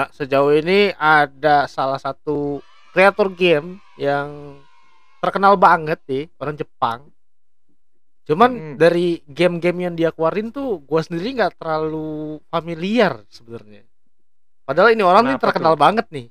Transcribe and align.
Nah, 0.00 0.08
sejauh 0.16 0.56
ini 0.56 0.96
ada 0.96 1.68
salah 1.68 2.00
satu 2.00 2.64
kreator 2.96 3.28
game 3.36 3.76
yang 4.00 4.56
terkenal 5.20 5.60
banget 5.60 6.00
nih, 6.08 6.24
orang 6.40 6.56
Jepang. 6.56 7.12
Cuman 8.24 8.48
Mhm. 8.56 8.74
dari 8.80 9.20
game-game 9.28 9.78
yang 9.84 9.92
dia 10.00 10.08
keluarin 10.08 10.48
tuh 10.48 10.80
gua 10.88 11.04
sendiri 11.04 11.36
nggak 11.36 11.60
terlalu 11.60 12.40
familiar 12.48 13.20
sebenarnya. 13.28 13.84
Padahal 14.64 14.96
ini 14.96 15.04
orang 15.04 15.28
nih 15.28 15.36
Kenapa 15.36 15.46
terkenal 15.52 15.74
tuh? 15.76 15.80
banget 15.84 16.06
nih. 16.08 16.26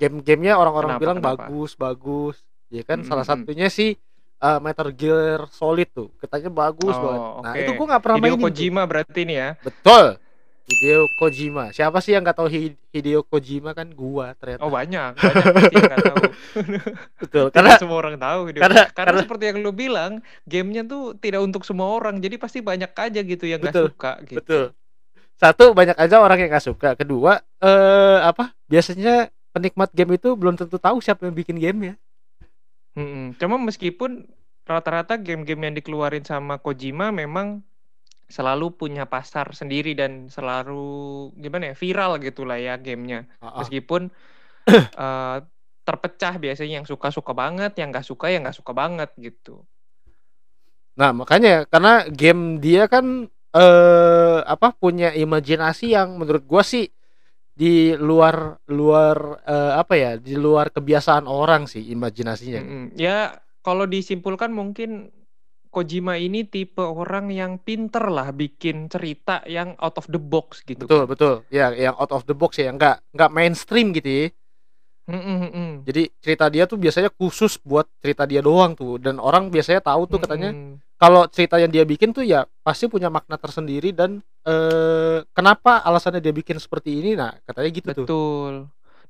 Game-gamenya 0.00 0.54
orang-orang 0.56 0.96
bilang 0.96 1.18
kenapa? 1.20 1.44
bagus, 1.44 1.76
bagus. 1.76 2.36
Ya 2.72 2.80
kan 2.88 3.04
Mhm 3.04 3.08
salah 3.12 3.28
mhm. 3.28 3.36
satunya 3.36 3.68
sih 3.68 4.00
eh, 4.40 4.58
Metal 4.64 4.88
Gear 4.96 5.44
Solid 5.52 5.92
tuh, 5.92 6.08
katanya 6.24 6.48
bagus 6.48 6.96
banget. 6.96 7.20
Oh, 7.20 7.44
Nah, 7.44 7.52
oke. 7.52 7.60
itu 7.60 7.70
gua 7.76 7.86
nggak 7.92 8.00
pernah 8.00 8.16
Hideo 8.16 8.32
mainin 8.32 8.40
tuh. 8.40 8.48
Kojima 8.48 8.82
berarti 8.88 9.20
ini 9.28 9.34
ya? 9.36 9.48
Betul. 9.60 10.06
Hideo 10.70 11.10
Kojima. 11.18 11.74
Siapa 11.74 11.98
sih 11.98 12.14
yang 12.14 12.22
nggak 12.22 12.38
tahu 12.38 12.46
Hi- 12.46 12.78
Hideo 12.94 13.26
Kojima 13.26 13.74
kan 13.74 13.90
gua 13.90 14.38
ternyata. 14.38 14.62
Oh 14.62 14.70
banyak, 14.70 15.18
banyak 15.18 15.46
pasti 15.50 15.74
yang 15.74 15.92
tahu. 15.98 16.16
Betul. 17.26 17.44
Tidak 17.50 17.54
Karena 17.54 17.70
semua 17.76 17.98
orang 17.98 18.16
tahu 18.16 18.40
Hideo. 18.48 18.62
karena 18.62 18.82
Karena 18.86 18.94
karena 18.94 19.20
seperti 19.26 19.44
yang 19.50 19.58
lu 19.60 19.72
bilang, 19.74 20.12
gamenya 20.46 20.82
tuh 20.86 21.18
tidak 21.18 21.42
untuk 21.42 21.66
semua 21.66 21.90
orang, 21.90 22.22
jadi 22.22 22.38
pasti 22.38 22.62
banyak 22.62 22.94
aja 22.94 23.20
gitu 23.20 23.44
yang 23.44 23.58
nggak 23.58 23.74
betul. 23.74 23.86
suka 23.90 24.12
gitu. 24.24 24.38
Betul. 24.38 24.64
Satu 25.34 25.64
banyak 25.72 25.96
aja 25.96 26.16
orang 26.20 26.38
yang 26.38 26.50
nggak 26.54 26.66
suka. 26.66 26.88
Kedua 26.94 27.42
eh 27.58 28.18
apa? 28.22 28.54
Biasanya 28.70 29.28
penikmat 29.50 29.90
game 29.90 30.14
itu 30.14 30.38
belum 30.38 30.54
tentu 30.54 30.78
tahu 30.78 31.02
siapa 31.02 31.26
yang 31.26 31.34
bikin 31.34 31.58
gamenya. 31.58 31.98
Mhm. 32.94 33.38
Cuma 33.38 33.58
meskipun 33.58 34.26
rata-rata 34.62 35.18
game-game 35.18 35.66
yang 35.66 35.74
dikeluarin 35.74 36.22
sama 36.22 36.54
Kojima 36.62 37.10
memang 37.10 37.58
selalu 38.30 38.78
punya 38.78 39.04
pasar 39.10 39.50
sendiri 39.52 39.92
dan 39.98 40.30
selalu 40.30 41.28
gimana 41.34 41.74
ya 41.74 41.76
viral 41.76 42.16
gitulah 42.22 42.56
ya 42.56 42.78
gamenya. 42.78 43.26
Heeh. 43.42 43.58
Meskipun 43.60 44.08
eh, 45.04 45.38
terpecah 45.82 46.34
biasanya 46.38 46.80
yang 46.80 46.88
suka 46.88 47.10
suka 47.10 47.34
banget, 47.34 47.74
yang 47.76 47.90
nggak 47.90 48.06
suka 48.06 48.30
ya 48.30 48.38
nggak 48.38 48.56
suka 48.56 48.72
banget 48.72 49.10
gitu. 49.18 49.66
Nah, 50.94 51.10
makanya 51.10 51.66
karena 51.66 52.06
game 52.08 52.62
dia 52.62 52.86
kan 52.86 53.26
eh 53.50 54.38
apa 54.46 54.70
punya 54.78 55.10
imajinasi 55.10 55.90
yang 55.90 56.14
menurut 56.14 56.46
gua 56.46 56.62
sih 56.62 56.86
di 57.50 57.98
luar 57.98 58.62
luar 58.70 59.42
eh, 59.42 59.72
apa 59.74 59.94
ya? 59.98 60.10
Di 60.16 60.38
luar 60.38 60.70
kebiasaan 60.70 61.26
orang 61.26 61.66
sih 61.66 61.82
imajinasinya. 61.90 62.62
Mm-mm. 62.62 62.84
Ya 62.94 63.42
kalau 63.66 63.90
disimpulkan 63.90 64.54
mungkin 64.54 65.10
Kojima 65.70 66.18
ini 66.18 66.42
tipe 66.42 66.82
orang 66.82 67.30
yang 67.30 67.54
pinter 67.62 68.10
lah 68.10 68.34
bikin 68.34 68.90
cerita 68.90 69.38
yang 69.46 69.78
out 69.78 69.94
of 70.02 70.10
the 70.10 70.18
box 70.18 70.66
gitu 70.66 70.82
Betul, 70.82 71.06
kan. 71.06 71.10
betul. 71.14 71.34
Ya, 71.46 71.70
yang 71.70 71.94
out 71.94 72.10
of 72.10 72.26
the 72.26 72.34
box 72.34 72.58
ya, 72.58 72.74
nggak 72.74 73.14
nggak 73.14 73.30
mainstream 73.30 73.94
gitu 73.94 74.10
ya. 74.10 74.26
Mm-mm, 75.10 75.36
mm-mm. 75.46 75.70
Jadi 75.86 76.10
cerita 76.22 76.46
dia 76.46 76.66
tuh 76.70 76.78
biasanya 76.78 77.10
khusus 77.14 77.58
buat 77.62 77.86
cerita 77.98 78.26
dia 78.26 78.42
doang 78.42 78.78
tuh 78.78 78.98
dan 78.98 79.18
orang 79.18 79.50
biasanya 79.50 79.82
tahu 79.82 80.06
tuh 80.06 80.22
katanya 80.22 80.54
kalau 81.02 81.26
cerita 81.26 81.58
yang 81.58 81.70
dia 81.70 81.82
bikin 81.82 82.14
tuh 82.14 82.22
ya 82.22 82.46
pasti 82.62 82.86
punya 82.86 83.10
makna 83.10 83.34
tersendiri 83.34 83.90
dan 83.90 84.22
eh 84.46 85.18
kenapa 85.34 85.82
alasannya 85.82 86.22
dia 86.22 86.30
bikin 86.30 86.62
seperti 86.62 87.02
ini 87.02 87.18
nah 87.18 87.34
katanya 87.42 87.70
gitu 87.74 87.88
tuh. 87.90 88.06
Betul. 88.06 88.54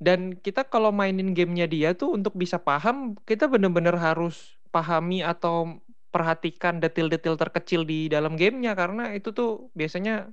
Dan 0.00 0.41
kita 0.41 0.64
kalau 0.64 0.88
mainin 0.88 1.36
gamenya 1.36 1.69
dia 1.69 1.92
tuh 1.92 2.16
untuk 2.16 2.33
bisa 2.33 2.56
paham, 2.56 3.20
kita 3.28 3.44
bener-bener 3.44 3.92
harus 4.00 4.56
pahami 4.72 5.20
atau 5.20 5.77
perhatikan 6.11 6.83
detil-detil 6.83 7.39
terkecil 7.39 7.86
di 7.86 8.11
dalam 8.11 8.34
gamenya 8.34 8.75
karena 8.75 9.14
itu 9.14 9.30
tuh 9.30 9.70
biasanya 9.78 10.28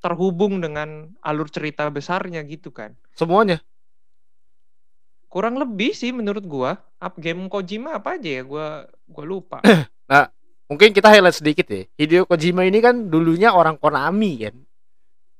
terhubung 0.00 0.62
dengan 0.64 1.12
alur 1.20 1.50
cerita 1.52 1.86
besarnya 1.92 2.40
gitu 2.46 2.72
kan. 2.72 2.96
Semuanya. 3.12 3.60
Kurang 5.30 5.60
lebih 5.62 5.94
sih 5.94 6.10
menurut 6.10 6.42
gua. 6.46 6.80
Up 6.98 7.14
game 7.20 7.46
Kojima 7.46 7.98
apa 8.00 8.18
aja 8.18 8.40
ya? 8.40 8.42
Gua 8.42 8.88
gua 9.06 9.24
lupa. 9.26 9.58
Nah, 10.10 10.26
mungkin 10.66 10.90
kita 10.90 11.06
highlight 11.06 11.38
sedikit 11.38 11.70
ya. 11.70 11.86
Hideo 11.94 12.26
Kojima 12.26 12.66
ini 12.66 12.82
kan 12.82 13.06
dulunya 13.06 13.54
orang 13.54 13.78
Konami 13.78 14.42
kan. 14.42 14.58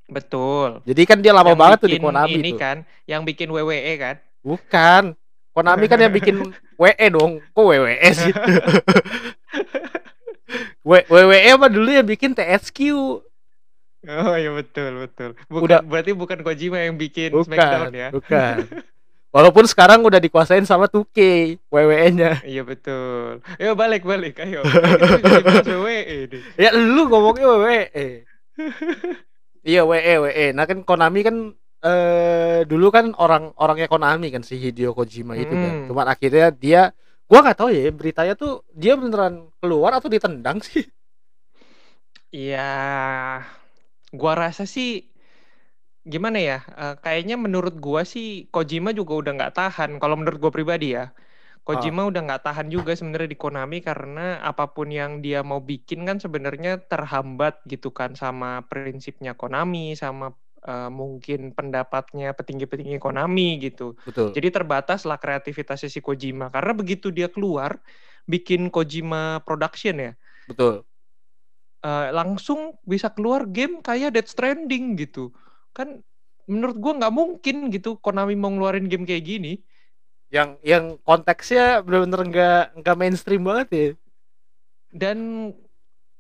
Betul. 0.06 0.78
Jadi 0.86 1.02
kan 1.10 1.18
dia 1.18 1.34
lama 1.34 1.50
Yang 1.50 1.58
banget 1.58 1.78
tuh 1.82 1.90
di 1.90 1.98
Konami 1.98 2.38
ini 2.38 2.54
tuh. 2.54 2.62
kan, 2.62 2.76
yang 3.10 3.26
bikin 3.26 3.50
WWE 3.50 3.92
kan. 3.98 4.22
Bukan. 4.46 5.02
Konami 5.50 5.90
kan 5.90 5.98
yang 5.98 6.14
bikin 6.14 6.54
WE 6.78 7.06
dong. 7.10 7.42
Kok 7.52 7.64
WWE 7.66 8.10
sih? 8.14 8.30
W- 10.86 11.06
WWE 11.06 11.50
apa 11.54 11.66
dulu 11.70 11.90
yang 11.92 12.06
bikin 12.06 12.32
THQ? 12.34 12.78
Oh 14.08 14.32
iya 14.32 14.50
betul 14.56 15.04
betul. 15.04 15.30
Bukan 15.52 15.64
Udah 15.68 15.80
berarti 15.84 16.16
bukan 16.16 16.40
Kojima 16.40 16.80
yang 16.80 16.96
bikin 16.96 17.36
Smackdown 17.36 17.92
bukan, 17.92 17.92
ya. 17.92 18.08
bukan. 18.08 18.56
Walaupun 19.36 19.62
sekarang 19.68 20.02
udah 20.02 20.18
dikuasain 20.18 20.66
sama 20.66 20.90
2K 20.90 21.18
WWE-nya. 21.70 22.42
Iya 22.42 22.66
betul. 22.66 23.38
Ayo 23.62 23.78
balik 23.78 24.02
balik, 24.02 24.42
ayo. 24.42 24.66
WWE 25.70 26.18
deh. 26.26 26.42
Ya 26.58 26.74
lu 26.74 27.06
ngomongnya 27.06 27.46
WWE. 27.46 28.26
iya 29.62 29.86
WE 29.86 30.14
WE. 30.26 30.46
Nah 30.50 30.66
kan 30.66 30.82
Konami 30.82 31.22
kan 31.22 31.54
eh 31.86 32.60
dulu 32.70 32.86
kan 32.96 33.06
orang 33.22 33.42
orangnya 33.62 33.86
Konami 33.92 34.26
kan 34.34 34.42
si 34.48 34.54
Hideo 34.62 34.90
Kojima 34.98 35.34
itu 35.42 35.54
kan. 35.62 35.72
Hmm. 35.72 35.86
Cuman 35.88 36.06
akhirnya 36.12 36.44
dia 36.62 36.78
gua 37.28 37.38
nggak 37.44 37.58
tahu 37.58 37.68
ya 37.76 37.80
beritanya 37.98 38.32
tuh 38.42 38.50
dia 38.82 38.92
beneran 39.00 39.34
keluar 39.60 39.90
atau 39.98 40.08
ditendang 40.14 40.58
sih. 40.68 40.84
Iya, 42.32 42.60
gua 44.12 44.32
rasa 44.42 44.64
sih 44.74 44.88
gimana 46.12 46.38
ya? 46.40 46.56
eh, 46.80 46.94
kayaknya 47.04 47.36
menurut 47.44 47.74
gua 47.86 48.02
sih 48.12 48.48
Kojima 48.54 48.90
juga 48.98 49.12
udah 49.20 49.32
nggak 49.38 49.54
tahan. 49.58 49.90
Kalau 50.02 50.14
menurut 50.18 50.38
gua 50.42 50.52
pribadi 50.58 50.86
ya, 50.96 51.12
Kojima 51.66 52.02
udah 52.10 52.22
nggak 52.26 52.42
tahan 52.46 52.68
juga 52.74 52.92
sebenarnya 52.98 53.30
di 53.34 53.38
Konami 53.44 53.78
karena 53.88 54.40
apa 54.50 54.64
pun 54.74 54.88
yang 55.00 55.12
dia 55.24 55.40
mau 55.50 55.60
bikin 55.70 56.00
kan 56.08 56.18
sebenarnya 56.24 56.72
terhambat 56.92 57.54
gitu 57.72 57.88
kan 57.98 58.10
sama 58.22 58.48
prinsipnya 58.70 59.32
Konami, 59.40 59.94
sama 60.02 60.26
eh, 60.64 60.90
mungkin 60.92 61.52
pendapatnya 61.56 62.32
petinggi-petinggi 62.36 63.00
Konami 63.00 63.60
gitu. 63.60 63.96
Betul. 64.04 64.32
Jadi 64.36 64.48
terbatas 64.52 65.04
lah 65.08 65.16
kreativitasnya 65.16 65.88
si 65.88 66.00
Kojima 66.04 66.48
karena 66.52 66.72
begitu 66.76 67.08
dia 67.12 67.28
keluar 67.32 67.80
bikin 68.28 68.68
Kojima 68.70 69.42
Production 69.42 69.96
ya, 69.98 70.12
Betul. 70.46 70.84
eh, 71.84 72.08
langsung 72.12 72.76
bisa 72.84 73.08
keluar 73.12 73.48
game 73.48 73.80
kayak 73.80 74.14
Death 74.16 74.30
Stranding 74.32 74.94
gitu. 75.00 75.32
Kan 75.72 76.04
menurut 76.50 76.76
gua 76.82 76.92
nggak 76.98 77.14
mungkin 77.14 77.56
gitu 77.70 77.96
Konami 78.02 78.34
mau 78.36 78.50
ngeluarin 78.52 78.86
game 78.90 79.06
kayak 79.08 79.24
gini. 79.24 79.52
Yang 80.30 80.62
yang 80.62 80.84
konteksnya 81.02 81.82
bener-bener 81.82 82.20
nggak 82.30 82.62
nggak 82.84 82.96
mainstream 82.98 83.42
banget 83.42 83.68
ya. 83.72 83.88
Dan 84.90 85.18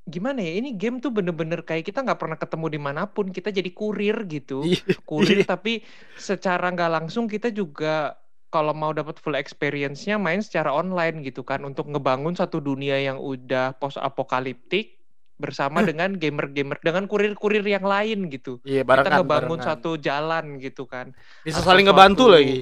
gimana 0.02 0.40
ya 0.40 0.56
ini 0.56 0.72
game 0.72 0.98
tuh 0.98 1.08
bener-bener 1.08 1.60
kayak 1.60 1.84
kita 1.84 2.00
nggak 2.00 2.16
pernah 2.16 2.34
ketemu 2.34 2.66
di 2.68 2.80
mana 2.80 3.02
pun 3.04 3.28
kita 3.28 3.48
jadi 3.48 3.68
kurir 3.70 4.24
gitu 4.24 4.64
Iya. 4.64 4.96
kurir 5.04 5.44
Iya. 5.44 5.48
tapi 5.48 5.84
secara 6.14 6.68
nggak 6.68 6.90
langsung 6.90 7.24
kita 7.24 7.48
juga 7.48 8.16
kalau 8.48 8.72
mau 8.72 8.90
dapat 8.90 9.16
full 9.16 9.34
experience-nya 9.34 10.16
main 10.16 10.40
secara 10.40 10.72
online 10.72 11.22
gitu 11.22 11.40
kan 11.40 11.62
untuk 11.62 11.86
ngebangun 11.86 12.34
satu 12.34 12.58
dunia 12.58 12.98
yang 12.98 13.16
udah 13.16 13.76
post 13.76 13.94
apokaliptik 13.96 14.98
bersama 15.36 15.80
dengan 15.80 16.12
gamer-gamer 16.12 16.76
dengan 16.80 17.06
kurir-kurir 17.06 17.62
yang 17.62 17.80
lain 17.82 18.26
gitu 18.28 18.58
Iya, 18.60 18.82
kita 18.82 18.90
barengan, 18.90 19.18
ngebangun 19.20 19.56
barengan. 19.56 19.68
satu 19.70 19.90
jalan 19.96 20.44
gitu 20.58 20.84
kan 20.84 21.14
Bisa 21.40 21.60
atau 21.60 21.70
saling 21.70 21.86
ngebantu 21.86 22.24
suatu- 22.26 22.34
lagi. 22.34 22.58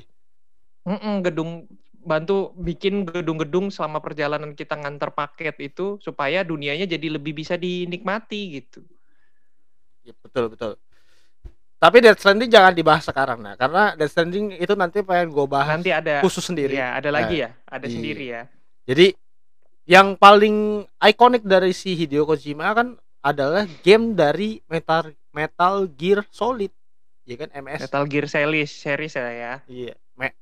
Mm-mm, 0.85 1.15
gedung 1.21 1.51
bantu 2.09 2.57
bikin 2.57 3.05
gedung-gedung 3.05 3.69
selama 3.69 4.01
perjalanan 4.01 4.57
kita 4.57 4.75
ngantar 4.75 5.13
paket 5.13 5.55
itu 5.61 6.01
supaya 6.01 6.41
dunianya 6.41 6.89
jadi 6.89 7.21
lebih 7.21 7.37
bisa 7.37 7.61
dinikmati 7.61 8.65
gitu. 8.65 8.81
Iya, 10.03 10.17
betul 10.25 10.49
betul. 10.49 10.73
Tapi 11.79 12.03
Death 12.03 12.19
Stranding 12.19 12.51
jangan 12.51 12.75
dibahas 12.75 13.07
sekarang 13.07 13.39
nah, 13.39 13.55
karena 13.55 13.95
Death 13.95 14.11
Stranding 14.11 14.59
itu 14.59 14.75
nanti 14.75 14.99
pengen 15.05 15.31
gue 15.31 15.47
bahas 15.47 15.79
Nanti 15.79 15.95
ada 15.95 16.19
khusus 16.25 16.43
sendiri. 16.43 16.75
ya 16.75 16.99
ada 16.99 17.13
lagi 17.13 17.39
Nah, 17.39 17.43
ya, 17.47 17.51
ada 17.71 17.87
iya. 17.87 17.95
sendiri 17.95 18.25
ya. 18.27 18.43
Jadi 18.89 19.07
yang 19.87 20.19
paling 20.19 20.83
ikonik 20.99 21.47
dari 21.47 21.71
si 21.71 21.95
Hideo 21.95 22.27
Kojima 22.27 22.75
kan 22.75 22.99
adalah 23.23 23.63
game 23.87 24.17
dari 24.19 24.59
Metal 24.67 25.15
Metal 25.31 25.87
Gear 25.95 26.27
Solid. 26.35 26.73
Ya 27.29 27.37
kan 27.37 27.53
MS. 27.55 27.87
Metal 27.87 28.05
Gear 28.09 28.27
series 28.27 28.71
series 28.73 29.15
ya 29.15 29.29
ya. 29.31 29.55
Iya, 29.69 29.95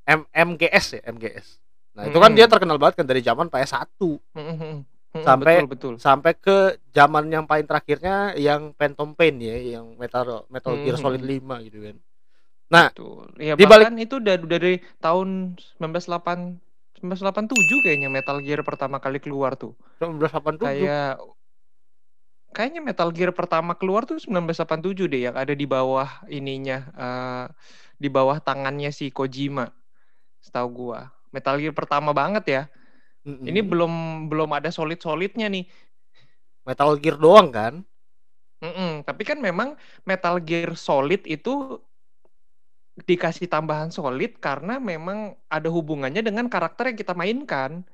M 0.02 0.20
MGS 0.26 0.86
ya, 0.96 1.02
MGS. 1.06 1.60
Nah, 1.92 2.04
itu 2.04 2.16
kan 2.16 2.28
Mm-mm. 2.28 2.38
dia 2.38 2.46
terkenal 2.46 2.76
banget 2.76 3.00
kan 3.00 3.06
dari 3.06 3.20
zaman 3.20 3.48
PS1 3.48 3.88
Mm-mm, 3.98 4.28
mm-mm, 4.36 4.76
Sampai- 5.16 5.60
betul 5.60 5.68
betul. 5.68 5.94
sampai 5.96 6.32
ke 6.34 6.56
zaman 6.90 7.24
yang 7.26 7.44
paling 7.44 7.64
terakhirnya 7.64 8.36
yang 8.36 8.72
Phantom 8.72 9.12
Pain 9.12 9.36
ya, 9.36 9.56
yang 9.56 9.96
Metal 9.96 10.44
Metal 10.46 10.76
Gear. 10.76 10.96
Solid 10.96 11.20
5 11.20 11.64
gitu 11.64 11.78
kan. 11.82 11.96
Nah, 12.66 12.86
betul. 12.90 13.32
Ya 13.38 13.54
di 13.54 13.64
balik- 13.64 13.92
itu 13.94 14.16
udah 14.16 14.36
dari 14.38 14.72
tahun 14.98 15.56
1908 15.76 16.60
1987 16.96 17.52
kayaknya 17.80 18.08
Metal 18.08 18.40
Gear 18.40 18.60
pertama 18.60 18.96
kali 18.96 19.16
keluar 19.16 19.52
tuh. 19.54 19.76
1987 19.98 20.64
Kayak 20.64 21.20
kayaknya 22.56 22.80
Metal 22.80 23.12
Gear 23.12 23.36
pertama 23.36 23.76
keluar 23.76 24.08
tuh 24.08 24.16
1987 24.16 25.12
deh 25.12 25.28
yang 25.28 25.36
ada 25.36 25.52
di 25.52 25.68
bawah 25.68 26.24
ininya 26.32 26.88
uh, 26.96 27.44
di 28.00 28.08
bawah 28.08 28.40
tangannya 28.40 28.88
si 28.88 29.12
Kojima. 29.12 29.68
Setahu 30.40 30.68
gua. 30.72 31.12
Metal 31.36 31.60
Gear 31.60 31.76
pertama 31.76 32.16
banget 32.16 32.44
ya. 32.48 32.62
Mm 33.28 33.36
-hmm. 33.36 33.46
Ini 33.52 33.60
belum 33.60 33.92
belum 34.32 34.50
ada 34.56 34.72
solid-solidnya 34.72 35.52
nih. 35.52 35.68
Metal 36.64 36.96
Gear 36.96 37.20
doang 37.20 37.52
kan? 37.52 37.84
Mm 38.64 38.72
-mm. 38.72 38.92
Tapi 39.04 39.22
kan 39.28 39.36
memang 39.36 39.76
Metal 40.08 40.40
Gear 40.40 40.72
Solid 40.80 41.28
itu 41.28 41.76
dikasih 42.96 43.52
tambahan 43.52 43.92
solid 43.92 44.40
karena 44.40 44.80
memang 44.80 45.36
ada 45.52 45.68
hubungannya 45.68 46.24
dengan 46.24 46.48
karakter 46.48 46.88
yang 46.88 46.96
kita 46.96 47.12
mainkan. 47.12 47.84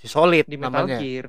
Si 0.00 0.08
Solid 0.08 0.48
di 0.48 0.56
Metal 0.56 0.88
namanya. 0.88 0.96
Gear. 0.96 1.28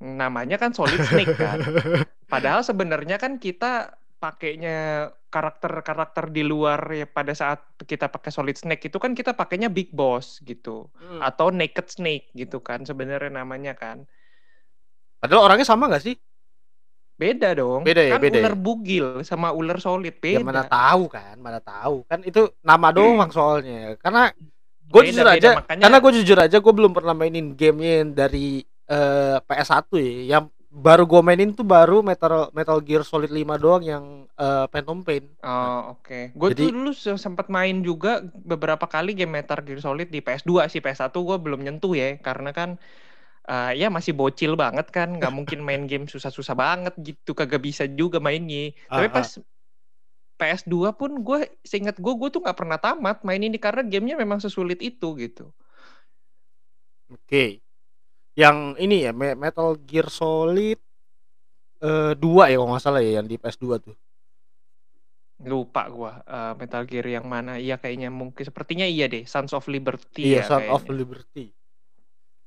Namanya 0.00 0.60
kan 0.60 0.76
Solid 0.76 1.00
Snake 1.08 1.36
kan. 1.36 1.60
Padahal 2.32 2.60
sebenarnya 2.66 3.16
kan 3.16 3.40
kita 3.40 3.96
pakainya 4.16 5.08
karakter-karakter 5.28 6.32
di 6.32 6.40
luar 6.40 6.80
ya 6.88 7.04
pada 7.04 7.36
saat 7.36 7.60
kita 7.84 8.08
pakai 8.08 8.32
Solid 8.32 8.56
Snake 8.56 8.88
itu 8.88 8.96
kan 8.96 9.12
kita 9.12 9.36
pakainya 9.36 9.68
Big 9.68 9.92
Boss 9.92 10.40
gitu 10.40 10.88
hmm. 10.96 11.20
atau 11.20 11.52
Naked 11.52 11.92
Snake 11.92 12.32
gitu 12.32 12.64
kan 12.64 12.84
sebenarnya 12.84 13.32
namanya 13.32 13.76
kan. 13.76 14.08
Padahal 15.20 15.48
orangnya 15.52 15.68
sama 15.68 15.88
gak 15.88 16.04
sih? 16.04 16.16
Beda 17.16 17.56
dong. 17.56 17.80
Beda 17.80 18.04
ya, 18.04 18.16
kan 18.16 18.20
beda. 18.20 18.36
ular 18.44 18.54
ya? 18.56 18.60
bugil 18.60 19.06
sama 19.24 19.48
ular 19.52 19.80
solid 19.80 20.20
beda. 20.20 20.44
Ya 20.44 20.44
mana 20.44 20.68
tahu 20.68 21.08
kan, 21.08 21.36
mana 21.40 21.60
tahu. 21.64 22.04
Kan 22.04 22.20
itu 22.28 22.52
nama 22.60 22.92
doang 22.92 23.32
soalnya. 23.32 23.96
Karena 23.96 24.28
gue 24.86 25.02
jujur 25.08 25.24
beda, 25.24 25.36
aja, 25.40 25.50
makanya... 25.64 25.82
karena 25.88 25.98
gue 25.98 26.12
jujur 26.20 26.38
aja 26.38 26.56
gue 26.60 26.72
belum 26.76 26.92
pernah 26.92 27.14
mainin 27.16 27.56
gamenya 27.56 28.12
dari 28.12 28.62
uh, 28.90 29.36
eh, 29.36 29.36
PS1 29.42 29.86
ya. 29.96 30.12
Yang 30.36 30.44
baru 30.76 31.08
gue 31.08 31.20
mainin 31.24 31.56
tuh 31.56 31.64
baru 31.64 32.04
Metal 32.04 32.52
Metal 32.52 32.78
Gear 32.84 33.00
Solid 33.00 33.32
5 33.32 33.62
doang 33.62 33.82
yang 33.82 34.04
uh, 34.36 34.68
Phantom 34.68 35.00
Pain. 35.00 35.24
Oh, 35.40 35.96
oke. 35.96 36.04
Okay. 36.04 36.24
Gue 36.36 36.52
tuh 36.52 36.68
dulu 36.68 36.92
sempat 36.94 37.48
main 37.48 37.80
juga 37.80 38.20
beberapa 38.44 38.84
kali 38.84 39.16
game 39.16 39.40
Metal 39.40 39.58
Gear 39.64 39.80
Solid 39.80 40.12
di 40.12 40.20
PS2 40.20 40.68
sih. 40.68 40.84
PS1 40.84 41.14
gue 41.14 41.36
belum 41.40 41.64
nyentuh 41.64 41.96
ya 41.96 42.20
karena 42.20 42.52
kan 42.52 42.76
uh, 43.46 43.72
ya 43.72 43.88
masih 43.88 44.12
bocil 44.12 44.58
banget 44.58 44.90
kan 44.90 45.16
nggak 45.16 45.32
mungkin 45.32 45.62
main 45.62 45.86
game 45.86 46.10
susah-susah 46.10 46.54
banget 46.58 46.94
gitu 47.00 47.32
kagak 47.32 47.62
bisa 47.62 47.86
juga 47.86 48.18
mainnya 48.18 48.74
uh, 48.90 49.00
tapi 49.00 49.08
pas 49.10 49.28
PS2 50.36 50.74
pun 50.92 51.10
gue 51.24 51.48
seingat 51.64 51.96
gue 51.96 52.12
gue 52.12 52.28
tuh 52.28 52.44
nggak 52.44 52.58
pernah 52.58 52.76
tamat 52.76 53.24
main 53.24 53.40
ini 53.40 53.56
karena 53.56 53.80
gamenya 53.86 54.20
memang 54.20 54.42
sesulit 54.42 54.82
itu 54.84 55.16
gitu 55.16 55.54
oke 57.08 57.22
okay. 57.24 57.64
Yang 58.36 58.76
ini 58.76 59.08
ya 59.08 59.12
Metal 59.16 59.80
Gear 59.80 60.12
Solid 60.12 60.76
uh, 61.80 62.12
dua 62.12 62.52
ya 62.52 62.60
kalau 62.60 62.76
nggak 62.76 62.84
salah 62.84 63.00
ya 63.00 63.18
yang 63.18 63.26
di 63.26 63.40
PS2 63.40 63.66
tuh. 63.80 63.96
Lupa 65.44 65.88
gua 65.88 66.20
uh, 66.28 66.52
Metal 66.56 66.84
Gear 66.84 67.08
yang 67.08 67.24
mana. 67.24 67.56
Iya 67.56 67.80
kayaknya 67.80 68.12
mungkin 68.12 68.44
sepertinya 68.44 68.84
iya 68.84 69.08
deh 69.08 69.24
Sons 69.24 69.56
of 69.56 69.64
Liberty 69.72 70.36
iya 70.36 70.44
ya, 70.44 70.48
Sons 70.48 70.68
of 70.68 70.84
Liberty. 70.92 71.52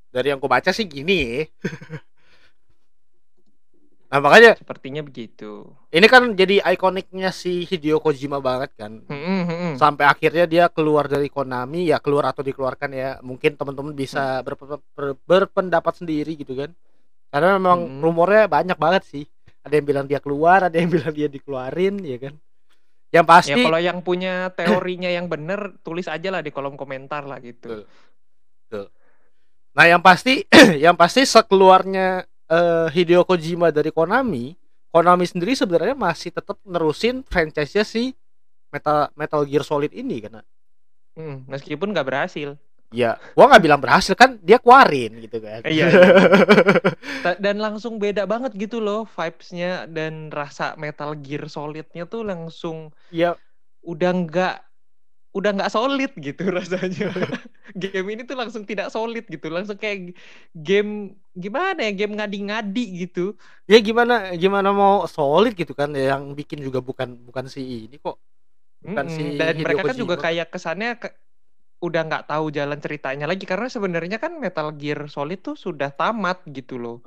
Dari 0.09 0.29
yang 0.29 0.41
ku 0.41 0.49
baca 0.49 0.69
sih 0.69 0.85
gini 0.85 1.45
nah 4.09 4.17
makanya 4.17 4.57
sepertinya 4.57 5.05
begitu 5.05 5.69
ini 5.93 6.09
kan 6.09 6.33
jadi 6.33 6.65
ikoniknya 6.65 7.29
si 7.29 7.61
Hideo 7.69 8.01
Kojima 8.01 8.41
banget 8.41 8.73
kan 8.73 9.05
hmm, 9.05 9.43
hmm. 9.45 9.73
sampai 9.77 10.09
akhirnya 10.09 10.49
dia 10.49 10.65
keluar 10.73 11.05
dari 11.05 11.29
Konami 11.29 11.93
ya 11.93 12.01
keluar 12.01 12.33
atau 12.33 12.41
dikeluarkan 12.41 12.89
ya 12.89 13.09
mungkin 13.21 13.53
teman-teman 13.53 13.93
bisa 13.93 14.41
ber, 14.41 14.57
ber, 14.57 15.13
berpendapat 15.29 16.01
sendiri 16.01 16.33
gitu 16.33 16.57
kan 16.57 16.73
karena 17.29 17.61
memang 17.61 17.85
hmm. 17.85 18.01
rumornya 18.01 18.49
banyak 18.49 18.77
banget 18.81 19.05
sih 19.05 19.25
ada 19.61 19.77
yang 19.77 19.85
bilang 19.85 20.05
dia 20.09 20.17
keluar 20.17 20.65
ada 20.65 20.77
yang 20.77 20.89
bilang 20.97 21.13
dia 21.13 21.29
dikeluarin 21.29 22.01
ya 22.01 22.17
kan 22.17 22.33
yang 23.09 23.25
pasti 23.25 23.57
ya 23.57 23.65
kalau 23.65 23.81
yang 23.81 24.01
punya 24.01 24.49
teorinya 24.53 25.09
yang 25.09 25.29
bener 25.29 25.77
tulis 25.85 26.09
aja 26.09 26.33
lah 26.33 26.41
di 26.41 26.49
kolom 26.49 26.73
komentar 26.73 27.29
lah 27.29 27.37
gitu 27.41 27.85
Betul. 27.85 28.09
Betul. 28.69 28.85
Nah, 29.73 29.85
yang 29.89 30.01
pasti 30.05 30.45
yang 30.85 30.93
pasti 30.93 31.25
sekeluarnya 31.25 32.21
uh, 32.49 32.87
Hideo 32.91 33.23
Kojima 33.23 33.69
dari 33.69 33.93
Konami, 33.93 34.57
Konami 34.89 35.25
sendiri 35.29 35.53
sebenarnya 35.53 35.93
masih 35.93 36.33
tetap 36.33 36.57
nerusin 36.65 37.21
franchise-nya 37.21 37.85
si 37.85 38.17
Metal 38.73 39.09
Metal 39.13 39.41
Gear 39.45 39.61
Solid 39.65 39.93
ini 39.93 40.21
karena 40.21 40.41
hmm, 41.17 41.49
meskipun 41.49 41.93
nggak 41.93 42.07
berhasil. 42.09 42.57
Ya, 42.89 43.21
gua 43.37 43.53
nggak 43.53 43.63
bilang 43.69 43.77
berhasil 43.77 44.17
kan 44.17 44.41
dia 44.41 44.57
keluarin 44.57 45.21
gitu 45.21 45.37
kan. 45.37 45.61
Iya. 45.61 45.87
iya. 45.93 47.33
dan 47.43 47.61
langsung 47.61 48.01
beda 48.01 48.25
banget 48.25 48.57
gitu 48.57 48.81
loh 48.81 49.05
vibes-nya 49.05 49.85
dan 49.85 50.33
rasa 50.33 50.73
Metal 50.73 51.13
Gear 51.21 51.45
Solid-nya 51.45 52.09
tuh 52.09 52.25
langsung 52.25 52.89
ya 53.13 53.37
udah 53.85 54.11
nggak 54.25 54.55
udah 55.29 55.51
nggak 55.53 55.71
solid 55.73 56.11
gitu 56.17 56.43
rasanya. 56.57 57.13
Game 57.77 58.07
ini 58.09 58.25
tuh 58.25 58.33
langsung 58.33 58.65
tidak 58.65 58.89
solid 58.89 59.29
gitu 59.29 59.45
langsung 59.53 59.77
kayak 59.77 60.17
game 60.57 61.13
gimana 61.37 61.85
ya 61.85 61.93
game 61.93 62.17
ngadi-ngadi 62.17 62.85
gitu. 63.05 63.37
Ya 63.69 63.77
gimana 63.77 64.33
gimana 64.33 64.73
mau 64.73 65.05
solid 65.05 65.53
gitu 65.53 65.77
kan 65.77 65.93
yang 65.93 66.33
bikin 66.33 66.65
juga 66.65 66.81
bukan 66.81 67.13
bukan 67.29 67.45
si 67.45 67.85
ini 67.85 68.01
kok. 68.01 68.17
Bukan 68.81 69.05
mm 69.05 69.11
-hmm. 69.13 69.33
si 69.35 69.37
dan 69.37 69.53
Hideo 69.53 69.65
mereka 69.65 69.81
kan 69.85 69.97
juga 69.97 70.15
kayak 70.17 70.47
kesannya 70.49 70.97
ke, 70.97 71.09
udah 71.79 72.01
nggak 72.09 72.25
tahu 72.27 72.49
jalan 72.49 72.79
ceritanya 72.81 73.25
lagi 73.29 73.45
karena 73.45 73.69
sebenarnya 73.69 74.17
kan 74.17 74.35
Metal 74.35 74.73
Gear 74.75 75.05
Solid 75.07 75.39
tuh 75.45 75.55
sudah 75.55 75.93
tamat 75.93 76.41
gitu 76.49 76.81
loh. 76.81 77.05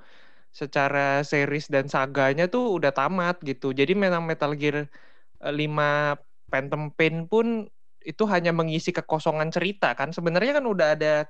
Secara 0.53 1.25
series 1.25 1.67
dan 1.73 1.89
saganya 1.89 2.47
tuh 2.47 2.71
udah 2.77 2.93
tamat 2.93 3.41
gitu. 3.43 3.73
Jadi 3.73 3.97
memang 3.97 4.23
Metal 4.23 4.53
Gear 4.53 4.87
5 5.43 5.51
eh, 5.51 6.15
Phantom 6.53 6.93
Pain 6.93 7.25
pun 7.25 7.67
itu 8.03 8.25
hanya 8.29 8.51
mengisi 8.51 8.91
kekosongan 8.91 9.49
cerita 9.51 9.95
kan. 9.97 10.11
Sebenarnya 10.11 10.61
kan 10.61 10.65
udah 10.67 10.89
ada 10.99 11.27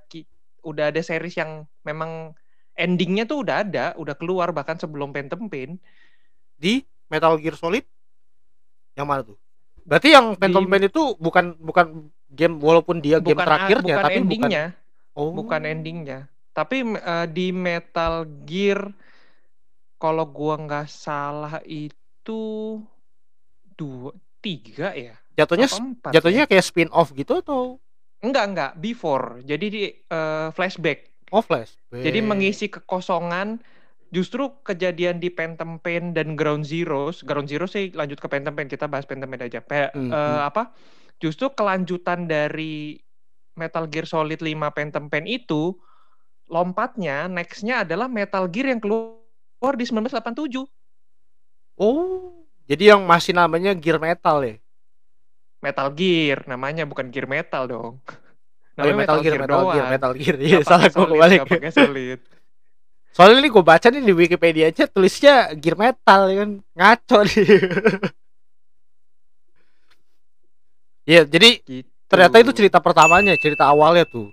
udah 0.62 0.84
ada 0.90 1.00
series 1.02 1.38
yang 1.38 1.66
memang 1.86 2.32
endingnya 2.74 3.28
tuh 3.28 3.44
udah 3.44 3.56
ada 3.66 3.86
udah 4.00 4.14
keluar 4.16 4.50
bahkan 4.50 4.76
sebelum 4.80 5.12
Phantom 5.12 5.46
Pain. 5.46 5.76
Di 6.56 6.82
Metal 7.10 7.36
Gear 7.38 7.58
Solid? 7.58 7.84
Yang 8.96 9.06
mana 9.06 9.22
tuh? 9.22 9.38
Berarti 9.82 10.08
yang 10.14 10.34
Phantom 10.38 10.64
di, 10.64 10.70
Pain 10.70 10.84
itu 10.88 11.02
bukan 11.18 11.44
bukan 11.58 11.86
game 12.32 12.56
walaupun 12.58 13.02
dia 13.02 13.18
game 13.20 13.38
terakhirnya 13.38 13.96
bukan 13.98 14.04
tapi 14.08 14.18
endingnya. 14.18 14.64
Bukan 15.12 15.20
oh. 15.20 15.32
bukan 15.32 15.62
endingnya. 15.66 16.20
Tapi 16.52 16.84
uh, 16.84 17.26
di 17.28 17.48
Metal 17.52 18.28
Gear 18.44 18.92
kalau 19.96 20.26
gua 20.26 20.58
nggak 20.60 20.88
salah 20.90 21.62
itu 21.64 22.80
dua 23.78 24.12
tiga 24.42 24.90
ya 24.92 25.21
Jatuhnya 25.32 25.68
jatuhnya 26.12 26.44
ya? 26.44 26.48
kayak 26.48 26.64
spin 26.64 26.90
off 26.92 27.12
gitu 27.16 27.40
atau? 27.40 27.80
Enggak, 28.22 28.44
enggak, 28.54 28.72
before. 28.78 29.42
Jadi 29.42 29.66
di 29.66 29.82
uh, 30.12 30.52
flashback. 30.54 31.10
Oh, 31.34 31.42
flashback. 31.42 32.04
Jadi 32.04 32.20
mengisi 32.22 32.70
kekosongan 32.70 33.58
justru 34.12 34.52
kejadian 34.62 35.18
di 35.18 35.32
Phantom 35.32 35.80
Pain 35.80 36.12
dan 36.12 36.36
Ground 36.36 36.68
Zeroes, 36.68 37.24
Ground 37.24 37.48
Zero 37.48 37.64
sih 37.64 37.90
lanjut 37.96 38.20
ke 38.20 38.28
Phantom 38.28 38.52
Pain, 38.52 38.68
kita 38.68 38.86
bahas 38.86 39.08
Phantom 39.08 39.26
Pain 39.26 39.42
aja. 39.42 39.64
Pe, 39.64 39.88
mm 39.88 39.96
-hmm. 39.96 40.10
uh, 40.12 40.42
apa? 40.46 40.70
Justru 41.18 41.48
kelanjutan 41.56 42.28
dari 42.28 43.00
Metal 43.56 43.88
Gear 43.88 44.04
Solid 44.04 44.38
5 44.38 44.76
Phantom 44.76 45.04
Pain 45.08 45.26
itu 45.26 45.74
lompatnya 46.52 47.26
nextnya 47.26 47.82
adalah 47.82 48.06
Metal 48.06 48.44
Gear 48.52 48.68
yang 48.76 48.80
keluar 48.84 49.74
di 49.74 49.84
1987. 49.88 50.68
Oh, 51.80 52.44
jadi 52.68 52.94
yang 52.94 53.02
masih 53.08 53.32
namanya 53.32 53.72
Gear 53.72 53.96
Metal 53.98 54.44
ya? 54.44 54.61
Metal 55.62 55.88
Gear 55.94 56.38
namanya 56.50 56.82
bukan 56.84 57.08
Gear 57.14 57.30
Metal 57.30 57.70
dong. 57.70 58.02
Namanya 58.74 58.82
oh, 58.82 58.90
iya, 58.90 58.98
Metal, 58.98 59.16
Metal 59.16 59.22
Gear, 59.22 59.32
Gear 59.32 59.42
Metal 59.46 59.62
Gear, 59.70 59.86
Metal 59.88 60.12
Gear. 60.18 60.36
Iya, 60.42 60.58
salah 60.66 60.88
gue 60.90 61.06
kebalik. 61.06 61.40
Soalnya 63.12 63.44
ini 63.44 63.48
gue 63.52 63.64
baca 63.64 63.86
nih 63.92 64.02
di 64.02 64.14
Wikipedia 64.16 64.72
aja 64.72 64.88
tulisnya 64.88 65.52
Gear 65.54 65.76
Metal 65.78 66.20
ya 66.32 66.36
kan 66.42 66.50
ngaco 66.74 67.18
nih. 67.30 67.46
Iya, 71.02 71.26
jadi 71.26 71.58
gitu. 71.66 71.90
ternyata 72.06 72.38
itu 72.38 72.54
cerita 72.54 72.78
pertamanya, 72.78 73.34
cerita 73.34 73.66
awalnya 73.66 74.06
tuh 74.06 74.30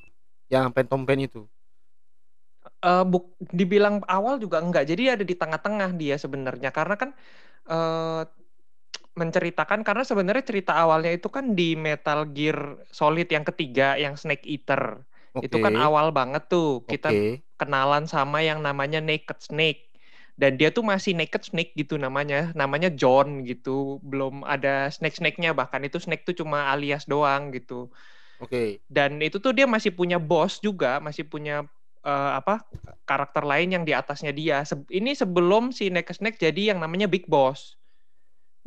yang 0.54 0.70
Phantom 0.70 1.02
Pain 1.02 1.26
itu. 1.26 1.50
Uh, 2.80 3.02
buk, 3.02 3.34
dibilang 3.42 4.06
awal 4.06 4.38
juga 4.38 4.62
enggak. 4.62 4.86
Jadi 4.86 5.04
ada 5.10 5.26
di 5.26 5.34
tengah-tengah 5.34 5.98
dia 5.98 6.22
sebenarnya 6.22 6.70
karena 6.70 6.94
kan 6.94 7.10
uh, 7.74 8.22
menceritakan 9.20 9.84
karena 9.84 10.08
sebenarnya 10.08 10.48
cerita 10.48 10.80
awalnya 10.80 11.12
itu 11.12 11.28
kan 11.28 11.52
di 11.52 11.76
Metal 11.76 12.24
Gear 12.32 12.80
Solid 12.96 13.28
yang 13.28 13.44
ketiga 13.44 14.00
yang 14.00 14.16
Snake 14.16 14.48
Eater. 14.48 15.04
Okay. 15.36 15.52
Itu 15.52 15.60
kan 15.60 15.76
awal 15.76 16.16
banget 16.16 16.48
tuh 16.48 16.88
kita 16.88 17.12
okay. 17.12 17.44
kenalan 17.60 18.08
sama 18.08 18.40
yang 18.40 18.64
namanya 18.64 19.04
Naked 19.04 19.44
Snake. 19.44 19.92
Dan 20.40 20.56
dia 20.56 20.72
tuh 20.72 20.88
masih 20.88 21.20
Naked 21.20 21.52
Snake 21.52 21.76
gitu 21.76 22.00
namanya, 22.00 22.56
namanya 22.56 22.88
John 22.88 23.44
gitu. 23.44 24.00
Belum 24.00 24.48
ada 24.48 24.88
snake-snake-nya 24.88 25.52
bahkan 25.52 25.84
itu 25.84 26.00
Snake 26.00 26.24
tuh 26.24 26.32
cuma 26.32 26.72
alias 26.72 27.04
doang 27.04 27.52
gitu. 27.52 27.92
Oke. 28.40 28.50
Okay. 28.50 28.70
Dan 28.88 29.20
itu 29.20 29.44
tuh 29.44 29.52
dia 29.52 29.68
masih 29.68 29.92
punya 29.92 30.16
bos 30.16 30.64
juga, 30.64 31.04
masih 31.04 31.28
punya 31.28 31.68
uh, 32.08 32.32
apa 32.40 32.64
karakter 33.04 33.44
lain 33.44 33.76
yang 33.76 33.84
di 33.84 33.92
atasnya 33.92 34.32
dia. 34.32 34.64
Se 34.64 34.80
ini 34.88 35.12
sebelum 35.12 35.76
si 35.76 35.92
Snake 35.92 36.16
Snake 36.16 36.40
jadi 36.40 36.72
yang 36.72 36.80
namanya 36.80 37.12
Big 37.12 37.28
Boss 37.28 37.79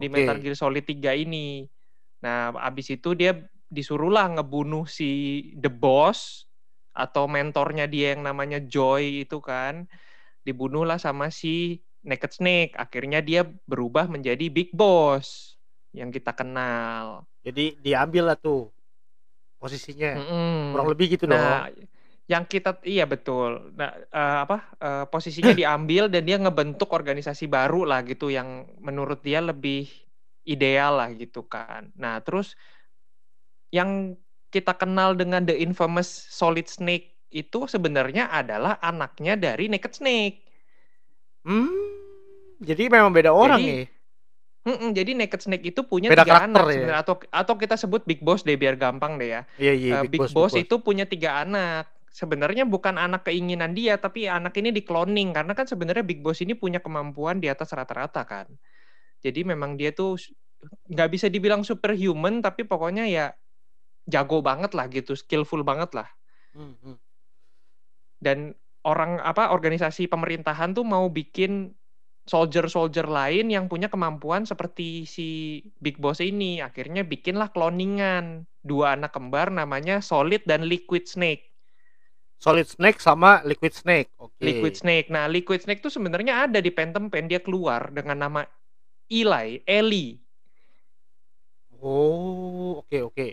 di 0.02 0.11
okay. 0.11 0.26
Metal 0.26 0.38
Gear 0.42 0.59
Solid 0.59 0.82
3 0.82 1.23
ini. 1.23 1.62
Nah, 2.26 2.50
abis 2.59 2.99
itu 2.99 3.14
dia 3.14 3.38
disuruhlah 3.71 4.35
ngebunuh 4.35 4.90
si 4.90 5.42
The 5.54 5.71
Boss 5.71 6.50
atau 6.92 7.30
mentornya 7.30 7.87
dia 7.87 8.18
yang 8.18 8.26
namanya 8.26 8.61
Joy 8.61 9.25
itu 9.25 9.38
kan 9.38 9.87
dibunuhlah 10.42 10.99
sama 10.99 11.30
si 11.30 11.78
Naked 12.02 12.42
Snake. 12.42 12.75
Akhirnya 12.75 13.23
dia 13.23 13.47
berubah 13.47 14.11
menjadi 14.11 14.50
Big 14.50 14.75
Boss 14.75 15.54
yang 15.94 16.11
kita 16.11 16.35
kenal. 16.35 17.25
Jadi 17.47 17.78
diambil 17.78 18.35
lah 18.35 18.38
tuh 18.38 18.75
posisinya. 19.62 20.18
Mm 20.18 20.26
-hmm. 20.26 20.59
Kurang 20.75 20.88
lebih 20.90 21.06
gitu 21.14 21.25
nah, 21.30 21.71
dong. 21.71 21.87
Yang 22.33 22.45
kita 22.49 22.81
iya 22.89 23.05
betul. 23.05 23.77
Nah, 23.77 23.93
uh, 24.09 24.39
apa 24.49 24.57
uh, 24.81 25.05
posisinya 25.12 25.53
diambil 25.61 26.09
dan 26.09 26.25
dia 26.25 26.41
ngebentuk 26.41 26.89
organisasi 26.89 27.45
baru 27.53 27.85
lah 27.85 28.01
gitu 28.09 28.33
yang 28.33 28.65
menurut 28.81 29.21
dia 29.21 29.45
lebih 29.45 29.93
ideal 30.49 30.97
lah 30.97 31.12
gitu 31.12 31.45
kan. 31.45 31.93
Nah, 32.01 32.25
terus 32.25 32.57
yang 33.69 34.17
kita 34.53 34.73
kenal 34.77 35.17
dengan 35.17 35.45
the 35.45 35.57
infamous 35.57 36.09
Solid 36.09 36.69
Snake 36.69 37.12
itu 37.33 37.65
sebenarnya 37.65 38.29
adalah 38.29 38.77
anaknya 38.85 39.37
dari 39.37 39.69
Naked 39.73 39.93
Snake. 39.97 40.45
Hmm, 41.43 41.73
jadi 42.61 42.93
memang 42.93 43.11
beda 43.11 43.33
orang 43.33 43.59
jadi, 43.59 43.73
nih. 43.73 43.85
Mm 44.62 44.77
-mm, 44.79 44.91
jadi 44.95 45.11
Naked 45.19 45.41
Snake 45.43 45.65
itu 45.67 45.81
punya 45.83 46.12
beda 46.12 46.23
tiga 46.23 46.47
anak 46.47 46.65
ya? 46.71 47.03
atau 47.03 47.19
atau 47.35 47.55
kita 47.59 47.75
sebut 47.75 48.07
Big 48.07 48.23
Boss 48.23 48.47
deh 48.47 48.55
biar 48.55 48.79
gampang 48.79 49.19
deh 49.19 49.41
ya. 49.41 49.43
Iya 49.59 49.73
iya. 49.75 49.93
Uh, 49.99 50.03
Big, 50.07 50.21
Big 50.21 50.31
Boss, 50.31 50.33
Boss 50.37 50.55
itu 50.55 50.79
punya 50.79 51.09
tiga 51.09 51.43
anak. 51.43 51.89
Sebenarnya 52.12 52.69
bukan 52.69 53.00
anak 53.00 53.25
keinginan 53.25 53.73
dia, 53.73 53.97
tapi 53.97 54.28
anak 54.28 54.52
ini 54.61 54.69
di 54.69 54.85
cloning 54.85 55.33
karena 55.33 55.57
kan 55.57 55.64
sebenarnya 55.64 56.04
Big 56.04 56.21
Boss 56.21 56.45
ini 56.45 56.52
punya 56.52 56.76
kemampuan 56.76 57.40
di 57.40 57.49
atas 57.49 57.73
rata-rata 57.73 58.21
kan. 58.28 58.52
Jadi 59.25 59.49
memang 59.49 59.81
dia 59.81 59.97
tuh 59.97 60.21
nggak 60.92 61.09
bisa 61.09 61.33
dibilang 61.33 61.64
superhuman, 61.64 62.45
tapi 62.45 62.69
pokoknya 62.69 63.09
ya 63.09 63.26
jago 64.04 64.45
banget 64.45 64.76
lah 64.76 64.92
gitu, 64.92 65.16
skillful 65.16 65.64
banget 65.64 65.97
lah. 65.97 66.09
Hmm, 66.52 66.76
hmm. 66.85 66.97
Dan 68.21 68.52
orang 68.85 69.19
apa 69.25 69.50
organisasi 69.50 70.11
pemerintahan 70.11 70.76
tuh 70.76 70.85
mau 70.85 71.09
bikin 71.09 71.73
soldier-soldier 72.23 73.07
lain 73.11 73.50
yang 73.50 73.66
punya 73.66 73.90
kemampuan 73.90 74.47
seperti 74.47 75.09
si 75.09 75.59
Big 75.83 75.99
Boss 75.99 76.23
ini. 76.23 76.62
Akhirnya 76.62 77.02
bikinlah 77.02 77.50
cloningan. 77.50 78.47
Dua 78.62 78.95
anak 78.95 79.16
kembar 79.16 79.50
namanya 79.50 79.99
Solid 79.99 80.47
dan 80.47 80.69
Liquid 80.71 81.11
Snake. 81.11 81.51
Solid 82.42 82.66
Snake 82.66 82.99
sama 82.99 83.38
Liquid 83.46 83.70
Snake. 83.70 84.11
Oke. 84.18 84.34
Okay. 84.34 84.44
Liquid 84.50 84.75
Snake. 84.75 85.06
Nah, 85.14 85.30
Liquid 85.30 85.62
Snake 85.62 85.78
tuh 85.78 85.94
sebenarnya 85.94 86.50
ada 86.50 86.58
di 86.58 86.75
Phantom 86.75 87.06
Pen 87.06 87.30
dia 87.30 87.38
keluar 87.38 87.94
dengan 87.94 88.18
nama 88.18 88.42
Eli, 89.06 89.62
Eli. 89.62 90.18
Oh, 91.78 92.82
oke 92.82 92.90
okay, 92.90 93.00
oke. 93.06 93.14
Okay. 93.14 93.30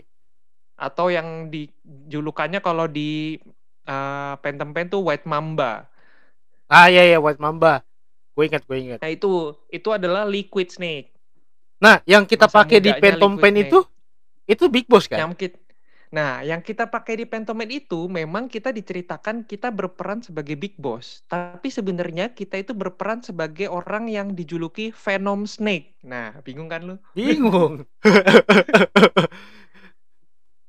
Atau 0.78 1.10
yang 1.10 1.50
di 1.50 1.66
julukannya 1.82 2.62
kalau 2.62 2.86
di 2.86 3.34
uh, 3.90 4.38
Phantom 4.38 4.70
Pen 4.70 4.86
tuh 4.86 5.02
White 5.02 5.26
Mamba. 5.26 5.90
Ah 6.70 6.86
iya 6.86 7.02
iya 7.02 7.18
White 7.18 7.42
Mamba. 7.42 7.82
Gue 8.38 8.46
ingat, 8.46 8.62
gue 8.62 8.78
ingat. 8.78 8.98
Nah 9.02 9.10
itu 9.10 9.58
itu 9.74 9.90
adalah 9.90 10.22
Liquid 10.22 10.70
Snake. 10.70 11.10
Nah, 11.82 11.98
yang 12.06 12.28
kita 12.30 12.46
pakai 12.46 12.78
di 12.78 12.94
Phantom 12.94 13.34
Pen 13.40 13.58
itu 13.58 13.82
itu 14.46 14.64
Big 14.70 14.86
Boss 14.86 15.10
kan? 15.10 15.18
Yang 15.26 15.32
kita, 15.46 15.58
nah, 16.10 16.42
yang 16.42 16.60
kita 16.60 16.90
pakai 16.90 17.22
di 17.22 17.24
Phantom 17.26 17.56
Pen 17.56 17.70
itu 17.70 18.10
memang 18.10 18.46
kita 18.50 18.74
diceritakan 18.74 19.46
kita 19.46 19.70
berperan 19.70 20.20
sebagai 20.20 20.58
Big 20.58 20.74
Boss, 20.76 21.22
tapi 21.30 21.70
sebenarnya 21.70 22.34
kita 22.34 22.58
itu 22.60 22.74
berperan 22.76 23.22
sebagai 23.22 23.70
orang 23.70 24.10
yang 24.10 24.34
dijuluki 24.34 24.92
Venom 24.92 25.46
Snake. 25.46 25.96
Nah, 26.02 26.36
bingung 26.44 26.68
kan 26.68 26.82
lu? 26.84 26.96
Bingung. 27.14 27.86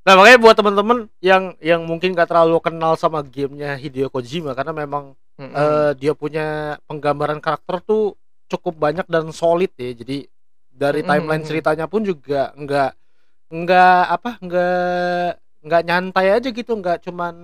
Nah 0.02 0.18
makanya 0.18 0.40
buat 0.42 0.58
teman-teman 0.58 1.06
yang 1.22 1.54
yang 1.62 1.86
mungkin 1.86 2.18
gak 2.18 2.34
terlalu 2.34 2.58
kenal 2.58 2.98
sama 2.98 3.22
gamenya 3.22 3.78
Hideo 3.78 4.10
Kojima 4.10 4.58
karena 4.58 4.74
memang 4.74 5.14
mm 5.38 5.46
-hmm. 5.46 5.54
uh, 5.54 5.92
dia 5.94 6.18
punya 6.18 6.78
penggambaran 6.90 7.38
karakter 7.38 7.86
tuh 7.86 8.18
cukup 8.50 8.82
banyak 8.82 9.06
dan 9.06 9.30
solid 9.30 9.70
ya. 9.78 9.94
Jadi 9.94 10.26
dari 10.74 11.06
timeline 11.06 11.30
mm 11.30 11.46
-hmm. 11.46 11.50
ceritanya 11.54 11.86
pun 11.86 12.02
juga 12.02 12.50
nggak 12.58 12.92
nggak 13.52 14.04
apa 14.08 14.30
nggak 14.40 15.30
nggak 15.68 15.82
nyantai 15.86 16.28
aja 16.40 16.50
gitu, 16.50 16.72
nggak 16.80 17.04
cuman 17.06 17.36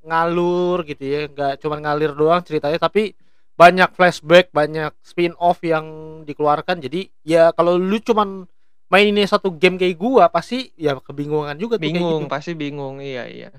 ngalur 0.00 0.86
gitu 0.86 1.02
ya, 1.04 1.20
nggak 1.28 1.60
cuman 1.60 1.78
ngalir 1.84 2.12
doang 2.16 2.40
ceritanya 2.46 2.78
tapi 2.80 3.12
banyak 3.58 3.90
flashback, 3.92 4.48
banyak 4.54 4.94
spin 5.04 5.36
off 5.36 5.60
yang 5.60 5.86
dikeluarkan. 6.24 6.80
Jadi 6.80 7.12
ya 7.26 7.52
kalau 7.52 7.76
lu 7.76 8.00
cuman 8.00 8.48
main 8.90 9.06
ini 9.06 9.22
satu 9.22 9.54
game 9.54 9.78
kayak 9.78 9.96
gua 9.96 10.26
pasti 10.28 10.74
ya 10.74 10.98
kebingungan 10.98 11.54
juga 11.56 11.78
tuh 11.78 11.86
bingung 11.86 12.26
gitu. 12.26 12.32
pasti 12.34 12.52
bingung 12.58 12.98
iya 12.98 13.24
iya 13.30 13.50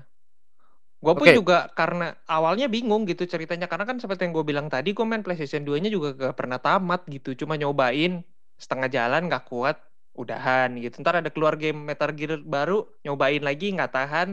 gua 1.00 1.16
pun 1.16 1.24
okay. 1.24 1.34
juga 1.34 1.72
karena 1.72 2.12
awalnya 2.28 2.68
bingung 2.68 3.08
gitu 3.08 3.24
ceritanya 3.24 3.66
karena 3.66 3.88
kan 3.88 3.96
seperti 3.98 4.28
yang 4.28 4.36
gue 4.38 4.44
bilang 4.46 4.68
tadi 4.70 4.94
gue 4.94 5.02
main 5.02 5.24
PlayStation 5.24 5.66
2 5.66 5.82
nya 5.82 5.90
juga 5.90 6.14
gak 6.14 6.38
pernah 6.38 6.62
tamat 6.62 7.02
gitu 7.10 7.34
cuma 7.34 7.58
nyobain 7.58 8.22
setengah 8.60 8.86
jalan 8.86 9.26
gak 9.26 9.50
kuat 9.50 9.82
udahan 10.12 10.76
gitu 10.76 11.00
ntar 11.00 11.24
ada 11.24 11.32
keluar 11.32 11.56
game 11.56 11.88
Metal 11.88 12.12
Gear 12.12 12.40
baru 12.44 12.84
nyobain 13.00 13.40
lagi 13.40 13.72
nggak 13.72 13.92
tahan 13.92 14.28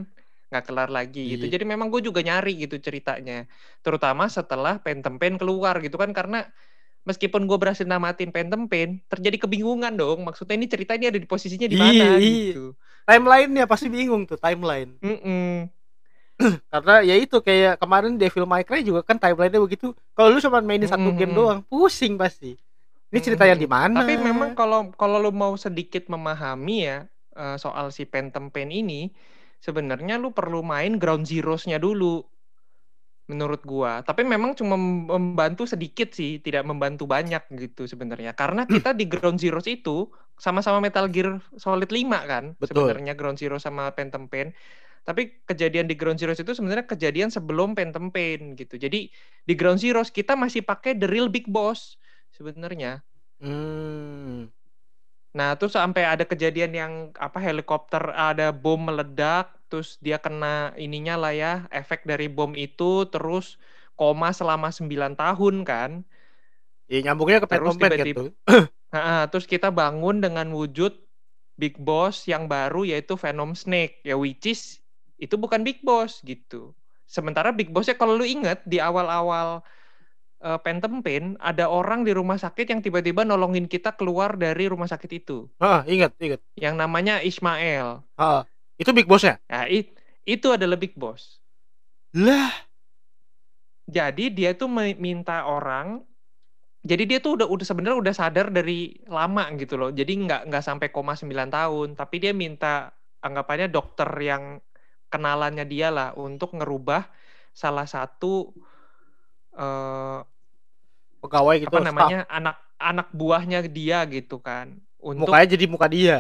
nggak 0.50 0.64
kelar 0.66 0.90
lagi 0.90 1.38
gitu 1.38 1.46
iya. 1.46 1.54
jadi 1.56 1.64
memang 1.64 1.94
gue 1.94 2.02
juga 2.02 2.26
nyari 2.26 2.58
gitu 2.58 2.82
ceritanya 2.82 3.46
terutama 3.86 4.26
setelah 4.28 4.82
Phantom 4.82 5.16
Pain 5.16 5.38
keluar 5.38 5.78
gitu 5.80 5.96
kan 5.96 6.10
karena 6.12 6.50
meskipun 7.08 7.50
gue 7.50 7.58
berhasil 7.58 7.90
namatin 7.90 8.30
Phantom 8.30 8.70
Pain, 8.70 9.02
terjadi 9.10 9.42
kebingungan 9.48 9.98
dong. 9.98 10.22
Maksudnya 10.28 10.54
ini 10.60 10.68
cerita 10.70 10.94
ini 10.94 11.10
ada 11.10 11.18
di 11.18 11.26
posisinya 11.26 11.66
di 11.66 11.74
mana 11.74 12.22
gitu. 12.22 12.78
Timelinenya 13.10 13.66
pasti 13.66 13.88
bingung 13.90 14.30
tuh 14.30 14.38
timeline. 14.38 14.94
Mm 15.02 15.18
-mm. 15.18 15.54
Karena 16.72 16.96
ya 17.04 17.16
itu 17.20 17.42
kayak 17.42 17.82
kemarin 17.82 18.16
Devil 18.16 18.46
May 18.46 18.64
Cry 18.64 18.86
juga 18.86 19.02
kan 19.02 19.18
timelinenya 19.18 19.58
begitu. 19.58 19.98
Kalau 20.14 20.30
lu 20.30 20.38
cuma 20.38 20.62
mainin 20.62 20.86
mm 20.86 20.94
-hmm. 20.94 20.94
satu 20.94 21.10
game 21.18 21.34
doang, 21.34 21.60
pusing 21.66 22.14
pasti. 22.20 22.54
Ini 23.10 23.20
cerita 23.26 23.44
yang 23.50 23.58
di 23.58 23.66
mana? 23.66 24.06
Tapi 24.06 24.22
memang 24.22 24.54
kalau 24.54 24.94
kalau 24.94 25.18
lu 25.18 25.34
mau 25.34 25.58
sedikit 25.58 26.06
memahami 26.14 26.78
ya 26.86 26.98
uh, 27.34 27.58
soal 27.58 27.90
si 27.90 28.06
Phantom 28.06 28.54
Pain 28.54 28.70
ini, 28.70 29.10
sebenarnya 29.58 30.22
lu 30.22 30.30
perlu 30.30 30.62
main 30.62 31.02
Ground 31.02 31.26
Zeroes-nya 31.26 31.82
dulu 31.82 32.22
menurut 33.26 33.66
gua. 33.66 34.06
Tapi 34.06 34.26
memang 34.26 34.54
cuma 34.54 34.78
membantu 35.18 35.66
sedikit 35.66 36.14
sih, 36.14 36.38
tidak 36.42 36.66
membantu 36.70 37.10
banyak 37.10 37.42
gitu 37.58 37.90
sebenarnya. 37.90 38.38
Karena 38.38 38.66
hmm. 38.66 38.72
kita 38.78 38.94
di 38.94 39.06
Ground 39.10 39.42
Zero 39.42 39.62
itu 39.66 40.10
sama-sama 40.38 40.78
Metal 40.78 41.10
Gear 41.10 41.42
Solid 41.58 41.90
5 41.90 42.30
kan, 42.30 42.44
sebenarnya 42.62 43.14
Ground 43.18 43.42
Zero 43.42 43.58
sama 43.58 43.90
Phantom 43.94 44.30
Pain. 44.30 44.54
Tapi 45.02 45.42
kejadian 45.50 45.90
di 45.90 45.98
Ground 45.98 46.22
Zero 46.22 46.38
itu 46.38 46.54
sebenarnya 46.54 46.86
kejadian 46.86 47.34
sebelum 47.34 47.74
Phantom 47.74 48.14
Pain 48.14 48.54
gitu. 48.54 48.78
Jadi 48.78 49.10
di 49.46 49.54
Ground 49.58 49.82
Zero 49.82 50.06
kita 50.06 50.38
masih 50.38 50.62
pakai 50.62 50.94
The 50.94 51.10
Real 51.10 51.30
Big 51.30 51.50
Boss 51.50 51.98
sebenarnya. 52.40 53.04
Hmm. 53.44 54.48
Nah, 55.36 55.60
terus 55.60 55.76
sampai 55.76 56.08
ada 56.08 56.24
kejadian 56.24 56.72
yang 56.72 56.94
apa 57.20 57.38
helikopter 57.44 58.02
ada 58.16 58.56
bom 58.56 58.80
meledak, 58.80 59.52
terus 59.68 60.00
dia 60.00 60.18
kena 60.18 60.72
ininya 60.80 61.20
lah 61.20 61.36
ya, 61.36 61.54
efek 61.70 62.08
dari 62.08 62.32
bom 62.32 62.56
itu 62.56 63.06
terus 63.12 63.60
koma 64.00 64.32
selama 64.32 64.72
9 64.72 65.20
tahun 65.20 65.56
kan. 65.68 65.92
Ya 66.90 67.04
nyambungnya 67.06 67.44
ke 67.44 67.48
terus 67.52 67.76
tiba-tiba 67.76 68.08
gitu. 68.08 68.24
nah, 68.96 69.28
terus 69.30 69.46
kita 69.46 69.70
bangun 69.70 70.24
dengan 70.24 70.50
wujud 70.56 70.96
Big 71.60 71.76
Boss 71.76 72.24
yang 72.26 72.48
baru 72.48 72.88
yaitu 72.88 73.20
Venom 73.20 73.52
Snake 73.54 74.00
ya 74.08 74.16
which 74.16 74.48
is 74.48 74.80
itu 75.20 75.36
bukan 75.36 75.62
Big 75.62 75.84
Boss 75.86 76.24
gitu. 76.24 76.74
Sementara 77.06 77.52
Big 77.54 77.70
Bossnya 77.70 77.94
kalau 78.00 78.16
lu 78.18 78.26
inget 78.26 78.64
di 78.66 78.80
awal-awal 78.82 79.62
uh, 80.44 80.60
Phantom 80.60 81.04
Pain 81.04 81.36
ada 81.40 81.68
orang 81.68 82.04
di 82.04 82.12
rumah 82.12 82.40
sakit 82.40 82.68
yang 82.68 82.82
tiba-tiba 82.84 83.24
nolongin 83.24 83.68
kita 83.68 83.96
keluar 83.96 84.36
dari 84.36 84.68
rumah 84.68 84.88
sakit 84.88 85.12
itu. 85.12 85.48
Ah, 85.60 85.84
ingat, 85.88 86.16
ingat. 86.20 86.42
Yang 86.56 86.76
namanya 86.76 87.24
Ismail. 87.24 88.04
Ah, 88.20 88.44
itu 88.80 88.90
Big 88.92 89.08
Bossnya? 89.08 89.40
Nah, 89.48 89.68
it, 89.68 89.96
itu 90.24 90.48
adalah 90.52 90.80
Big 90.80 90.96
Boss. 90.96 91.40
Lah. 92.16 92.52
Jadi 93.90 94.30
dia 94.30 94.54
tuh 94.54 94.70
minta 95.02 95.50
orang 95.50 96.06
jadi 96.80 97.04
dia 97.04 97.20
tuh 97.20 97.36
udah 97.36 97.48
udah 97.52 97.66
sebenarnya 97.68 97.98
udah 98.00 98.16
sadar 98.16 98.48
dari 98.56 98.96
lama 99.12 99.52
gitu 99.60 99.76
loh. 99.76 99.92
Jadi 99.92 100.16
nggak 100.24 100.48
nggak 100.48 100.64
sampai 100.64 100.88
koma 100.96 101.12
9 101.12 101.52
tahun, 101.52 101.88
tapi 102.00 102.24
dia 102.24 102.32
minta 102.32 102.96
anggapannya 103.20 103.68
dokter 103.68 104.08
yang 104.24 104.64
kenalannya 105.12 105.68
dia 105.68 105.92
lah 105.92 106.16
untuk 106.16 106.56
ngerubah 106.56 107.04
salah 107.52 107.84
satu 107.84 108.56
uh, 109.56 110.22
pegawai 111.24 111.56
gitu 111.64 111.74
apa 111.74 111.80
namanya 111.86 112.20
staff. 112.26 112.38
anak 112.38 112.56
anak 112.80 113.08
buahnya 113.12 113.60
dia 113.68 114.04
gitu 114.08 114.40
kan 114.40 114.78
untuk 115.00 115.30
mukanya 115.30 115.48
jadi 115.56 115.66
muka 115.66 115.88
dia 115.88 116.20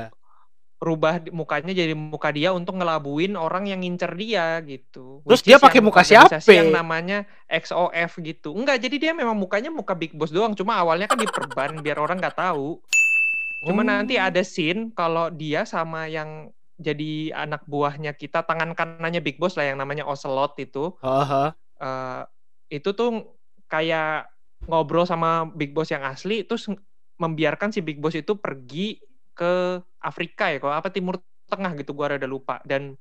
rubah 0.79 1.19
mukanya 1.35 1.75
jadi 1.75 1.91
muka 1.91 2.31
dia 2.31 2.55
untuk 2.55 2.79
ngelabuin 2.79 3.35
orang 3.35 3.67
yang 3.67 3.83
ngincer 3.83 4.15
dia 4.15 4.63
gitu. 4.63 5.19
Terus 5.27 5.43
dia 5.43 5.59
pakai 5.59 5.83
muka 5.83 6.07
siapa? 6.07 6.39
Yang 6.39 6.71
namanya 6.71 7.27
XOF 7.51 8.23
gitu. 8.23 8.55
Enggak, 8.55 8.79
jadi 8.79 8.95
dia 8.95 9.11
memang 9.11 9.35
mukanya 9.35 9.67
muka 9.75 9.91
Big 9.91 10.15
Boss 10.15 10.31
doang. 10.31 10.55
Cuma 10.55 10.79
awalnya 10.79 11.11
kan 11.11 11.19
diperban 11.19 11.83
biar 11.83 11.99
orang 11.99 12.23
nggak 12.23 12.39
tahu. 12.39 12.79
Cuma 13.67 13.83
oh. 13.83 13.87
nanti 13.91 14.15
ada 14.15 14.39
scene 14.39 14.95
kalau 14.95 15.27
dia 15.27 15.67
sama 15.67 16.07
yang 16.07 16.47
jadi 16.79 17.35
anak 17.35 17.67
buahnya 17.67 18.15
kita 18.15 18.47
tangan 18.47 18.71
kanannya 18.71 19.19
Big 19.19 19.35
Boss 19.35 19.59
lah 19.59 19.67
yang 19.67 19.83
namanya 19.83 20.07
Ocelot 20.07 20.55
itu. 20.63 20.95
Uh 21.03 21.27
-huh. 21.27 21.47
uh, 21.83 22.23
itu 22.69 22.89
tuh 22.93 23.37
kayak 23.67 24.29
ngobrol 24.69 25.05
sama 25.05 25.49
Big 25.49 25.73
Boss 25.73 25.89
yang 25.89 26.05
asli 26.05 26.45
terus 26.45 26.69
membiarkan 27.19 27.73
si 27.73 27.83
Big 27.83 27.99
Boss 27.99 28.15
itu 28.15 28.39
pergi 28.39 29.01
ke 29.35 29.79
Afrika 30.03 30.51
ya, 30.51 30.59
kalau 30.59 30.75
apa 30.75 30.91
Timur 30.91 31.19
Tengah 31.49 31.73
gitu, 31.81 31.97
gua 31.97 32.13
rada 32.13 32.29
lupa. 32.29 32.61
Dan 32.61 32.93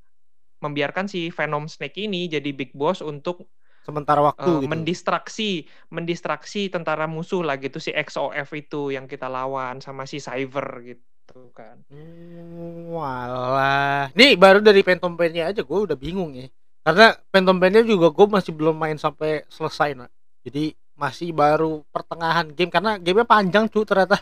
membiarkan 0.63 1.07
si 1.07 1.31
Venom 1.31 1.69
Snake 1.71 1.99
ini 1.99 2.27
jadi 2.27 2.51
big 2.51 2.75
boss 2.75 2.99
untuk 3.05 3.47
sementara 3.87 4.21
waktu 4.21 4.51
uh, 4.51 4.59
gitu. 4.61 4.69
mendistraksi 4.69 5.51
mendistraksi 5.89 6.67
tentara 6.69 7.07
musuh 7.07 7.47
lah 7.47 7.57
gitu 7.57 7.79
si 7.79 7.95
XOF 7.95 8.49
itu 8.59 8.91
yang 8.93 9.07
kita 9.07 9.31
lawan 9.31 9.79
sama 9.79 10.05
si 10.05 10.19
Cyber 10.19 10.83
gitu 10.83 11.55
kan. 11.55 11.79
Hmm, 11.89 12.91
walah. 12.91 14.11
Nih 14.19 14.35
baru 14.35 14.61
dari 14.61 14.83
Phantom 14.83 15.15
Pain-nya 15.15 15.49
aja 15.55 15.63
gue 15.63 15.79
udah 15.79 15.97
bingung 15.97 16.35
ya. 16.35 16.51
Karena 16.89 17.13
Phantom 17.29 17.61
Pain-nya 17.61 17.85
juga 17.85 18.09
gue 18.09 18.27
masih 18.33 18.57
belum 18.57 18.73
main 18.81 18.97
sampai 18.97 19.45
selesai 19.53 19.93
nak. 19.93 20.09
Jadi 20.41 20.73
masih 20.97 21.37
baru 21.37 21.85
pertengahan 21.93 22.49
game 22.57 22.73
karena 22.73 22.97
gamenya 22.97 23.29
panjang 23.29 23.69
cuy 23.69 23.85
ternyata. 23.85 24.17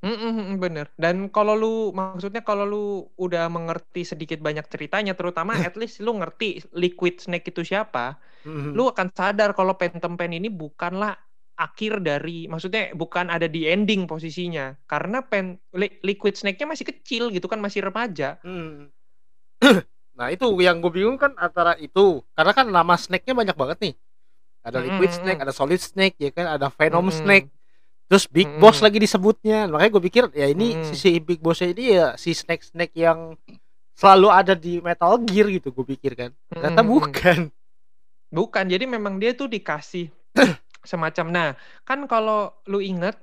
Mhm 0.00 0.56
bener. 0.56 0.88
Dan 0.96 1.28
kalau 1.28 1.52
lu 1.52 1.92
maksudnya 1.92 2.40
kalau 2.40 2.64
lu 2.64 2.84
udah 3.20 3.52
mengerti 3.52 4.08
sedikit 4.08 4.40
banyak 4.40 4.64
ceritanya, 4.72 5.12
terutama 5.12 5.52
at 5.68 5.76
least 5.76 6.00
lu 6.00 6.16
ngerti 6.16 6.64
Liquid 6.72 7.20
Snake 7.20 7.52
itu 7.52 7.60
siapa, 7.60 8.16
Mhm. 8.48 8.72
lu 8.72 8.88
akan 8.88 9.12
sadar 9.12 9.52
kalau 9.52 9.76
Phantom 9.76 10.16
Pain 10.16 10.32
ini 10.32 10.48
bukanlah 10.48 11.12
akhir 11.60 12.00
dari 12.00 12.48
maksudnya 12.48 12.96
bukan 12.96 13.28
ada 13.28 13.52
di 13.52 13.68
ending 13.68 14.08
posisinya. 14.08 14.72
Karena 14.88 15.20
pen 15.20 15.60
li 15.76 15.92
Liquid 16.00 16.40
Snake-nya 16.40 16.72
masih 16.72 16.88
kecil 16.88 17.28
gitu 17.36 17.52
kan, 17.52 17.60
masih 17.60 17.84
remaja. 17.84 18.40
Hmm. 18.40 18.88
Nah 20.16 20.32
itu 20.32 20.48
yang 20.64 20.80
gue 20.80 20.90
bingung 20.90 21.20
kan 21.20 21.36
antara 21.36 21.76
itu, 21.76 22.24
karena 22.32 22.52
kan 22.56 22.66
nama 22.72 22.96
snake-nya 22.96 23.36
banyak 23.36 23.56
banget 23.56 23.78
nih. 23.84 23.94
Ada 24.66 24.82
Liquid 24.82 25.12
-hmm. 25.12 25.20
Snake, 25.22 25.40
ada 25.44 25.52
Solid 25.54 25.78
Snake, 25.78 26.16
ya 26.18 26.32
kan, 26.34 26.48
ada 26.50 26.72
Venom 26.72 27.06
-hmm. 27.06 27.18
Snake 27.22 27.46
terus 28.06 28.24
Big 28.30 28.46
hmm. 28.46 28.62
Boss 28.62 28.78
lagi 28.82 29.02
disebutnya 29.02 29.66
makanya 29.66 29.90
gue 29.98 30.02
pikir 30.06 30.24
ya 30.30 30.46
ini 30.46 30.78
hmm. 30.78 30.84
sisi 30.94 31.18
Big 31.18 31.42
Boss 31.42 31.62
ini 31.62 31.98
ya 31.98 32.14
si 32.14 32.30
Snake 32.32 32.62
Snake 32.62 32.94
yang 32.94 33.34
selalu 33.98 34.28
ada 34.30 34.54
di 34.54 34.78
Metal 34.78 35.18
Gear 35.26 35.50
gitu 35.50 35.74
gue 35.74 35.86
pikir 35.98 36.14
kan 36.14 36.30
ternyata 36.46 36.86
hmm. 36.86 36.90
bukan 36.90 37.38
bukan 38.30 38.64
jadi 38.70 38.84
memang 38.86 39.18
dia 39.18 39.34
tuh 39.34 39.50
dikasih 39.50 40.06
semacam 40.90 41.26
nah 41.34 41.48
kan 41.82 42.06
kalau 42.06 42.54
lu 42.70 42.78
inget 42.78 43.18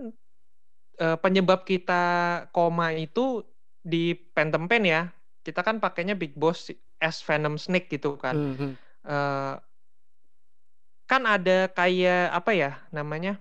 uh, 1.00 1.15
penyebab 1.15 1.63
kita 1.63 2.03
koma 2.51 2.91
itu 2.91 3.47
di 3.79 4.19
Phantom 4.35 4.67
Pain 4.67 4.83
ya 4.83 5.01
kita 5.43 5.62
kan 5.62 5.77
pakainya 5.83 6.15
Big 6.15 6.33
Boss 6.33 6.71
S 6.97 7.17
Venom 7.27 7.59
Snake 7.59 7.91
gitu 7.91 8.15
kan 8.15 8.35
hmm. 8.35 8.71
uh, 9.05 9.59
kan 11.05 11.21
ada 11.27 11.69
kayak 11.69 12.31
apa 12.31 12.51
ya 12.55 12.71
namanya 12.89 13.38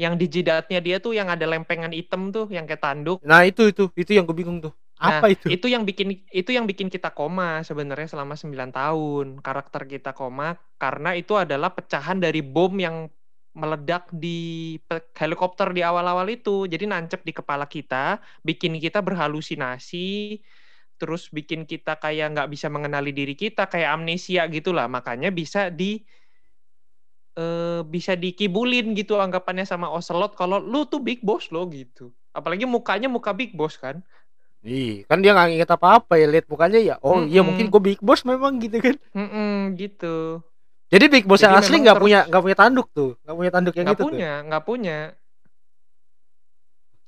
yang 0.00 0.16
di 0.16 0.26
jidatnya 0.28 0.80
dia 0.80 0.96
tuh 0.96 1.12
yang 1.12 1.28
ada 1.28 1.44
lempengan 1.44 1.92
hitam 1.92 2.32
tuh 2.32 2.48
yang 2.48 2.64
kayak 2.64 2.80
tanduk. 2.80 3.20
Nah, 3.20 3.44
itu 3.44 3.68
itu 3.68 3.92
itu 3.96 4.16
yang 4.16 4.24
gue 4.24 4.36
bingung 4.36 4.60
tuh. 4.60 4.72
Apa 5.00 5.28
nah, 5.28 5.32
itu? 5.32 5.48
Itu 5.48 5.66
yang 5.68 5.84
bikin 5.88 6.24
itu 6.28 6.50
yang 6.52 6.68
bikin 6.68 6.92
kita 6.92 7.12
koma 7.12 7.64
sebenarnya 7.64 8.08
selama 8.08 8.36
9 8.36 8.72
tahun. 8.72 9.26
Karakter 9.40 9.88
kita 9.88 10.12
koma 10.12 10.56
karena 10.76 11.16
itu 11.16 11.36
adalah 11.36 11.72
pecahan 11.72 12.20
dari 12.20 12.44
bom 12.44 12.72
yang 12.76 13.08
meledak 13.56 14.06
di 14.12 14.76
helikopter 15.16 15.72
di 15.72 15.80
awal-awal 15.84 16.28
itu. 16.28 16.68
Jadi 16.68 16.84
nancep 16.84 17.20
di 17.24 17.32
kepala 17.32 17.64
kita, 17.64 18.20
bikin 18.44 18.76
kita 18.80 19.00
berhalusinasi, 19.00 20.40
terus 21.00 21.32
bikin 21.32 21.64
kita 21.64 21.96
kayak 21.96 22.36
nggak 22.36 22.48
bisa 22.52 22.68
mengenali 22.68 23.16
diri 23.16 23.32
kita, 23.32 23.64
kayak 23.64 23.96
amnesia 23.96 24.44
gitulah. 24.52 24.84
Makanya 24.84 25.32
bisa 25.32 25.72
di 25.72 26.04
uh, 27.40 27.80
bisa 27.88 28.12
dikibulin 28.12 28.92
gitu 28.92 29.16
anggapannya 29.16 29.64
sama 29.64 29.88
Ocelot 29.88 30.36
kalau 30.36 30.60
lu 30.60 30.84
tuh 30.84 31.00
big 31.00 31.24
boss 31.24 31.48
lo 31.48 31.64
gitu. 31.72 32.12
Apalagi 32.36 32.68
mukanya 32.68 33.08
muka 33.08 33.32
big 33.32 33.56
boss 33.56 33.80
kan. 33.80 34.04
Iya, 34.60 35.08
kan 35.08 35.24
dia 35.24 35.32
nggak 35.32 35.56
inget 35.56 35.70
apa-apa 35.72 36.20
ya 36.20 36.28
lihat 36.28 36.44
mukanya 36.44 36.76
ya. 36.76 36.94
Oh 37.00 37.16
mm 37.16 37.24
-mm. 37.24 37.32
iya 37.32 37.40
mungkin 37.40 37.66
gue 37.72 37.80
big 37.80 38.00
boss 38.04 38.28
memang 38.28 38.60
gitu 38.60 38.76
kan. 38.76 38.96
Mm 39.16 39.28
-mm, 39.32 39.56
gitu. 39.80 40.44
Jadi 40.92 41.04
big 41.08 41.24
boss 41.24 41.40
Jadi 41.40 41.48
yang 41.48 41.56
asli 41.56 41.76
nggak 41.80 41.98
punya 42.02 42.20
nggak 42.28 42.42
punya 42.44 42.58
tanduk 42.58 42.86
tuh, 42.92 43.16
nggak 43.24 43.36
punya 43.40 43.52
tanduk 43.54 43.74
yang 43.78 43.86
gak 43.88 43.96
itu 43.96 44.04
punya, 44.04 44.32
nggak 44.44 44.64
punya. 44.68 44.98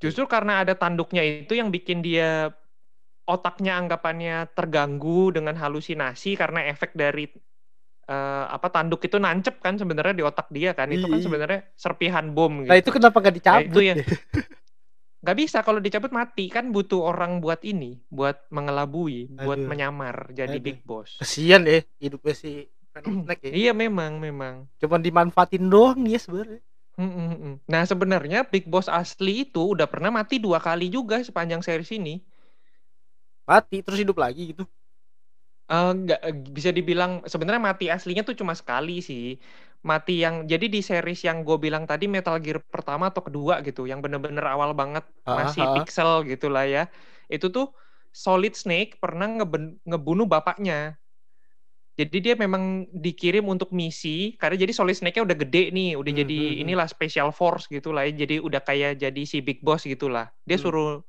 Justru 0.00 0.24
karena 0.26 0.64
ada 0.64 0.74
tanduknya 0.74 1.22
itu 1.22 1.52
yang 1.54 1.68
bikin 1.70 2.00
dia 2.02 2.50
otaknya 3.32 3.80
anggapannya 3.80 4.52
terganggu 4.52 5.32
dengan 5.32 5.56
halusinasi 5.56 6.36
karena 6.36 6.68
efek 6.68 6.92
dari 6.92 7.26
uh, 8.12 8.44
apa 8.52 8.68
tanduk 8.68 9.00
itu 9.02 9.16
nancep 9.16 9.58
kan 9.58 9.80
sebenarnya 9.80 10.14
di 10.14 10.24
otak 10.24 10.52
dia 10.52 10.76
kan 10.76 10.92
itu 10.92 11.08
kan 11.08 11.18
iya. 11.18 11.24
sebenarnya 11.24 11.60
serpihan 11.74 12.30
bom 12.36 12.62
gitu. 12.62 12.70
Nah 12.70 12.78
itu 12.78 12.90
kenapa 12.92 13.16
gak 13.24 13.36
dicabut? 13.36 13.64
Nah, 13.64 13.70
itu 13.72 13.80
ya. 13.80 13.94
Gak 15.22 15.38
bisa 15.38 15.62
kalau 15.62 15.78
dicabut 15.78 16.10
mati 16.10 16.50
kan 16.50 16.74
butuh 16.74 16.98
orang 16.98 17.38
buat 17.38 17.62
ini, 17.62 18.02
buat 18.10 18.42
mengelabui, 18.50 19.30
Aduh. 19.30 19.46
buat 19.46 19.60
menyamar 19.62 20.34
jadi 20.34 20.58
Aduh. 20.58 20.66
big 20.66 20.82
boss. 20.82 21.14
Kesian 21.22 21.62
deh 21.62 21.86
hidupnya 22.02 22.34
si 22.34 22.66
ya. 23.46 23.50
iya 23.54 23.72
memang 23.72 24.18
memang. 24.18 24.66
Cuman 24.82 24.98
dimanfaatin 24.98 25.64
doang 25.70 26.02
ya 26.10 26.18
sebenarnya. 26.18 26.60
Nah 27.72 27.82
sebenarnya 27.88 28.44
Big 28.44 28.68
Boss 28.68 28.84
asli 28.84 29.48
itu 29.48 29.72
udah 29.72 29.88
pernah 29.88 30.12
mati 30.12 30.36
dua 30.36 30.60
kali 30.60 30.92
juga 30.92 31.24
sepanjang 31.24 31.64
series 31.64 31.88
ini. 31.96 32.20
Mati 33.48 33.82
terus 33.82 33.98
hidup 33.98 34.18
lagi 34.22 34.54
gitu? 34.54 34.64
Uh, 35.72 35.94
nggak 35.96 36.20
bisa 36.52 36.68
dibilang 36.68 37.24
sebenarnya 37.24 37.62
mati 37.62 37.88
aslinya 37.88 38.26
tuh 38.26 38.36
cuma 38.36 38.52
sekali 38.52 39.00
sih. 39.00 39.40
Mati 39.82 40.22
yang 40.22 40.46
jadi 40.46 40.70
di 40.70 40.78
series 40.78 41.26
yang 41.26 41.42
gue 41.42 41.58
bilang 41.58 41.90
tadi 41.90 42.06
Metal 42.06 42.38
Gear 42.38 42.62
pertama 42.62 43.10
atau 43.10 43.24
kedua 43.24 43.58
gitu, 43.66 43.90
yang 43.90 43.98
bener-bener 43.98 44.46
awal 44.46 44.76
banget 44.78 45.02
masih 45.26 45.66
uh-huh. 45.66 45.74
pixel 45.82 46.22
gitulah 46.28 46.62
ya. 46.68 46.86
Itu 47.26 47.50
tuh 47.50 47.74
Solid 48.12 48.54
Snake 48.54 49.00
pernah 49.00 49.26
ngeben, 49.26 49.80
ngebunuh 49.82 50.28
bapaknya. 50.28 51.00
Jadi 51.92 52.24
dia 52.24 52.34
memang 52.36 52.88
dikirim 52.88 53.44
untuk 53.48 53.68
misi 53.72 54.38
karena 54.40 54.56
jadi 54.56 54.72
Solid 54.72 54.96
Snake-nya 54.96 55.28
udah 55.28 55.36
gede 55.36 55.72
nih, 55.72 55.92
udah 55.98 56.12
hmm, 56.12 56.20
jadi 56.24 56.38
hmm, 56.40 56.52
hmm. 56.52 56.62
inilah 56.62 56.86
special 56.88 57.28
force 57.34 57.68
gitulah 57.68 58.04
ya. 58.08 58.12
Jadi 58.24 58.40
udah 58.40 58.60
kayak 58.64 59.02
jadi 59.02 59.22
si 59.28 59.44
big 59.44 59.60
boss 59.60 59.84
gitulah. 59.84 60.28
Dia 60.48 60.56
hmm. 60.56 60.64
suruh 60.64 61.04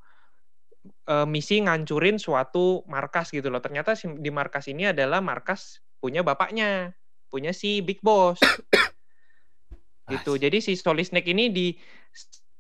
uh, 1.07 1.27
misi 1.27 1.63
ngancurin 1.63 2.19
suatu 2.19 2.83
markas 2.87 3.31
gitu 3.31 3.47
loh. 3.47 3.59
Ternyata 3.59 3.95
di 3.97 4.31
markas 4.31 4.67
ini 4.67 4.91
adalah 4.91 5.19
markas 5.19 5.83
punya 6.03 6.21
bapaknya, 6.21 6.91
punya 7.31 7.55
si 7.55 7.79
Big 7.79 8.03
Boss. 8.03 8.39
gitu. 10.13 10.35
Jadi 10.35 10.59
si 10.59 10.75
Solid 10.75 11.07
Snake 11.07 11.31
ini 11.31 11.47
di 11.49 11.67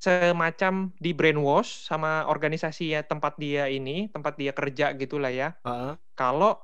semacam 0.03 0.91
di 0.99 1.15
brainwash 1.15 1.87
sama 1.87 2.27
organisasi 2.27 2.91
ya 2.91 3.01
tempat 3.07 3.39
dia 3.39 3.71
ini, 3.71 4.11
tempat 4.11 4.35
dia 4.35 4.51
kerja 4.51 4.91
gitulah 4.95 5.31
ya. 5.31 5.55
Uh 5.63 5.71
-huh. 5.71 5.93
Kalau 6.15 6.59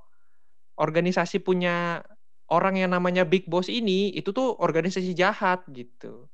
organisasi 0.80 1.44
punya 1.44 2.04
orang 2.50 2.80
yang 2.80 2.92
namanya 2.92 3.24
Big 3.24 3.48
Boss 3.48 3.68
ini 3.72 4.12
itu 4.16 4.32
tuh 4.32 4.56
organisasi 4.60 5.16
jahat 5.16 5.64
gitu. 5.72 6.28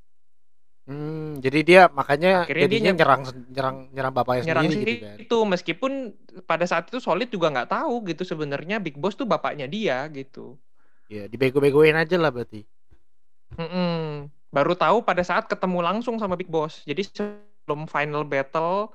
Hmm, 0.86 1.42
jadi 1.42 1.60
dia 1.66 1.82
makanya 1.90 2.46
Akhirnya 2.46 2.70
jadinya 2.70 2.92
dia 2.94 3.00
nyerang 3.02 3.22
nyerang 3.50 3.78
nyerang 3.90 4.14
bapaknya 4.14 4.44
nyerang 4.54 4.70
sendiri 4.70 4.94
gitu 4.94 5.02
kan. 5.02 5.18
Itu 5.18 5.38
meskipun 5.50 5.92
pada 6.46 6.66
saat 6.70 6.94
itu 6.94 7.02
Solid 7.02 7.26
juga 7.34 7.50
nggak 7.50 7.74
tahu 7.74 8.06
gitu 8.14 8.22
sebenarnya 8.22 8.78
Big 8.78 8.94
Boss 9.02 9.18
tuh 9.18 9.26
bapaknya 9.26 9.66
dia 9.66 10.06
gitu. 10.14 10.62
Ya, 11.10 11.26
dibego-begoin 11.26 11.98
aja 11.98 12.22
lah 12.22 12.30
berarti. 12.30 12.70
Mm 13.58 13.66
-mm. 13.66 14.02
Baru 14.54 14.78
tahu 14.78 15.02
pada 15.02 15.26
saat 15.26 15.50
ketemu 15.50 15.82
langsung 15.82 16.22
sama 16.22 16.38
Big 16.38 16.54
Boss. 16.54 16.86
Jadi 16.86 17.02
sebelum 17.02 17.90
final 17.90 18.22
battle 18.22 18.94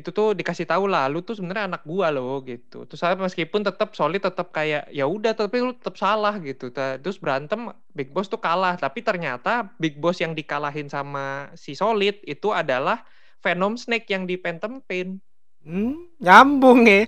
itu 0.00 0.08
tuh 0.10 0.32
dikasih 0.32 0.64
tahu 0.64 0.88
lah 0.88 1.04
lu 1.12 1.20
tuh 1.20 1.36
sebenarnya 1.36 1.68
anak 1.68 1.84
gua 1.84 2.08
loh 2.08 2.40
gitu. 2.42 2.88
Terus 2.88 3.00
saya 3.04 3.14
meskipun 3.20 3.60
tetap 3.60 3.92
solid 3.92 4.24
tetap 4.24 4.48
kayak 4.50 4.88
ya 4.88 5.04
udah 5.04 5.36
tapi 5.36 5.60
lu 5.60 5.76
tetap 5.76 6.00
salah 6.00 6.40
gitu. 6.40 6.72
Terus 6.72 7.20
berantem 7.20 7.68
big 7.92 8.08
boss 8.10 8.32
tuh 8.32 8.40
kalah. 8.40 8.80
Tapi 8.80 9.04
ternyata 9.04 9.68
big 9.76 10.00
boss 10.00 10.18
yang 10.24 10.32
dikalahin 10.32 10.88
sama 10.88 11.52
si 11.54 11.76
solid 11.76 12.16
itu 12.24 12.48
adalah 12.50 13.04
venom 13.44 13.76
snake 13.76 14.08
yang 14.08 14.24
di 14.24 14.40
phantom 14.40 14.80
pain. 14.80 15.20
Hmm, 15.60 16.08
nyambung 16.16 16.88
ya. 16.88 17.04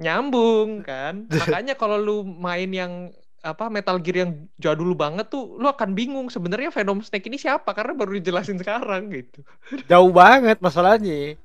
Nyambung 0.00 0.86
kan? 0.86 1.28
Makanya 1.44 1.76
kalau 1.76 2.00
lu 2.00 2.16
main 2.24 2.70
yang 2.72 3.12
apa 3.40 3.68
Metal 3.68 3.96
Gear 3.98 4.16
yang 4.22 4.32
jadul 4.54 4.92
banget 4.92 5.28
tuh 5.28 5.54
lu 5.54 5.64
akan 5.64 5.92
bingung 5.92 6.26
sebenarnya 6.26 6.68
Venom 6.68 6.98
Snake 7.00 7.26
ini 7.26 7.36
siapa 7.36 7.70
karena 7.70 7.92
baru 7.92 8.14
dijelasin 8.14 8.56
sekarang 8.56 9.08
gitu. 9.08 9.40
Jauh 9.86 10.10
banget 10.10 10.58
masalahnya. 10.58 11.38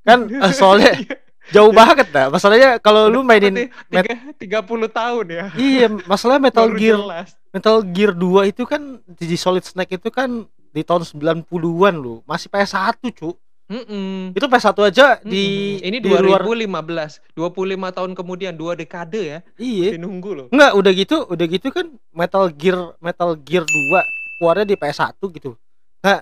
kan 0.00 0.24
uh, 0.24 0.48
soalnya 0.56 0.96
Iya. 0.96 1.16
jauh 1.56 1.72
banget 1.72 2.08
dah 2.08 2.28
masalahnya 2.28 2.78
kalau 2.78 3.08
lu 3.08 3.20
mainin 3.20 3.68
Tiga, 3.90 4.62
30 4.62 4.64
tahun 4.92 5.26
ya. 5.26 5.44
iya 5.56 5.86
masalah 6.06 6.36
Metal 6.46 6.68
Baru 6.68 6.78
Gear 6.78 6.96
jelas. 6.96 7.28
Metal 7.50 7.76
Gear 7.82 8.12
2 8.14 8.48
itu 8.48 8.62
kan 8.64 8.80
di 9.10 9.36
Solid 9.36 9.64
Snake 9.64 9.96
itu 9.96 10.08
kan 10.08 10.44
di 10.70 10.80
tahun 10.80 11.02
90-an 11.02 11.94
lu 11.96 12.22
masih 12.22 12.46
PS1 12.46 13.02
cu 13.12 13.34
Mm-mm. 13.70 14.34
itu 14.34 14.46
PS1 14.50 14.74
aja 14.82 15.06
di 15.22 15.78
Mm-mm. 15.78 15.86
Ini 15.86 15.98
di 16.02 16.10
luar 16.10 16.42
2015, 16.42 17.38
25 17.38 17.96
tahun 17.96 18.10
kemudian, 18.18 18.52
dua 18.58 18.74
dekade 18.74 19.22
ya. 19.22 19.38
iya 19.62 19.94
Masih 19.94 20.02
nunggu 20.02 20.30
loh. 20.34 20.46
Enggak, 20.50 20.72
udah 20.74 20.92
gitu, 20.92 21.16
udah 21.30 21.46
gitu 21.46 21.66
kan 21.70 21.86
Metal 22.10 22.50
Gear 22.50 22.98
Metal 22.98 23.30
Gear 23.38 23.62
2 23.62 24.42
keluarnya 24.42 24.66
di 24.66 24.74
PS1 24.74 25.14
gitu. 25.22 25.54
Nah, 26.02 26.18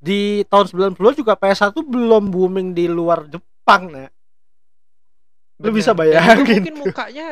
di 0.00 0.40
tahun 0.48 0.96
90 0.96 1.20
juga 1.20 1.36
PS1 1.36 1.76
belum 1.84 2.32
booming 2.32 2.72
di 2.72 2.88
luar 2.88 3.28
Jepang, 3.28 3.92
nah. 3.92 4.08
Lu 5.60 5.72
bisa 5.72 5.92
bayangin 5.92 6.48
mungkin 6.48 6.74
tuh. 6.80 6.82
mukanya 6.88 7.28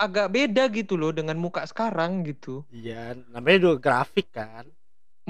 agak 0.00 0.32
beda 0.32 0.64
gitu 0.72 0.96
loh 0.96 1.12
dengan 1.12 1.36
muka 1.36 1.64
sekarang 1.68 2.24
gitu. 2.24 2.64
Iya, 2.72 3.16
namanya 3.32 3.58
juga 3.68 3.76
grafik 3.80 4.32
kan. 4.32 4.64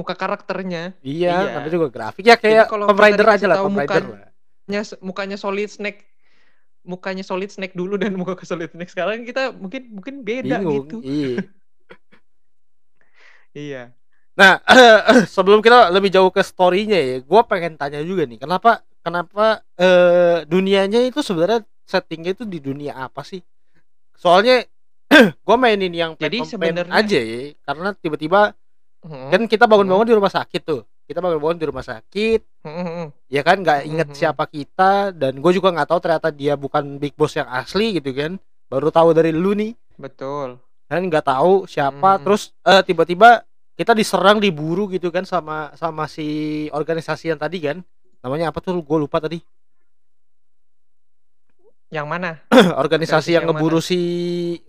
Muka 0.00 0.16
karakternya. 0.16 0.96
Iya, 1.00 1.28
Iya. 1.36 1.52
namanya 1.52 1.70
juga 1.70 1.88
grafik 1.88 2.24
ya 2.24 2.34
kayak 2.34 2.66
kalau 2.66 2.88
Tomb 2.88 2.96
Raider 2.98 3.26
aja 3.28 3.46
lah, 3.46 3.56
Tomb 3.60 3.76
Raider 3.76 4.00
muka- 4.00 4.16
lah. 4.16 4.30
Nya 4.64 4.80
mukanya 5.00 5.36
Solid 5.36 5.68
Snake 5.68 6.00
mukanya 6.80 7.20
Solid 7.20 7.50
Snake 7.50 7.76
dulu 7.76 8.00
dan 8.00 8.16
muka 8.20 8.32
ke 8.34 8.44
Solid 8.44 8.72
Snake 8.72 8.88
sekarang 8.88 9.22
kita 9.22 9.52
mungkin 9.52 9.92
mungkin 9.92 10.14
beda 10.22 10.56
Bingung. 10.58 10.88
gitu. 10.88 10.96
Iya. 11.02 11.36
Iya. 13.52 13.82
Nah, 14.32 14.62
sebelum 15.34 15.58
kita 15.58 15.90
lebih 15.90 16.08
jauh 16.08 16.30
ke 16.30 16.40
story-nya 16.40 16.96
ya, 16.96 17.16
gua 17.20 17.42
pengen 17.42 17.74
tanya 17.74 17.98
juga 18.00 18.24
nih, 18.24 18.38
kenapa 18.38 18.78
kenapa 19.02 19.60
eh 19.74 20.46
dunianya 20.46 21.02
itu 21.02 21.18
sebenarnya 21.18 21.60
settingnya 21.82 22.32
itu 22.32 22.46
di 22.46 22.62
dunia 22.62 22.94
apa 22.96 23.20
sih? 23.20 23.42
Soalnya 24.14 24.62
gua 25.44 25.56
mainin 25.58 25.90
yang 25.90 26.12
Jadi 26.14 26.46
sebenarnya- 26.46 26.94
aja 26.94 27.18
ya, 27.18 27.52
karena 27.60 27.90
tiba-tiba 27.92 28.54
Hmm. 29.00 29.32
kan 29.32 29.42
kita 29.48 29.64
bangun-bangun 29.64 30.06
di 30.06 30.14
rumah 30.14 30.28
sakit 30.28 30.60
tuh. 30.60 30.84
Kita 31.08 31.18
bangun-bangun 31.18 31.56
di 31.56 31.66
rumah 31.66 31.80
sakit, 31.80 32.40
Hmm, 32.62 32.70
hmm, 32.76 32.86
hmm. 32.86 33.06
ya 33.32 33.42
kan 33.42 33.56
nggak 33.58 33.80
inget 33.88 34.08
Mhm. 34.12 34.16
siapa 34.16 34.44
kita 34.44 35.10
dan 35.10 35.40
gue 35.40 35.52
juga 35.52 35.72
nggak 35.72 35.88
tahu 35.88 36.00
ternyata 36.00 36.28
dia 36.28 36.54
bukan 36.54 37.00
big 37.00 37.16
boss 37.16 37.34
yang 37.34 37.48
asli 37.48 37.96
gitu 37.96 38.12
kan. 38.12 38.36
Baru 38.68 38.92
tahu 38.92 39.10
dari 39.10 39.32
lu 39.32 39.56
nih, 39.56 39.72
Betul. 39.96 40.60
kan 40.84 41.00
nggak 41.00 41.24
tahu 41.24 41.64
siapa 41.64 42.18
Mhm. 42.18 42.22
terus 42.22 42.42
eh, 42.62 42.82
tiba-tiba 42.84 43.40
kita 43.74 43.96
diserang 43.96 44.36
diburu 44.36 44.84
gitu 44.86 45.08
kan 45.08 45.24
sama 45.24 45.72
sama 45.74 46.04
si 46.04 46.28
organisasi 46.68 47.32
yang 47.32 47.40
tadi 47.40 47.58
kan 47.64 47.80
namanya 48.20 48.52
apa 48.52 48.60
tuh 48.60 48.76
gue 48.76 48.98
lupa 49.00 49.16
tadi 49.16 49.40
Yang 51.90 52.06
mana? 52.06 52.30
organisasi 52.86 53.34
yang 53.34 53.50
yang 53.50 53.50
ngeburu 53.50 53.82
si 53.82 53.98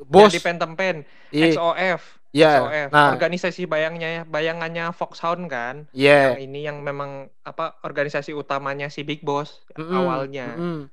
bos 0.01 0.34
di 0.34 0.41
Phantom 0.41 0.73
Pen, 0.73 1.05
iya 1.29 1.53
XOF. 1.53 2.01
iya. 2.34 2.51
XOF. 2.57 2.89
nah 2.89 3.13
Organisasi 3.13 3.69
bayangnya 3.69 4.25
bayangannya 4.25 4.89
Foxhound 4.89 5.45
kan. 5.45 5.86
iya 5.93 6.34
Yang 6.34 6.41
ini 6.49 6.60
yang 6.65 6.81
memang 6.81 7.29
apa 7.45 7.77
organisasi 7.86 8.34
utamanya 8.34 8.89
si 8.89 9.05
Big 9.05 9.21
Boss 9.21 9.62
Mm-mm, 9.77 9.93
awalnya. 9.93 10.57
mm-mm. 10.57 10.89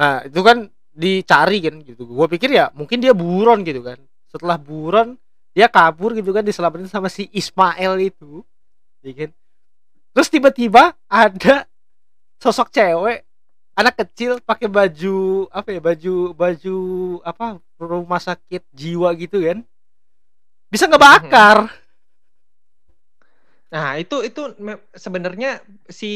nah 0.00 0.24
itu 0.24 0.40
kan 0.40 0.64
dicari 0.96 1.60
kan 1.60 1.76
gitu 1.84 2.08
gue 2.08 2.26
pikir 2.32 2.56
ya 2.56 2.72
mungkin 2.72 3.04
dia 3.04 3.12
buron 3.12 3.60
gitu 3.60 3.84
kan 3.84 4.00
setelah 4.32 4.56
buron 4.56 5.20
dia 5.52 5.68
kabur 5.68 6.16
gitu 6.16 6.32
kan 6.32 6.40
diselamatin 6.40 6.88
sama 6.88 7.12
si 7.12 7.28
Ismail 7.36 8.00
itu 8.00 8.40
ya 9.04 9.12
kan 9.12 9.30
terus 10.16 10.32
tiba-tiba 10.32 10.96
ada 11.04 11.68
sosok 12.40 12.72
cewek 12.72 13.25
anak 13.80 13.94
kecil 14.00 14.40
pakai 14.48 14.68
baju 14.78 15.46
apa 15.52 15.68
ya 15.76 15.80
baju 15.88 16.14
baju 16.42 16.76
apa 17.30 17.44
rumah 17.80 18.20
sakit 18.28 18.62
jiwa 18.80 19.08
gitu 19.22 19.36
kan? 19.46 19.58
Bisa 20.72 20.86
ngebakar. 20.90 21.58
Nah, 23.74 23.98
itu 23.98 24.22
itu 24.22 24.40
sebenarnya 24.94 25.58
si 25.90 26.06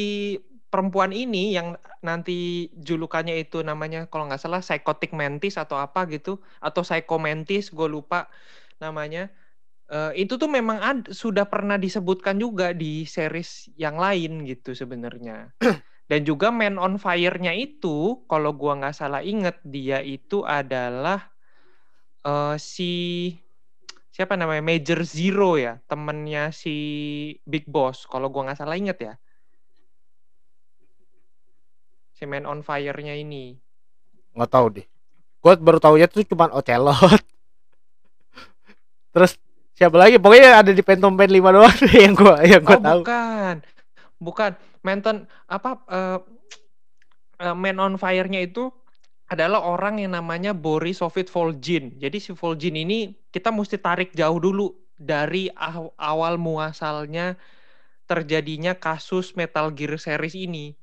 perempuan 0.71 1.11
ini 1.11 1.51
yang 1.59 1.75
nanti 2.07 2.71
julukannya 2.79 3.43
itu 3.43 3.59
namanya 3.67 4.07
kalau 4.07 4.31
nggak 4.31 4.39
salah 4.39 4.63
psychotic 4.63 5.11
mantis 5.11 5.59
atau 5.59 5.75
apa 5.83 6.07
gitu 6.15 6.39
atau 6.63 6.83
psychomantis 6.87 7.75
gue 7.75 7.89
lupa 7.91 8.31
namanya. 8.83 9.31
Eh, 9.91 10.25
itu 10.27 10.35
tuh 10.41 10.49
memang 10.51 10.79
ad- 10.81 11.11
sudah 11.13 11.47
pernah 11.51 11.77
disebutkan 11.79 12.39
juga 12.41 12.73
di 12.73 13.05
series 13.07 13.69
yang 13.77 13.99
lain 14.01 14.47
gitu 14.49 14.73
sebenarnya 14.75 15.53
dan 16.11 16.27
juga 16.27 16.51
Man 16.51 16.75
on 16.75 16.99
Fire-nya 16.99 17.55
itu 17.55 18.27
kalau 18.27 18.51
gua 18.51 18.83
nggak 18.83 18.99
salah 18.99 19.23
inget 19.23 19.63
dia 19.63 20.03
itu 20.03 20.43
adalah 20.43 21.31
eh, 22.27 22.59
si 22.59 22.91
siapa 24.11 24.35
namanya 24.35 24.59
Major 24.59 25.07
Zero 25.07 25.55
ya 25.55 25.79
temennya 25.87 26.51
si 26.51 26.75
Big 27.47 27.71
Boss 27.71 28.11
kalau 28.11 28.27
gua 28.27 28.51
nggak 28.51 28.59
salah 28.59 28.75
inget 28.75 28.99
ya. 28.99 29.15
Si 32.19 32.27
Man 32.27 32.43
on 32.43 32.67
Fire-nya 32.67 33.15
ini. 33.15 33.55
Nggak 34.35 34.51
tahu 34.51 34.67
deh. 34.83 34.87
Gue 35.41 35.57
baru 35.57 35.81
tahunya 35.81 36.05
tuh 36.11 36.27
cuman 36.27 36.53
Ocelot. 36.53 37.23
Terus 39.17 39.41
siapa 39.73 39.97
lagi? 39.97 40.21
Pokoknya 40.21 40.61
ada 40.61 40.69
di 40.69 40.85
Phantom 40.85 41.17
Pain 41.17 41.33
5 41.33 41.57
doang 41.57 41.79
yang 42.05 42.13
gue 42.13 42.37
yang 42.45 42.61
gue 42.61 42.77
oh 42.77 42.83
tahu. 42.85 43.01
bukan. 43.01 43.55
Bukan 44.21 44.53
Manton 44.87 45.29
apa 45.49 45.71
eh, 45.91 46.19
eh, 47.41 47.57
Man 47.57 47.77
on 47.81 47.95
Fire-nya 48.01 48.41
itu 48.45 48.71
adalah 49.31 49.63
orang 49.63 50.03
yang 50.03 50.13
namanya 50.19 50.51
Boris 50.51 50.99
Sovit 50.99 51.31
Volgin. 51.31 51.95
Jadi 52.03 52.19
si 52.19 52.31
Volgin 52.35 52.75
ini 52.75 53.15
kita 53.31 53.55
mesti 53.55 53.79
tarik 53.79 54.11
jauh 54.11 54.39
dulu 54.43 54.75
dari 54.99 55.47
aw- 55.55 55.95
awal 55.97 56.35
muasalnya 56.37 57.39
terjadinya 58.11 58.75
kasus 58.75 59.39
Metal 59.39 59.71
Gear 59.71 59.95
series 59.97 60.35
ini 60.35 60.75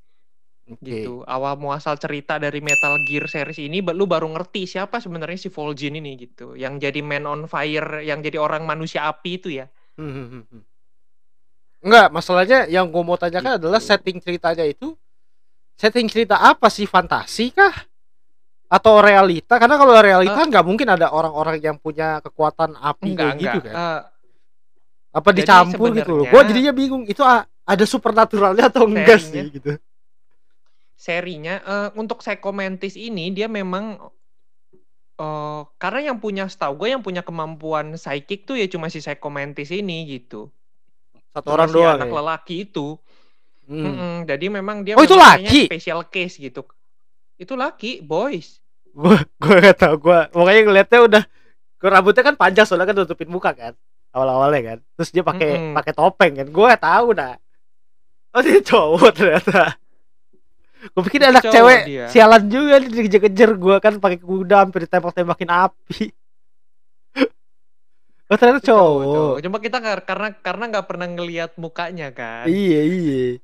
Oke. 0.67 0.83
gitu. 0.83 1.23
Awal 1.27 1.60
muasal 1.60 1.95
cerita 1.99 2.39
dari 2.39 2.60
Metal 2.63 2.95
Gear 3.07 3.27
series 3.27 3.60
ini 3.60 3.79
lu 3.83 4.07
baru 4.07 4.27
ngerti 4.31 4.67
siapa 4.67 4.99
sebenarnya 5.03 5.39
si 5.39 5.49
Volgin 5.51 5.95
ini 5.99 6.15
gitu. 6.19 6.55
Yang 6.55 6.88
jadi 6.89 6.99
Man 7.03 7.23
on 7.27 7.41
Fire, 7.51 8.03
yang 8.03 8.19
jadi 8.23 8.39
orang 8.39 8.63
manusia 8.67 9.07
api 9.12 9.31
itu 9.39 9.49
ya. 9.60 9.67
Hmm, 9.99 10.12
hmm, 10.12 10.27
hmm, 10.31 10.43
hmm. 10.51 10.62
Enggak, 11.77 12.07
masalahnya 12.09 12.65
yang 12.65 12.89
gue 12.89 13.03
mau 13.05 13.15
tanyakan 13.15 13.55
Gitu. 13.55 13.59
adalah 13.63 13.81
setting 13.81 14.17
ceritanya 14.17 14.65
itu 14.65 14.97
setting 15.77 16.09
cerita 16.09 16.41
apa 16.41 16.73
sih 16.73 16.89
fantasi 16.89 17.53
kah 17.53 17.85
atau 18.67 18.99
realita 18.99 19.55
karena 19.61 19.77
kalau 19.79 19.93
realita 19.95 20.41
nggak 20.43 20.65
mungkin 20.65 20.89
ada 20.89 21.07
orang-orang 21.13 21.61
yang 21.61 21.77
punya 21.79 22.19
kekuatan 22.19 22.75
api 22.75 23.13
Enggak, 23.13 23.29
kayak 23.31 23.39
gitu 23.39 23.57
enggak. 23.61 23.73
kan 23.73 23.75
Eh, 23.77 24.01
apa 25.17 25.29
dicampur 25.31 25.87
gitu 25.95 26.11
loh 26.17 26.25
gue 26.27 26.41
jadinya 26.51 26.73
bingung 26.75 27.03
itu 27.07 27.21
ada 27.63 27.85
supernaturalnya 27.87 28.67
atau 28.67 28.89
enggak 28.89 29.21
sih 29.21 29.45
gitu 29.55 29.77
serinya 30.97 31.61
eh, 31.61 31.89
untuk 31.95 32.19
Psychomantis 32.19 32.97
ini 32.97 33.29
dia 33.31 33.45
memang 33.47 34.01
eh 35.17 35.61
karena 35.77 36.11
yang 36.13 36.17
punya 36.19 36.49
setahu 36.49 36.73
gue 36.85 36.89
yang 36.93 37.01
punya 37.01 37.21
kemampuan 37.25 37.93
psychic 37.97 38.45
tuh 38.45 38.53
ya 38.57 38.65
cuma 38.67 38.89
si 38.89 38.97
Psychomantis 39.01 39.69
ini 39.71 40.05
gitu. 40.09 40.49
Satu 41.38 41.47
orang 41.50 41.67
si 41.69 41.76
doang 41.76 41.97
anak 41.97 42.10
ya. 42.10 42.15
lelaki 42.17 42.56
itu. 42.65 42.88
Hmm. 43.67 43.84
Mm-mm, 43.84 44.13
jadi 44.26 44.45
memang 44.47 44.78
dia 44.82 44.95
Oh, 44.95 45.04
itu 45.04 45.12
memang 45.12 45.43
laki? 45.43 45.62
special 45.67 46.02
case 46.08 46.36
gitu. 46.38 46.63
Itu 47.36 47.54
laki, 47.54 48.02
boys. 48.02 48.58
gue 48.89 49.13
gue 49.38 49.56
gak 49.62 49.78
tau 49.78 49.93
gue 49.93 50.19
pokoknya 50.34 50.62
ngeliatnya 50.65 51.00
udah 51.06 51.23
gue 51.78 51.86
rambutnya 51.86 52.23
kan 52.26 52.34
panjang 52.34 52.65
soalnya 52.65 52.89
kan 52.89 52.97
tutupin 52.97 53.30
muka 53.30 53.54
kan 53.54 53.78
awal-awalnya 54.10 54.62
kan 54.73 54.78
terus 54.97 55.13
dia 55.13 55.21
pakai 55.21 55.50
Mm-mm. 55.54 55.73
pakai 55.78 55.93
topeng 55.93 56.34
kan 56.34 56.47
gue 56.50 56.65
gak 56.65 56.82
tahu 56.82 57.13
dah 57.13 57.38
oh 58.34 58.41
dia 58.41 58.58
cowok 58.58 59.10
ternyata 59.13 59.78
gue 60.89 61.02
pikir 61.06 61.21
anak 61.23 61.45
cowok 61.45 61.54
cewek 61.54 61.80
dia. 61.86 62.06
sialan 62.10 62.43
juga 62.50 62.82
dia 62.82 62.89
dikejar-kejar 62.89 63.50
gue 63.54 63.76
kan 63.78 63.93
pakai 64.02 64.17
kuda 64.17 64.65
hampir 64.65 64.89
ditembak-tembakin 64.89 65.50
api 65.54 66.10
oh 68.31 68.37
ternyata 68.39 68.61
cowok, 68.69 69.03
cowok. 69.13 69.37
Cuma 69.43 69.57
kita 69.65 69.75
nggak 69.83 69.97
karena 70.09 70.27
karena 70.45 70.63
nggak 70.71 70.87
pernah 70.89 71.07
ngelihat 71.15 71.51
mukanya 71.63 72.07
kan. 72.19 72.51
iya 72.51 72.79
iya 72.93 73.39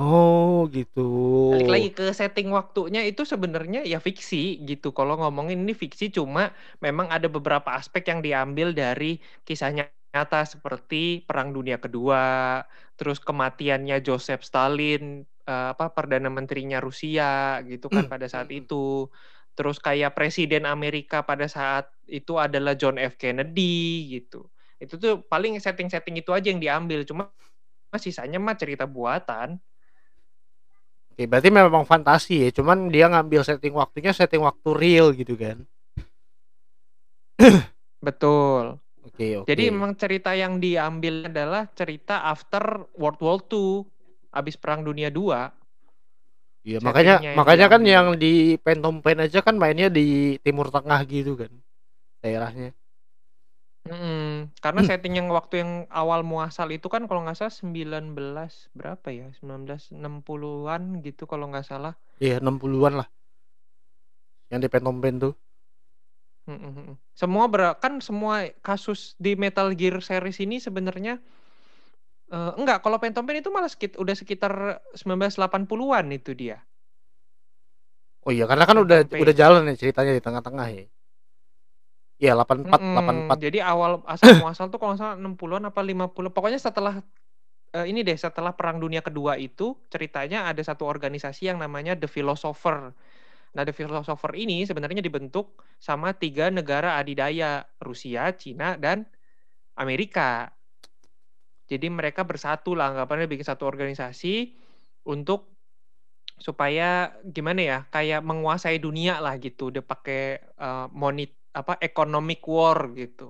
oh 0.00 0.66
gitu 0.74 1.00
Balik 1.50 1.66
lagi 1.66 1.88
ke 1.90 2.04
setting 2.14 2.48
waktunya 2.54 3.02
itu 3.10 3.26
sebenarnya 3.26 3.82
ya 3.82 3.98
fiksi 3.98 4.62
gitu. 4.62 4.94
Kalau 4.94 5.18
ngomongin 5.18 5.58
ini 5.66 5.74
fiksi 5.74 6.14
cuma 6.14 6.54
memang 6.78 7.10
ada 7.10 7.26
beberapa 7.26 7.74
aspek 7.74 8.06
yang 8.06 8.22
diambil 8.22 8.70
dari 8.70 9.18
kisah 9.42 9.74
nyata 9.74 10.46
seperti 10.46 11.26
Perang 11.26 11.50
Dunia 11.50 11.82
Kedua, 11.82 12.62
terus 12.94 13.18
kematiannya 13.18 13.98
Joseph 14.06 14.46
Stalin, 14.46 15.26
eh, 15.26 15.66
apa 15.74 15.90
perdana 15.90 16.30
menterinya 16.30 16.78
Rusia 16.78 17.58
gitu 17.66 17.90
kan 17.90 18.06
pada 18.06 18.30
saat 18.30 18.46
itu. 18.54 19.10
Terus 19.54 19.76
kayak 19.82 20.16
presiden 20.16 20.64
Amerika 20.64 21.20
pada 21.20 21.44
saat 21.50 21.90
itu 22.08 22.38
adalah 22.40 22.74
John 22.78 22.96
F 22.96 23.18
Kennedy 23.20 24.08
gitu. 24.18 24.48
Itu 24.80 24.96
tuh 24.96 25.20
paling 25.28 25.60
setting-setting 25.60 26.24
itu 26.24 26.32
aja 26.32 26.48
yang 26.48 26.62
diambil. 26.62 27.04
Cuma 27.04 27.28
sisanya 27.98 28.40
mah 28.40 28.56
cerita 28.56 28.88
buatan. 28.88 29.60
Oke, 31.12 31.28
berarti 31.28 31.52
memang 31.52 31.84
fantasi 31.84 32.48
ya. 32.48 32.50
Cuman 32.54 32.88
dia 32.88 33.10
ngambil 33.12 33.44
setting 33.44 33.76
waktunya 33.76 34.16
setting 34.16 34.40
waktu 34.40 34.68
real 34.72 35.12
gitu 35.12 35.36
kan. 35.36 35.60
Betul. 38.06 38.80
Oke, 39.04 39.36
oke. 39.36 39.48
Jadi 39.48 39.62
memang 39.68 39.92
cerita 39.96 40.32
yang 40.32 40.56
diambil 40.60 41.28
adalah 41.28 41.68
cerita 41.76 42.24
after 42.24 42.88
World 42.96 43.20
War 43.20 43.40
II, 43.52 43.84
habis 44.32 44.56
Perang 44.56 44.80
Dunia 44.80 45.12
II. 45.12 45.59
Iya, 46.60 46.78
makanya 46.84 47.14
makanya 47.38 47.66
kan 47.72 47.82
yang 47.88 48.06
di 48.20 48.60
Phantom 48.60 49.00
Pain 49.00 49.16
aja 49.16 49.40
kan 49.40 49.56
mainnya 49.56 49.88
di 49.88 50.36
Timur 50.44 50.68
Tengah 50.68 51.00
gitu 51.08 51.32
kan. 51.40 51.52
Daerahnya. 52.20 52.76
Mm, 53.88 54.52
karena 54.60 54.80
setting 54.84 55.16
yang 55.16 55.32
waktu 55.32 55.64
yang 55.64 55.72
awal 55.88 56.20
muasal 56.20 56.68
itu 56.68 56.84
kan 56.92 57.08
kalau 57.08 57.24
nggak 57.24 57.40
salah 57.40 57.54
19 57.54 58.68
berapa 58.76 59.08
ya? 59.08 59.26
1960-an 59.40 61.00
gitu 61.00 61.24
kalau 61.24 61.48
nggak 61.48 61.64
salah. 61.64 61.96
Iya, 62.20 62.44
60-an 62.44 63.00
lah. 63.00 63.08
Yang 64.52 64.60
di 64.60 64.68
Phantom 64.68 64.96
Pain 65.00 65.16
tuh. 65.16 65.34
Mm, 66.44 66.56
mm, 66.60 66.72
mm. 66.76 66.94
Semua 67.16 67.44
ber- 67.48 67.76
kan 67.80 68.00
semua 68.04 68.52
kasus 68.60 69.16
di 69.16 69.32
Metal 69.32 69.72
Gear 69.72 70.00
series 70.04 70.40
ini 70.44 70.60
sebenarnya 70.60 71.20
eh, 72.30 72.52
enggak 72.58 72.82
kalau 72.84 72.96
Phantom 73.02 73.24
Pain 73.26 73.42
itu 73.42 73.50
malah 73.52 73.70
sekit, 73.70 73.98
udah 73.98 74.14
sekitar 74.14 74.52
1980-an 74.96 76.06
itu 76.14 76.32
dia. 76.34 76.58
Oh 78.26 78.32
iya, 78.32 78.44
karena 78.50 78.64
kan 78.68 78.76
udah 78.80 78.98
Phantom 79.04 79.12
Pain. 79.12 79.22
udah 79.24 79.34
jalan 79.34 79.62
ya 79.70 79.74
ceritanya 79.76 80.12
di 80.16 80.22
tengah-tengah 80.22 80.68
ya. 80.70 80.84
Iya, 82.20 82.36
84 82.36 82.68
Mm-mm. 82.68 83.32
84. 83.32 83.46
Jadi 83.48 83.58
awal 83.64 84.04
asal 84.12 84.36
muasal 84.36 84.68
tuh 84.68 84.76
kalau 84.76 84.94
salah 85.00 85.16
60-an 85.16 85.72
apa 85.72 85.80
50. 85.80 86.36
Pokoknya 86.36 86.60
setelah 86.60 87.00
eh, 87.72 87.86
ini 87.88 88.04
deh 88.04 88.14
setelah 88.20 88.52
Perang 88.52 88.76
Dunia 88.76 89.00
Kedua 89.00 89.40
itu 89.40 89.72
ceritanya 89.88 90.44
ada 90.44 90.60
satu 90.60 90.84
organisasi 90.84 91.48
yang 91.48 91.56
namanya 91.56 91.96
The 91.96 92.06
Philosopher. 92.06 92.92
Nah, 93.50 93.62
The 93.66 93.74
Philosopher 93.74 94.36
ini 94.38 94.62
sebenarnya 94.68 95.02
dibentuk 95.02 95.58
sama 95.80 96.14
tiga 96.14 96.52
negara 96.52 97.00
adidaya, 97.00 97.66
Rusia, 97.82 98.30
Cina, 98.36 98.78
dan 98.78 99.08
Amerika. 99.74 100.54
Jadi 101.70 101.86
mereka 101.88 102.26
bersatu 102.26 102.74
lah, 102.74 102.90
anggapannya 102.92 103.30
bikin 103.30 103.46
satu 103.46 103.64
organisasi 103.70 104.34
untuk 105.06 105.40
supaya 106.40 107.14
gimana 107.36 107.60
ya, 107.62 107.78
kayak 107.94 108.20
menguasai 108.26 108.78
dunia 108.82 109.20
lah 109.24 109.34
gitu. 109.38 109.70
Dia 109.74 109.84
pakai 109.84 110.22
eh, 110.66 110.86
monit 111.02 111.30
apa 111.54 111.78
economic 111.82 112.40
war 112.46 112.78
gitu 112.94 113.28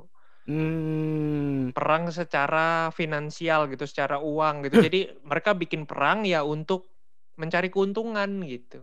Hmm. 0.48 1.70
perang 1.76 2.10
secara 2.10 2.90
finansial 2.90 3.70
gitu, 3.72 3.84
secara 3.86 4.18
uang 4.18 4.66
gitu. 4.66 4.76
Jadi 4.82 5.00
mereka 5.22 5.54
bikin 5.54 5.86
perang 5.86 6.26
ya 6.26 6.42
untuk 6.42 6.90
mencari 7.38 7.68
keuntungan 7.70 8.30
gitu. 8.44 8.80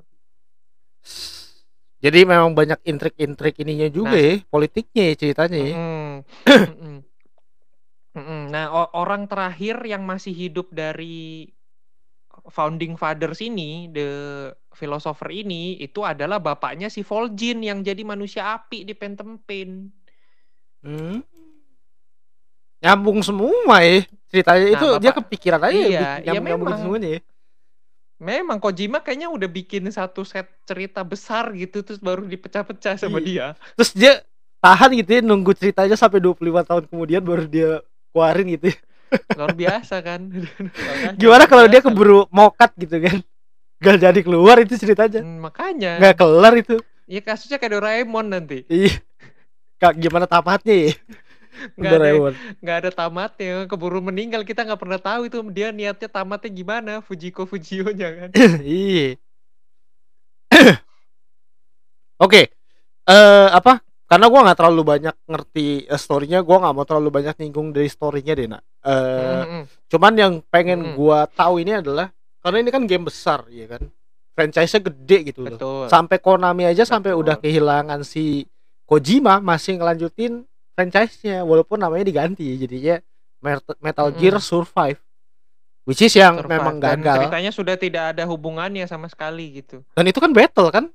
Jadi 1.98 2.20
memang 2.30 2.54
banyak 2.54 2.78
intrik-intrik 2.86 3.58
ininya 3.66 3.90
juga 3.90 4.14
Nah, 4.14 4.22
ya, 4.22 4.34
politiknya 4.54 5.04
ya 5.12 5.16
ceritanya 5.18 5.58
ya. 5.58 5.74
Mm-mm. 5.74 7.02
Nah, 8.18 8.66
orang 8.98 9.30
terakhir 9.30 9.78
yang 9.86 10.02
masih 10.04 10.34
hidup 10.34 10.74
dari 10.74 11.48
founding 12.50 12.96
fathers 12.96 13.42
ini, 13.42 13.90
the 13.92 14.10
philosopher 14.74 15.30
ini, 15.30 15.78
itu 15.78 16.02
adalah 16.02 16.38
bapaknya 16.42 16.88
si 16.88 17.02
Vol'jin 17.02 17.62
yang 17.62 17.82
jadi 17.82 18.02
manusia 18.02 18.56
api 18.56 18.86
di 18.88 18.94
Phantom 18.94 19.38
Pain. 19.42 19.90
Hmm. 20.82 21.22
Nyambung 22.78 23.26
semua 23.26 23.82
ya. 23.82 24.06
Ceritanya 24.30 24.64
Nah, 24.64 24.74
itu 24.78 24.88
dia 25.02 25.12
bapak, 25.12 25.18
kepikiran 25.26 25.62
aja 25.66 25.74
ya 25.74 25.88
iya, 25.88 26.10
bikin 26.22 26.24
ya 26.30 26.40
memang. 26.42 26.78
semuanya 26.78 27.10
ya. 27.18 27.22
Memang 28.18 28.58
Kojima 28.58 28.98
kayaknya 29.06 29.30
udah 29.30 29.46
bikin 29.46 29.86
satu 29.94 30.26
set 30.26 30.50
cerita 30.66 31.06
besar 31.06 31.54
gitu 31.54 31.86
terus 31.86 32.02
baru 32.02 32.26
dipecah-pecah 32.26 32.98
sama 32.98 33.22
Iya. 33.22 33.26
dia. 33.26 33.48
Terus 33.78 33.92
dia 33.94 34.14
tahan 34.58 34.90
gitu 34.98 35.10
ya 35.10 35.22
nunggu 35.22 35.54
ceritanya 35.54 35.94
sampai 35.94 36.18
25 36.18 36.66
tahun 36.66 36.84
kemudian 36.90 37.22
baru 37.22 37.46
dia 37.46 37.72
keluarin 38.18 38.50
gitu 38.50 38.66
ya. 38.74 38.78
Luar 39.38 39.54
biasa 39.54 39.96
kan. 40.02 40.22
Gimana 41.22 41.46
kalau 41.46 41.70
dia 41.70 41.86
keburu 41.86 42.26
mokat 42.34 42.74
gitu 42.82 42.98
kan? 42.98 43.22
Gak 43.78 44.02
jadi 44.02 44.20
keluar 44.26 44.58
itu 44.58 44.74
ceritanya. 44.74 45.22
Hmm, 45.22 45.38
makanya. 45.46 46.02
Gak 46.02 46.18
kelar 46.18 46.58
itu. 46.58 46.82
Ya 47.06 47.22
kasusnya 47.22 47.62
kayak 47.62 47.78
Doraemon 47.78 48.26
nanti. 48.34 48.66
Iya. 48.68 48.98
Kak 49.78 50.02
gimana 50.02 50.26
tamatnya 50.26 50.90
ya? 50.90 50.94
Nggak 51.78 51.90
ada 51.90 51.98
Doraemon. 52.02 52.34
nggak 52.62 52.78
ada 52.82 52.90
tamatnya. 52.94 53.54
Keburu 53.70 54.02
meninggal 54.02 54.42
kita 54.42 54.66
nggak 54.66 54.82
pernah 54.82 55.00
tahu 55.02 55.30
itu 55.30 55.38
dia 55.54 55.70
niatnya 55.70 56.10
tamatnya 56.10 56.50
gimana. 56.50 56.94
Fujiko 57.06 57.46
Fujio-nya 57.46 58.10
kan. 58.14 58.30
Iya. 58.66 59.22
Oke. 62.26 62.50
Eh 63.08 63.48
apa? 63.54 63.87
Karena 64.08 64.26
gua 64.26 64.40
nggak 64.42 64.58
terlalu 64.58 64.82
banyak 64.88 65.16
ngerti 65.28 65.68
eh, 65.84 66.00
story-nya, 66.00 66.40
gua 66.40 66.64
nggak 66.64 66.74
mau 66.74 66.88
terlalu 66.88 67.10
banyak 67.12 67.36
nyinggung 67.38 67.76
dari 67.76 67.88
story-nya 67.88 68.34
deh, 68.34 68.48
nak. 68.48 68.64
Eh 68.82 69.44
Mm-mm. 69.44 69.64
cuman 69.88 70.14
yang 70.16 70.34
pengen 70.48 70.80
Mm-mm. 70.82 70.96
gua 70.96 71.28
tahu 71.28 71.60
ini 71.60 71.76
adalah 71.76 72.08
karena 72.40 72.58
ini 72.60 72.72
kan 72.72 72.88
game 72.88 73.04
besar, 73.04 73.44
ya 73.52 73.68
kan. 73.68 73.84
Franchise-nya 74.32 74.82
gede 74.86 75.18
gitu 75.28 75.44
loh. 75.44 75.58
Betul. 75.58 75.84
Sampai 75.90 76.18
Konami 76.18 76.64
aja 76.64 76.86
sampai 76.86 77.12
Betul. 77.12 77.22
udah 77.26 77.36
kehilangan 77.36 78.00
si 78.02 78.46
Kojima 78.86 79.44
masih 79.44 79.76
ngelanjutin 79.76 80.46
franchise-nya 80.72 81.42
walaupun 81.42 81.76
namanya 81.76 82.06
diganti 82.06 82.46
jadinya 82.56 83.02
Met- 83.44 83.82
Metal. 83.82 84.08
Gear 84.14 84.38
Survive. 84.40 85.02
Which 85.84 86.00
is 86.00 86.14
yang 86.14 86.38
Survive. 86.38 86.54
memang 86.54 86.76
Dan 86.80 87.02
gagal. 87.02 87.16
ceritanya 87.18 87.52
sudah 87.52 87.76
tidak 87.76 88.04
ada 88.16 88.24
hubungannya 88.24 88.86
sama 88.86 89.10
sekali 89.10 89.60
gitu. 89.60 89.82
Dan 89.92 90.06
itu 90.06 90.22
kan 90.22 90.32
battle 90.32 90.70
kan 90.70 90.86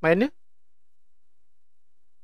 mainnya. 0.00 0.32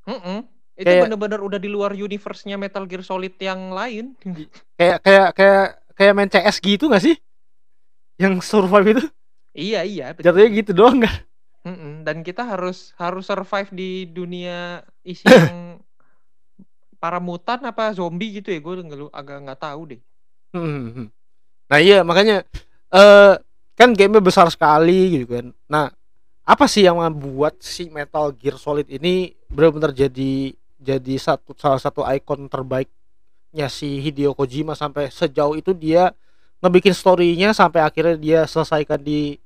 Mm-mm. 0.04 0.38
Itu 0.72 0.84
Kayak- 0.84 1.02
bener-bener 1.06 1.40
udah 1.40 1.58
di 1.58 1.68
luar 1.68 1.92
universe-nya 1.92 2.56
Metal 2.56 2.84
Gear 2.84 3.02
Solid 3.02 3.36
yang 3.36 3.70
lain. 3.70 4.16
kayak 4.74 4.98
kayak 5.00 5.28
kayak 5.32 5.64
kayak 5.92 6.12
main 6.12 6.26
CS 6.26 6.56
gitu 6.58 6.88
gak 6.88 7.02
sih 7.02 7.16
yang 8.16 8.40
survive 8.40 8.96
itu 8.96 9.04
iya 9.52 9.82
iya. 9.82 10.10
betul. 10.10 10.24
jatuhnya 10.26 10.50
gitu 10.54 10.72
doang 10.72 10.98
kan 11.00 11.14
Mm-mm. 11.62 12.02
Dan 12.02 12.20
kita 12.20 12.42
harus 12.42 12.90
harus 12.96 13.22
survive 13.22 13.70
di 13.70 13.90
dunia 14.04 14.80
isi 15.02 15.22
yang 15.22 15.78
para 16.96 17.18
mutan 17.18 17.62
apa 17.62 17.90
zombie 17.92 18.38
gitu 18.38 18.48
ya 18.48 18.58
gue 18.58 18.74
agak 19.10 19.38
nggak 19.42 19.60
tahu 19.60 19.82
deh. 19.90 20.00
Hmm. 20.50 21.10
nah 21.66 21.78
iya 21.78 22.00
makanya 22.00 22.44
eh 22.88 23.34
kan 23.72 23.90
gamenya 23.90 24.20
besar 24.20 24.46
sekali 24.48 25.16
gitu 25.16 25.26
kan 25.28 25.46
nah 25.64 25.88
apa 26.42 26.66
sih 26.66 26.82
yang 26.82 26.98
membuat 26.98 27.62
si 27.62 27.86
Metal 27.88 28.34
Gear 28.34 28.58
Solid 28.58 28.90
ini 28.90 29.30
benar-benar 29.46 29.94
jadi 29.94 30.50
jadi 30.76 31.14
satu 31.14 31.54
salah 31.54 31.78
satu 31.78 32.02
ikon 32.02 32.50
terbaiknya 32.50 32.90
si 33.68 34.02
Hideo 34.02 34.34
Kojima 34.34 34.74
sampai 34.74 35.06
sejauh 35.08 35.54
itu 35.54 35.70
dia 35.70 36.10
ngebikin 36.58 36.90
story-nya 36.92 37.54
sampai 37.54 37.82
akhirnya 37.82 38.18
dia 38.18 38.40
selesaikan 38.44 38.98
di 38.98 39.38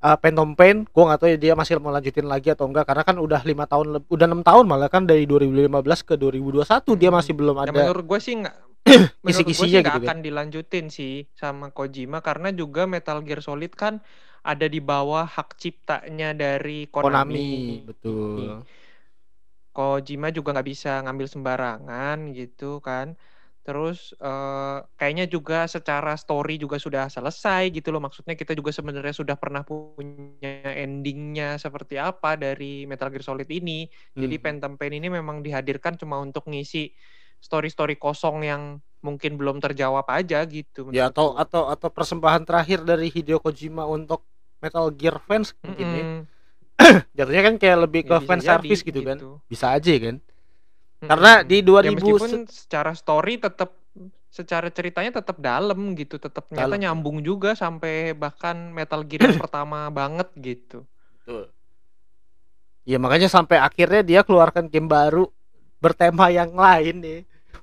uh, 0.00 0.16
Phantom 0.16 0.52
Pain 0.52 0.84
gue 0.84 1.02
nggak 1.04 1.18
tahu 1.18 1.28
ya 1.28 1.38
dia 1.38 1.52
masih 1.52 1.76
mau 1.76 1.92
lanjutin 1.92 2.24
lagi 2.24 2.48
atau 2.48 2.64
enggak 2.64 2.88
karena 2.88 3.04
kan 3.04 3.16
udah 3.16 3.40
lima 3.44 3.64
tahun 3.64 4.00
udah 4.04 4.26
enam 4.26 4.40
tahun 4.40 4.64
malah 4.64 4.88
kan 4.88 5.04
dari 5.04 5.28
2015 5.28 5.68
ke 6.04 6.14
2021 6.16 6.64
dia 6.96 7.08
Hmm. 7.08 7.16
masih 7.20 7.32
belum 7.36 7.56
Ya, 7.58 7.62
ada 7.68 7.72
menurut 7.74 8.04
gue 8.06 8.20
sih 8.20 8.34
nggak 8.36 8.56
menurut 9.20 9.48
gue 9.52 9.52
sih 9.52 9.68
gitu 9.74 9.84
kan. 9.84 10.00
akan 10.00 10.18
dilanjutin 10.20 10.86
sih 10.88 11.28
sama 11.36 11.68
Kojima 11.68 12.24
karena 12.24 12.48
juga 12.50 12.88
Metal 12.88 13.20
Gear 13.20 13.44
Solid 13.44 13.76
kan 13.76 14.00
ada 14.44 14.66
di 14.70 14.80
bawah 14.82 15.24
hak 15.26 15.56
ciptanya 15.60 16.32
dari 16.36 16.86
Konami, 17.00 17.38
Konami. 17.38 17.82
betul 17.86 18.66
Kojima 19.76 20.34
juga 20.34 20.50
nggak 20.58 20.68
bisa 20.68 20.90
ngambil 21.06 21.26
sembarangan 21.30 22.16
gitu 22.34 22.82
kan. 22.82 23.14
Terus 23.62 24.16
eh, 24.18 24.78
kayaknya 24.98 25.28
juga 25.30 25.68
secara 25.70 26.16
story 26.18 26.56
juga 26.58 26.80
sudah 26.82 27.06
selesai 27.12 27.70
gitu 27.70 27.92
loh. 27.94 28.02
Maksudnya 28.02 28.34
kita 28.34 28.56
juga 28.58 28.72
sebenarnya 28.74 29.14
sudah 29.14 29.36
pernah 29.38 29.62
punya 29.62 30.64
endingnya 30.74 31.60
seperti 31.62 31.94
apa 32.00 32.34
dari 32.40 32.88
Metal 32.90 33.06
Gear 33.12 33.22
Solid 33.22 33.46
ini. 33.52 33.86
Jadi 34.18 34.34
Hmm. 34.34 34.42
Phantom 34.42 34.74
Pain 34.80 34.94
ini 34.98 35.06
memang 35.12 35.44
dihadirkan 35.46 35.94
cuma 36.00 36.18
untuk 36.18 36.48
ngisi 36.50 36.90
story-story 37.40 37.96
kosong 37.96 38.44
yang 38.44 38.62
mungkin 39.00 39.38
belum 39.38 39.62
terjawab 39.62 40.06
aja 40.10 40.42
gitu. 40.46 40.90
ya 40.90 41.10
atau 41.10 41.34
menurutku. 41.34 41.42
atau 41.42 41.62
atau 41.70 41.88
persembahan 41.92 42.42
terakhir 42.48 42.82
dari 42.82 43.08
Hideo 43.08 43.38
Kojima 43.38 43.86
untuk 43.86 44.26
Metal 44.58 44.90
Gear 44.92 45.22
fans 45.22 45.54
mungkin 45.62 45.88
ya 45.94 46.04
Mm-mm. 46.04 46.26
jatuhnya 47.16 47.42
kan 47.48 47.54
kayak 47.58 47.78
lebih 47.86 48.02
ke 48.06 48.16
Ya, 48.16 48.18
bisa 48.18 48.26
fan 48.26 48.40
service 48.42 48.80
gitu, 48.82 49.00
kan 49.02 49.18
gitu. 49.18 49.30
bisa 49.46 49.66
aja 49.74 49.94
kan 49.98 50.16
Karena 51.00 51.32
Mm-mm. 51.42 51.48
di 51.48 51.58
Ya 51.78 51.90
2000 51.94 51.94
meskipun 51.94 52.30
secara 52.50 52.92
story 52.94 53.38
tetap 53.38 53.70
secara 54.28 54.68
ceritanya 54.68 55.18
tetap 55.22 55.40
dalam 55.40 55.96
gitu, 55.96 56.20
tetap 56.20 56.50
Dalam. 56.50 56.76
nyambung 56.76 57.24
juga 57.24 57.56
sampai 57.56 58.12
bahkan 58.12 58.74
Metal 58.74 59.00
Gear 59.06 59.30
yang 59.32 59.38
pertama 59.44 59.88
banget 59.90 60.28
gitu. 60.36 60.84
Betul. 61.24 61.52
Ya 62.88 62.96
makanya 62.96 63.28
sampai 63.28 63.60
akhirnya 63.60 64.00
dia 64.00 64.20
keluarkan 64.24 64.68
game 64.72 64.88
baru 64.88 65.28
bertema 65.78 66.30
yang 66.30 66.52
lain 66.54 67.02
nih. 67.02 67.20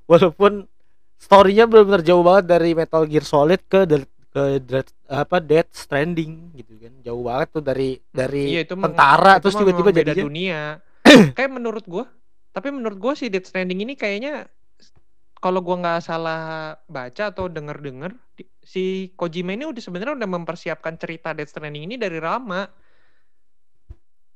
Walaupun 0.08 0.67
storynya 1.15 1.65
benar-benar 1.67 2.01
jauh 2.04 2.23
banget 2.23 2.45
dari 2.51 2.71
Metal 2.75 3.04
Gear 3.08 3.25
Solid 3.25 3.62
ke 3.65 3.88
The- 3.88 4.13
ke 4.36 4.60
Death, 4.60 4.91
apa 5.08 5.39
Death 5.39 5.71
Stranding 5.71 6.51
gitu 6.60 6.75
kan 6.75 6.91
jauh 6.99 7.23
banget 7.23 7.47
tuh 7.56 7.63
dari 7.63 7.95
dari 8.12 8.60
Iya 8.60 8.67
itu 8.67 8.75
tentara 8.75 9.39
itu 9.39 9.47
terus 9.47 9.56
tiba-tiba 9.56 9.89
jadinya 9.95 10.23
dunia. 10.28 10.62
Kayak 11.39 11.51
menurut 11.56 11.86
gua, 11.88 12.12
tapi 12.51 12.67
menurut 12.67 12.99
gua 12.99 13.15
si 13.15 13.32
Death 13.32 13.47
Stranding 13.47 13.88
ini 13.88 13.95
kayaknya 13.95 14.51
kalau 15.39 15.63
gua 15.63 15.80
nggak 15.80 16.04
salah 16.04 16.75
baca 16.91 17.32
atau 17.32 17.47
denger-denger 17.47 18.12
si 18.60 19.15
Kojima 19.15 19.56
ini 19.56 19.71
udah 19.71 19.80
sebenarnya 19.80 20.19
udah 20.19 20.30
mempersiapkan 20.36 20.99
cerita 20.99 21.32
Death 21.32 21.56
Stranding 21.56 21.88
ini 21.88 21.95
dari 21.95 22.19
lama. 22.19 22.67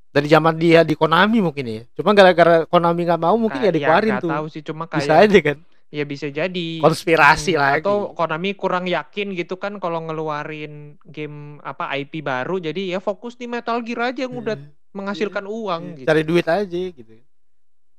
Dari 0.10 0.26
zaman 0.26 0.56
dia 0.56 0.82
di 0.82 0.94
Konami 0.94 1.38
mungkin 1.40 1.66
ya. 1.66 1.82
Cuma 1.94 2.12
gara-gara 2.12 2.66
Konami 2.66 3.02
nggak 3.04 3.22
mau 3.22 3.36
mungkin 3.36 3.60
ya 3.60 3.70
Kayak- 3.70 3.78
dikeluarin 3.78 4.14
tuh. 4.18 4.30
tahu 4.30 4.46
sih 4.48 4.62
cuma 4.62 4.84
bisa 4.86 5.06
kayak 5.08 5.26
aja 5.26 5.40
kan? 5.44 5.58
Ya 5.90 6.04
bisa 6.04 6.28
jadi. 6.28 6.70
Konspirasi 6.80 7.54
Hmm, 7.54 7.62
lagi. 7.62 7.82
atau 7.82 8.14
Konami 8.14 8.54
kurang 8.54 8.86
yakin 8.86 9.34
gitu 9.34 9.58
kan 9.58 9.78
kalau 9.78 10.02
ngeluarin 10.02 10.98
game 11.04 11.58
apa 11.62 11.90
IP 11.96 12.22
baru 12.22 12.58
jadi 12.58 12.94
ya 12.94 13.00
fokus 13.00 13.34
di 13.34 13.46
Metal 13.46 13.82
Gear 13.82 14.14
aja 14.14 14.26
yang 14.26 14.36
udah 14.36 14.54
menghasilkan 14.92 15.46
uang 15.46 15.82
Iya, 15.84 15.98
gitu. 15.98 16.08
cari 16.08 16.24
duit 16.24 16.46
aja 16.46 16.66
gitu. 16.90 17.14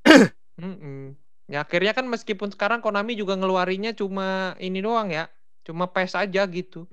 Mm-mm. 0.61 1.15
Ya 1.47 1.63
akhirnya 1.63 1.91
kan 1.91 2.07
meskipun 2.07 2.51
sekarang 2.51 2.79
Konami 2.79 3.15
juga 3.15 3.35
ngeluarinnya 3.35 3.91
cuma 3.93 4.55
ini 4.59 4.79
doang 4.79 5.11
ya, 5.11 5.27
cuma 5.63 5.87
PES 5.87 6.15
aja 6.17 6.47
gitu. 6.47 6.87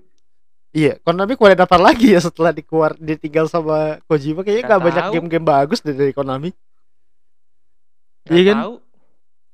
Iya 0.71 0.99
Konami 1.01 1.35
keluarin 1.35 1.59
apa 1.59 1.77
lagi 1.77 2.11
ya 2.11 2.19
setelah 2.19 2.51
dikeluar 2.51 2.95
ditinggal 2.97 3.47
sama 3.47 3.99
Kojima 4.05 4.43
kayaknya 4.43 4.63
Nggak 4.65 4.77
nggak 4.77 4.87
banyak 4.87 5.05
game-game 5.15 5.45
bagus 5.45 5.79
deh 5.83 5.93
dari 5.93 6.11
Konami 6.11 6.49
Nggak 8.27 8.35
Iya 8.35 8.43
kan? 8.51 8.57
tahu. 8.59 8.75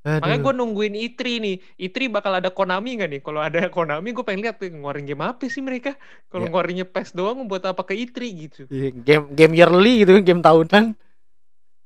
Makanya 0.04 0.40
gue 0.44 0.54
nungguin 0.60 0.96
E3 1.00 1.22
nih. 1.40 1.56
E3 1.80 2.12
bakal 2.12 2.36
ada 2.36 2.52
Konami 2.52 3.00
nggak 3.00 3.10
nih? 3.14 3.22
Kalau 3.24 3.40
ada 3.40 3.72
Konami 3.72 4.12
gue 4.12 4.26
pengen 4.26 4.44
lihat 4.44 4.60
ngeluarin 4.60 5.06
game 5.08 5.24
apa 5.24 5.48
sih 5.48 5.64
mereka. 5.64 5.96
Kalau 6.28 6.44
Ya. 6.44 6.52
ngeluarinnya 6.52 6.84
PES 6.84 7.16
doang 7.16 7.46
buat 7.48 7.64
apa 7.64 7.86
ke 7.88 7.96
E3 7.96 8.18
gitu. 8.36 8.62
Iya, 8.68 8.90
game 8.92 9.26
game 9.32 9.54
yearly 9.56 10.04
gitu 10.04 10.12
kan 10.20 10.24
game 10.26 10.42
tahunan 10.44 10.84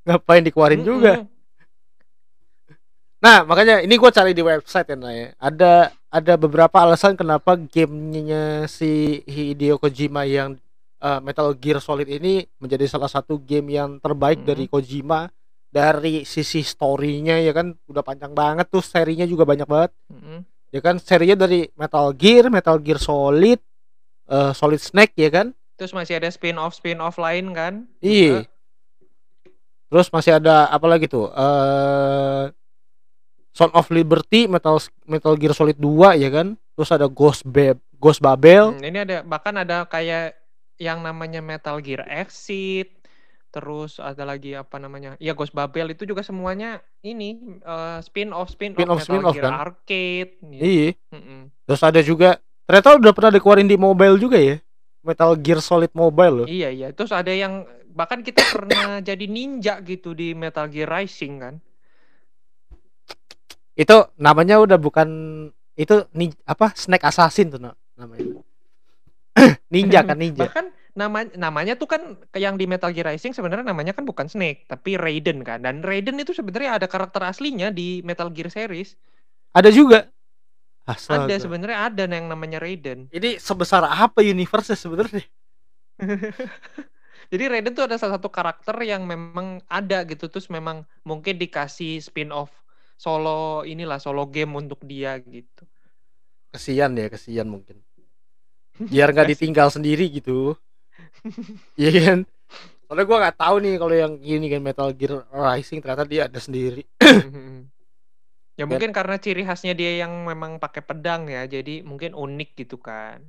ngapain 0.08 0.40
dikeluarin 0.42 0.80
Mm-mm. 0.82 0.88
juga 0.88 1.13
nah 3.18 3.42
makanya 3.44 3.82
ini 3.82 3.98
gue 3.98 4.12
cari 4.13 4.32
di 4.32 4.46
website 4.46 4.94
ya 4.94 4.96
Nay. 4.96 5.34
ada 5.36 5.90
ada 6.17 6.34
beberapa 6.36 6.77
alasan 6.82 7.13
kenapa 7.13 7.53
gamenya 7.56 8.65
si 8.65 9.21
Hideo 9.23 9.77
Kojima 9.77 10.25
yang 10.25 10.58
uh, 10.99 11.19
Metal 11.21 11.53
Gear 11.53 11.77
Solid 11.77 12.10
ini 12.10 12.45
menjadi 12.58 12.89
salah 12.89 13.08
satu 13.08 13.38
game 13.38 13.77
yang 13.77 14.01
terbaik 14.01 14.41
Mm. 14.41 14.47
dari 14.47 14.65
Kojima 14.65 15.30
dari 15.67 16.25
sisi 16.25 16.63
storynya 16.63 17.38
ya 17.38 17.51
kan 17.53 17.75
udah 17.86 18.01
panjang 18.01 18.32
banget 18.34 18.65
tuh 18.71 18.82
serinya 18.82 19.27
juga 19.27 19.43
banyak 19.43 19.67
banget 19.67 19.91
Mm-mm. 20.10 20.39
ya 20.73 20.80
kan 20.82 20.95
serinya 20.97 21.38
dari 21.38 21.69
Metal 21.75 22.10
Gear 22.15 22.49
Metal 22.49 22.80
Gear 22.80 22.97
Solid 22.97 23.60
uh, 24.27 24.51
Solid 24.58 24.82
Snake 24.82 25.13
ya 25.15 25.30
kan 25.30 25.47
Terus 25.77 25.93
masih 25.93 26.17
ada 26.17 26.25
spin-off 26.34 26.73
spin-off 26.73 27.21
lain 27.21 27.53
kan? 27.53 27.86
Iya. 28.01 28.49
Terus 29.93 30.10
masih 30.10 30.41
ada 30.41 30.65
apa 30.65 30.89
lagi 30.89 31.06
tuh? 31.06 31.30
Eh 31.30 32.43
Son 33.58 33.74
of 33.74 33.89
Liberty, 33.89 34.46
Metal 34.46 34.78
Metal 35.10 35.34
Gear 35.34 35.58
Solid 35.58 35.82
2 35.82 36.13
ya 36.22 36.30
kan? 36.30 36.54
Terus 36.78 36.93
ada 36.93 37.10
Ghost 37.10 37.41
Bab 37.41 37.82
Ghost 37.98 38.22
Babel. 38.22 38.78
Hmm, 38.78 38.86
ini 38.86 39.02
ada 39.02 39.26
bahkan 39.26 39.58
ada 39.58 39.89
kayak 39.89 40.38
yang 40.78 41.02
namanya 41.02 41.41
Metal 41.41 41.82
Gear 41.82 42.06
Exit. 42.06 42.93
Terus 43.50 43.98
ada 43.98 44.22
lagi 44.22 44.54
apa 44.54 44.78
namanya? 44.78 45.17
Ya 45.17 45.34
Ghost 45.34 45.58
Babel 45.58 45.89
itu 45.89 46.06
juga 46.06 46.22
semuanya 46.22 46.86
ini 47.02 47.58
eh, 47.65 48.00
spin-off 48.06 48.54
spin-off 48.54 48.78
Spin-off, 48.78 49.00
Metal 49.02 49.10
spin-off, 49.10 49.34
Gear 49.34 49.46
kan? 49.50 49.54
Arcade. 49.58 50.32
gitu. 50.54 50.62
Iya. 50.62 50.89
Mm-mm. 51.17 51.41
Terus 51.65 51.82
ada 51.82 52.00
juga 52.06 52.30
ternyata 52.70 52.93
udah 53.02 53.13
pernah 53.17 53.32
dikeluarin 53.34 53.65
di 53.65 53.78
mobile 53.82 54.22
juga 54.22 54.38
ya. 54.38 54.62
Metal 55.02 55.34
Gear 55.41 55.65
Solid 55.65 55.89
Mobile 55.98 56.46
loh. 56.46 56.48
Iya 56.48 56.70
iya. 56.70 56.88
Terus 56.93 57.10
ada 57.10 57.34
yang 57.34 57.65
bahkan 57.89 58.22
kita 58.22 58.46
pernah 58.54 59.02
jadi 59.02 59.26
ninja 59.26 59.82
gitu 59.82 60.13
di 60.13 60.38
Metal 60.38 60.70
Gear 60.70 60.86
Rising 60.86 61.34
kan? 61.41 61.56
Itu 63.78 64.10
namanya 64.18 64.58
udah 64.58 64.82
bukan 64.82 65.08
itu 65.78 66.10
ni, 66.18 66.34
apa? 66.50 66.74
Snake 66.74 67.06
Assassin 67.06 67.54
tuh 67.54 67.62
na- 67.62 67.78
namanya. 67.94 68.42
ninja 69.74 70.02
kan 70.02 70.18
ninja. 70.18 70.50
Bahkan 70.50 70.66
nama 70.98 71.30
namanya 71.38 71.78
tuh 71.78 71.86
kan 71.86 72.02
yang 72.34 72.58
di 72.58 72.66
Metal 72.66 72.90
Gear 72.90 73.13
Rising 73.13 73.38
sebenarnya 73.38 73.62
namanya 73.62 73.94
kan 73.94 74.02
bukan 74.02 74.26
Snake 74.26 74.66
tapi 74.66 74.98
Raiden 74.98 75.46
kan. 75.46 75.62
Dan 75.62 75.86
Raiden 75.86 76.18
itu 76.18 76.34
sebenarnya 76.34 76.82
ada 76.82 76.90
karakter 76.90 77.22
aslinya 77.22 77.70
di 77.70 78.02
Metal 78.02 78.34
Gear 78.34 78.50
series. 78.50 78.98
Ada 79.54 79.70
juga. 79.70 80.10
Astaga. 80.90 81.30
Ada 81.30 81.36
sebenarnya 81.38 81.78
ada 81.94 82.04
yang 82.10 82.26
namanya 82.26 82.58
Raiden. 82.58 83.06
Ini 83.18 83.38
sebesar 83.38 83.86
apa 83.86 84.26
universe 84.26 84.74
sebenarnya? 84.74 85.22
Jadi 87.28 87.44
Raiden 87.46 87.78
tuh 87.78 87.86
ada 87.86 88.02
salah 88.02 88.18
satu 88.18 88.34
karakter 88.34 88.74
yang 88.82 89.06
memang 89.06 89.62
ada 89.70 90.02
gitu 90.08 90.32
terus 90.32 90.50
memang 90.50 90.88
mungkin 91.06 91.38
dikasih 91.38 92.02
spin-off 92.02 92.50
solo 92.98 93.62
inilah 93.64 94.02
solo 94.02 94.26
game 94.28 94.58
untuk 94.58 94.82
dia 94.84 95.16
gitu. 95.22 95.64
Kesian 96.52 96.98
ya, 96.98 97.08
kesian 97.08 97.48
mungkin. 97.48 97.78
Biar 98.78 99.14
nggak 99.14 99.38
ditinggal 99.38 99.70
sendiri 99.70 100.10
gitu. 100.10 100.58
Iya 101.78 101.92
kan? 101.94 102.20
Soalnya 102.90 103.06
gua 103.06 103.18
nggak 103.22 103.38
tahu 103.38 103.56
nih 103.62 103.74
kalau 103.78 103.96
yang 103.96 104.14
ini 104.18 104.48
kan 104.50 104.62
Metal 104.66 104.90
Gear 104.98 105.14
Rising 105.30 105.78
ternyata 105.78 106.10
dia 106.10 106.26
ada 106.26 106.40
sendiri. 106.42 106.82
ya 108.58 108.66
mungkin 108.66 108.90
karena 108.90 109.22
ciri 109.22 109.46
khasnya 109.46 109.78
dia 109.78 110.02
yang 110.02 110.26
memang 110.26 110.58
pakai 110.58 110.82
pedang 110.82 111.30
ya, 111.30 111.46
jadi 111.46 111.86
mungkin 111.86 112.18
unik 112.18 112.50
gitu 112.66 112.82
kan. 112.82 113.22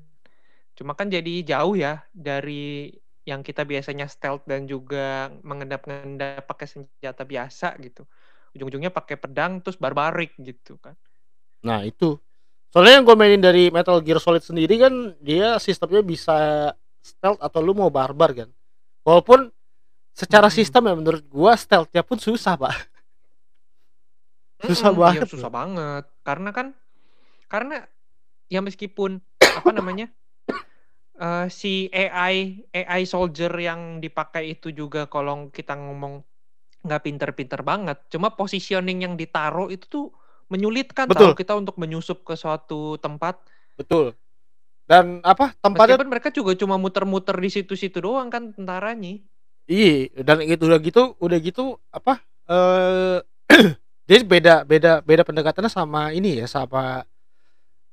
Cuma 0.72 0.96
kan 0.96 1.12
jadi 1.12 1.44
jauh 1.44 1.76
ya 1.76 2.06
dari 2.16 2.88
yang 3.28 3.44
kita 3.44 3.68
biasanya 3.68 4.08
stealth 4.08 4.48
dan 4.48 4.64
juga 4.64 5.28
mengendap-ngendap 5.44 6.48
pakai 6.48 6.64
senjata 6.64 7.28
biasa 7.28 7.76
gitu. 7.84 8.08
Ujung-ujungnya 8.54 8.92
pakai 8.98 9.16
pedang 9.22 9.52
terus 9.62 9.78
barbarik 9.84 10.30
gitu 10.48 10.72
kan. 10.84 10.94
Nah 11.66 11.82
itu. 11.86 12.18
Soalnya 12.70 13.00
yang 13.02 13.04
gue 13.08 13.16
mainin 13.18 13.42
dari 13.42 13.72
Metal 13.74 13.98
Gear 14.04 14.20
Solid 14.22 14.44
sendiri 14.46 14.78
kan 14.78 14.94
dia 15.24 15.58
sistemnya 15.58 16.04
bisa 16.06 16.36
stealth 17.02 17.40
atau 17.42 17.60
lu 17.64 17.74
mau 17.74 17.90
barbar 17.90 18.30
kan. 18.36 18.48
Walaupun 19.06 19.50
secara 20.16 20.48
Hmm. 20.50 20.52
sistem 20.52 20.88
ya 20.90 20.94
menurut 20.98 21.24
gua 21.30 21.54
stealthnya 21.58 22.02
pun 22.06 22.18
susah 22.20 22.54
pak. 22.60 22.74
Susah 24.66 24.90
Mm-mm, 24.90 24.98
banget 25.00 25.08
iya, 25.08 25.22
susah 25.30 25.50
banget. 25.58 26.04
Karena 26.26 26.50
kan 26.56 26.66
karena 27.52 27.74
ya 28.54 28.60
meskipun 28.66 29.12
apa 29.58 29.70
namanya? 29.78 30.06
eh, 31.20 31.46
si 31.60 31.88
AI 31.92 32.36
AI 32.78 33.02
soldier 33.12 33.52
yang 33.68 33.80
dipakai 34.04 34.42
itu 34.56 34.68
juga 34.80 35.06
kalau 35.10 35.50
kita 35.56 35.72
ngomong 35.78 36.14
nggak 36.88 37.04
pinter-pinter 37.04 37.60
banget. 37.60 38.00
Cuma 38.08 38.32
positioning 38.32 39.04
yang 39.04 39.14
ditaruh 39.14 39.68
itu 39.68 39.84
tuh 39.86 40.06
menyulitkan 40.48 41.06
Betul. 41.12 41.36
tahu 41.36 41.38
kita 41.38 41.52
untuk 41.60 41.76
menyusup 41.76 42.24
ke 42.24 42.32
suatu 42.32 42.96
tempat. 42.96 43.36
Betul. 43.76 44.16
Dan 44.88 45.20
apa 45.20 45.52
tempatnya 45.60 46.00
Meskipun 46.00 46.08
mereka 46.08 46.28
juga 46.32 46.56
cuma 46.56 46.80
muter-muter 46.80 47.36
di 47.36 47.52
situ-situ 47.52 48.00
doang 48.00 48.32
kan 48.32 48.56
tentaranya. 48.56 49.20
Iya, 49.68 50.24
dan 50.24 50.40
gitu 50.40 50.64
udah 50.64 50.80
gitu, 50.80 51.02
udah 51.20 51.38
gitu 51.44 51.76
apa? 51.92 52.24
Eh 52.48 53.20
dia 54.08 54.24
beda 54.24 54.64
beda 54.64 55.04
beda 55.04 55.22
pendekatannya 55.28 55.68
sama 55.68 56.16
ini 56.16 56.40
ya, 56.40 56.48
sama 56.48 57.04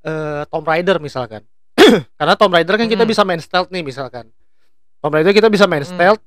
eh 0.00 0.42
Tomb 0.48 0.64
Raider 0.64 0.96
misalkan. 0.96 1.44
Karena 2.18 2.34
Tomb 2.40 2.56
Raider 2.56 2.80
kan 2.80 2.88
kita 2.88 3.04
Hmm. 3.04 3.12
bisa 3.12 3.22
main 3.28 3.42
stealth 3.44 3.68
nih 3.68 3.84
misalkan. 3.84 4.32
Tomb 5.04 5.12
Raider 5.12 5.36
kita 5.36 5.52
bisa 5.52 5.68
main 5.68 5.84
Hmm. 5.84 5.92
stealth. 5.92 6.22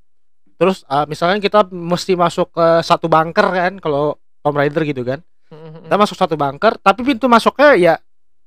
Terus 0.59 0.83
ah, 0.91 1.07
misalkan 1.07 1.39
kita 1.39 1.63
mesti 1.71 2.19
masuk 2.19 2.51
ke 2.51 2.83
satu 2.83 3.07
bunker 3.07 3.47
kan 3.47 3.79
kalau 3.79 4.19
Tomb 4.43 4.59
Raider 4.59 4.83
gitu 4.83 5.07
kan. 5.07 5.23
Kita 5.49 5.95
masuk 5.97 6.13
satu 6.13 6.35
bunker, 6.37 6.77
tapi 6.77 7.01
pintu 7.01 7.25
masuknya 7.25 7.73
ya 7.73 7.93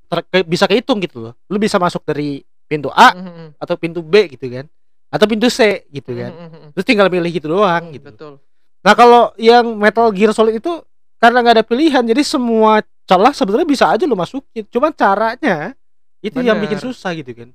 ter- 0.07 0.23
ke- 0.29 0.47
bisa 0.47 0.69
kehitung 0.69 1.01
gitu 1.01 1.19
loh. 1.19 1.33
Lu 1.51 1.59
bisa 1.59 1.75
masuk 1.75 2.05
dari 2.07 2.45
pintu 2.63 2.87
A 2.93 3.11
Mm-mm. 3.11 3.59
atau 3.59 3.75
pintu 3.75 3.99
B 3.99 4.31
gitu 4.31 4.47
kan. 4.47 4.69
Atau 5.11 5.27
pintu 5.27 5.51
C 5.51 5.83
gitu 5.91 6.15
kan. 6.15 6.31
Mm-mm. 6.31 6.71
Terus 6.77 6.85
tinggal 6.87 7.11
milih 7.11 7.27
gitu 7.33 7.51
doang 7.51 7.91
gitu. 7.91 8.07
Betul. 8.07 8.33
Nah 8.85 8.93
kalau 8.95 9.33
yang 9.35 9.73
Metal 9.75 10.07
Gear 10.15 10.31
Solid 10.31 10.61
itu 10.61 10.79
karena 11.19 11.43
nggak 11.43 11.55
ada 11.59 11.65
pilihan, 11.65 12.03
jadi 12.05 12.21
semua 12.23 12.79
celah 13.03 13.33
sebenarnya 13.35 13.67
bisa 13.67 13.85
aja 13.91 14.07
lo 14.07 14.15
masukin. 14.15 14.63
Cuma 14.71 14.93
caranya 14.95 15.75
itu 16.23 16.39
yang 16.39 16.55
bikin 16.61 16.79
Bener. 16.79 16.87
susah 16.87 17.11
gitu 17.19 17.31
kan. 17.35 17.49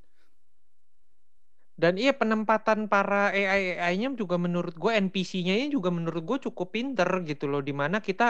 Dan 1.78 1.94
iya 2.02 2.10
penempatan 2.20 2.90
para 2.92 3.30
AI 3.30 3.78
AI-nya 3.78 4.08
juga 4.18 4.34
menurut 4.44 4.74
gue 4.82 4.90
NPC-nya 4.98 5.54
juga 5.70 5.88
menurut 5.94 6.22
gue 6.26 6.38
cukup 6.50 6.74
pinter 6.74 7.06
gitu 7.28 7.44
loh. 7.50 7.62
Di 7.62 7.70
mana 7.70 8.02
kita 8.02 8.24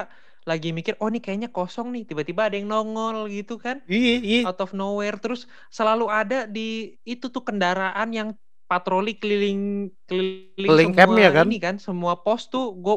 lagi 0.49 0.69
mikir, 0.77 0.95
oh 1.01 1.09
nih 1.13 1.21
kayaknya 1.25 1.49
kosong 1.57 1.89
nih, 1.97 2.03
tiba-tiba 2.09 2.49
ada 2.49 2.57
yang 2.61 2.69
nongol 2.73 3.29
gitu 3.33 3.57
kan, 3.57 3.81
Iya 3.89 4.15
iya. 4.21 4.41
out 4.47 4.59
of 4.65 4.71
nowhere. 4.77 5.17
Terus 5.23 5.49
selalu 5.73 6.07
ada 6.13 6.37
di 6.49 6.97
itu 7.09 7.27
tuh 7.35 7.43
kendaraan 7.49 8.09
yang 8.13 8.29
patroli 8.69 9.17
keliling 9.21 9.89
keliling 10.09 10.65
Keliling 10.67 10.93
semua 10.93 10.97
campnya 10.99 11.29
kan? 11.33 11.49
ini 11.49 11.57
kan, 11.65 11.75
semua 11.81 12.15
pos 12.25 12.43
tuh 12.53 12.77
gue 12.85 12.97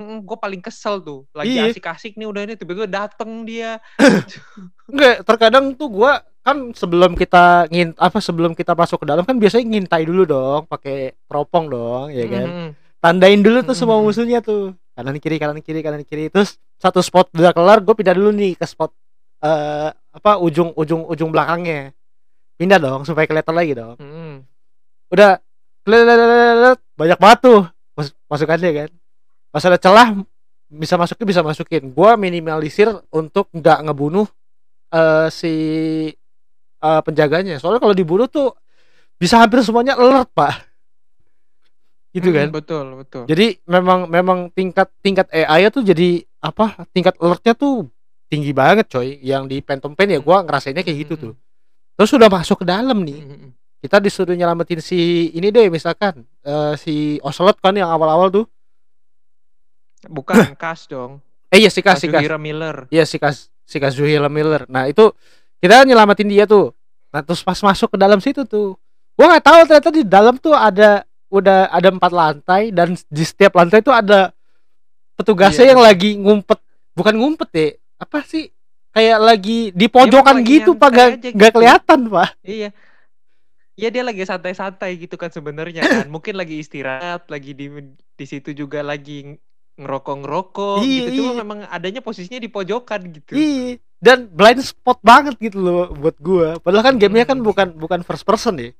gue 0.00 0.36
paling 0.36 0.58
kesel 0.58 0.98
tuh. 1.00 1.28
Lagi 1.30 1.52
Iya. 1.52 1.68
asik-asik 1.68 2.16
nih 2.16 2.24
udah 2.24 2.42
ini 2.42 2.54
tiba-tiba 2.56 2.88
dateng 2.88 3.44
dia. 3.44 3.76
Enggak, 4.88 5.22
terkadang 5.22 5.76
tuh 5.76 5.88
gua 5.88 6.12
kan 6.40 6.72
sebelum 6.72 7.12
kita 7.14 7.68
ngin 7.68 7.92
apa 7.94 8.16
sebelum 8.18 8.56
kita 8.56 8.72
masuk 8.72 9.04
ke 9.04 9.06
dalam 9.06 9.28
kan 9.28 9.36
biasanya 9.36 9.60
ngintai 9.68 10.08
dulu 10.08 10.24
dong 10.24 10.64
pakai 10.64 11.12
teropong 11.28 11.68
dong 11.68 12.08
ya 12.08 12.24
kan 12.26 12.46
Mhm. 12.48 12.68
tandain 12.96 13.44
dulu 13.44 13.60
tuh 13.60 13.76
semua 13.76 14.00
musuhnya 14.00 14.40
tuh 14.40 14.72
kanan 14.96 15.20
kiri 15.20 15.36
kanan 15.36 15.60
kiri 15.60 15.84
kanan 15.84 16.00
kiri 16.00 16.32
terus 16.32 16.56
satu 16.80 17.04
spot 17.04 17.28
udah 17.36 17.52
kelar 17.52 17.84
gue 17.84 17.92
pindah 17.92 18.16
dulu 18.16 18.32
nih 18.32 18.56
ke 18.56 18.64
spot 18.64 18.88
eh 19.38 19.92
apa 19.92 20.40
ujung 20.40 20.72
ujung 20.74 21.04
ujung 21.04 21.28
belakangnya 21.28 21.92
pindah 22.56 22.80
dong 22.80 23.04
supaya 23.04 23.28
kelihatan 23.28 23.54
lagi 23.54 23.72
dong 23.76 24.00
Mhm. 24.00 24.34
udah 25.12 25.44
lelet 25.84 26.80
banyak 26.96 27.18
banget 27.20 27.38
tuh 27.44 27.60
mas- 27.92 28.16
masukannya 28.26 28.70
kan 28.72 28.90
pas 29.50 29.62
ada 29.66 29.76
celah 29.76 30.14
bisa 30.70 30.94
masukin 30.94 31.26
bisa 31.26 31.42
masukin. 31.42 31.82
Gua 31.90 32.14
minimalisir 32.14 32.86
untuk 33.10 33.50
nggak 33.50 33.90
ngebunuh 33.90 34.26
eh, 34.90 35.28
si 35.30 35.52
eh, 36.80 37.00
penjaganya. 37.04 37.58
Soalnya 37.58 37.82
kalau 37.82 37.94
dibunuh 37.94 38.26
tuh 38.26 38.54
bisa 39.20 39.36
hampir 39.36 39.60
semuanya 39.60 39.98
alert 39.98 40.30
pak. 40.32 40.64
Gitu 42.10 42.26
Mhm, 42.26 42.34
kan? 42.34 42.48
betul 42.50 42.84
betul. 42.98 43.22
Jadi 43.30 43.62
memang 43.70 44.10
memang 44.10 44.38
tingkat 44.50 44.90
tingkat 44.98 45.30
AI 45.30 45.70
tuh 45.70 45.86
jadi 45.86 46.26
apa 46.42 46.82
tingkat 46.90 47.14
alertnya 47.22 47.54
tuh 47.54 47.86
tinggi 48.26 48.50
banget 48.50 48.90
coy. 48.90 49.18
Yang 49.22 49.42
di 49.46 49.56
Phantom 49.62 49.94
Pain 49.94 50.10
ya 50.10 50.18
gua 50.18 50.42
ngerasainnya 50.42 50.82
kayak 50.82 50.98
gitu 51.06 51.14
Mhm. 51.18 51.22
tuh. 51.22 51.34
terus 52.00 52.16
udah 52.16 52.32
masuk 52.32 52.64
ke 52.64 52.66
dalam 52.66 53.04
nih. 53.04 53.20
Kita 53.84 54.00
disuruh 54.00 54.32
nyelamatin 54.32 54.80
si 54.80 55.28
ini 55.36 55.52
deh 55.52 55.68
misalkan 55.68 56.24
eh, 56.42 56.72
si 56.80 57.20
Ocelot 57.20 57.60
kan 57.60 57.76
yang 57.76 57.92
awal-awal 57.92 58.32
tuh 58.32 58.44
bukan 60.08 60.54
kas 60.56 60.86
dong. 60.86 61.20
Eh 61.50 61.66
iya 61.66 61.70
si 61.70 61.82
Kas 61.82 61.98
si 61.98 62.06
Kas. 62.06 62.22
Miller. 62.38 62.86
Iya 62.88 63.02
si 63.02 63.18
Kas 63.18 63.50
si 63.66 63.76
Kazuhira 63.76 64.30
Miller. 64.30 64.64
Nah 64.70 64.86
itu 64.86 65.10
kita 65.58 65.82
nyelamatin 65.82 66.30
dia 66.30 66.46
tuh. 66.46 66.70
Nah 67.10 67.26
terus 67.26 67.42
pas 67.42 67.58
masuk 67.58 67.92
ke 67.92 67.98
dalam 67.98 68.22
situ 68.22 68.46
tuh 68.46 68.78
gua 69.18 69.36
nggak 69.36 69.44
tahu 69.44 69.56
ternyata 69.66 69.90
di 69.90 70.02
dalam 70.06 70.38
tuh 70.38 70.54
ada 70.54 71.02
udah 71.28 71.68
ada 71.68 71.88
empat 71.90 72.12
lantai 72.14 72.62
dan 72.70 72.94
di 73.10 73.24
setiap 73.26 73.58
lantai 73.58 73.82
tuh 73.82 73.92
ada 73.92 74.30
petugasnya 75.18 75.68
Iya. 75.68 75.72
yang 75.74 75.82
lagi 75.82 76.10
ngumpet. 76.16 76.58
Bukan 76.94 77.14
ngumpet 77.18 77.50
ya 77.52 77.66
apa 77.98 78.22
sih? 78.24 78.48
Kayak 78.90 79.18
lagi 79.22 79.58
di 79.70 79.86
pojokan 79.86 80.42
lagi 80.42 80.62
gitu 80.62 80.74
pak. 80.74 80.88
gak 80.90 81.08
gitu. 81.22 81.50
kelihatan 81.54 81.98
pak. 82.10 82.30
Iya. 82.42 82.70
Iya 83.74 83.88
dia 83.88 84.02
lagi 84.04 84.22
santai-santai 84.22 84.98
gitu 84.98 85.18
kan 85.18 85.30
sebenarnya 85.30 85.82
kan. 85.82 86.06
Mungkin 86.14 86.34
lagi 86.38 86.58
istirahat, 86.62 87.26
lagi 87.26 87.54
di 87.54 87.66
di 88.14 88.24
situ 88.26 88.50
juga 88.52 88.82
lagi 88.82 89.34
ngerokok-ngerokok 89.76 90.78
Iya, 90.80 91.04
gitu. 91.06 91.10
Cuma 91.20 91.32
iya. 91.32 91.38
memang 91.38 91.58
adanya 91.66 92.00
posisinya 92.00 92.38
di 92.38 92.48
pojokan 92.48 93.00
gitu. 93.10 93.32
Iya. 93.32 93.78
Dan 94.00 94.26
blind 94.26 94.64
spot 94.64 94.98
banget 95.00 95.36
gitu 95.36 95.60
loh 95.60 95.92
buat 95.92 96.16
gua. 96.16 96.56
Padahal 96.58 96.84
kan 96.84 96.96
gamenya 96.96 97.26
kan 97.26 97.36
Hmm. 97.36 97.46
bukan 97.46 97.68
bukan 97.76 98.00
first 98.00 98.24
person 98.24 98.56
ya. 98.56 98.72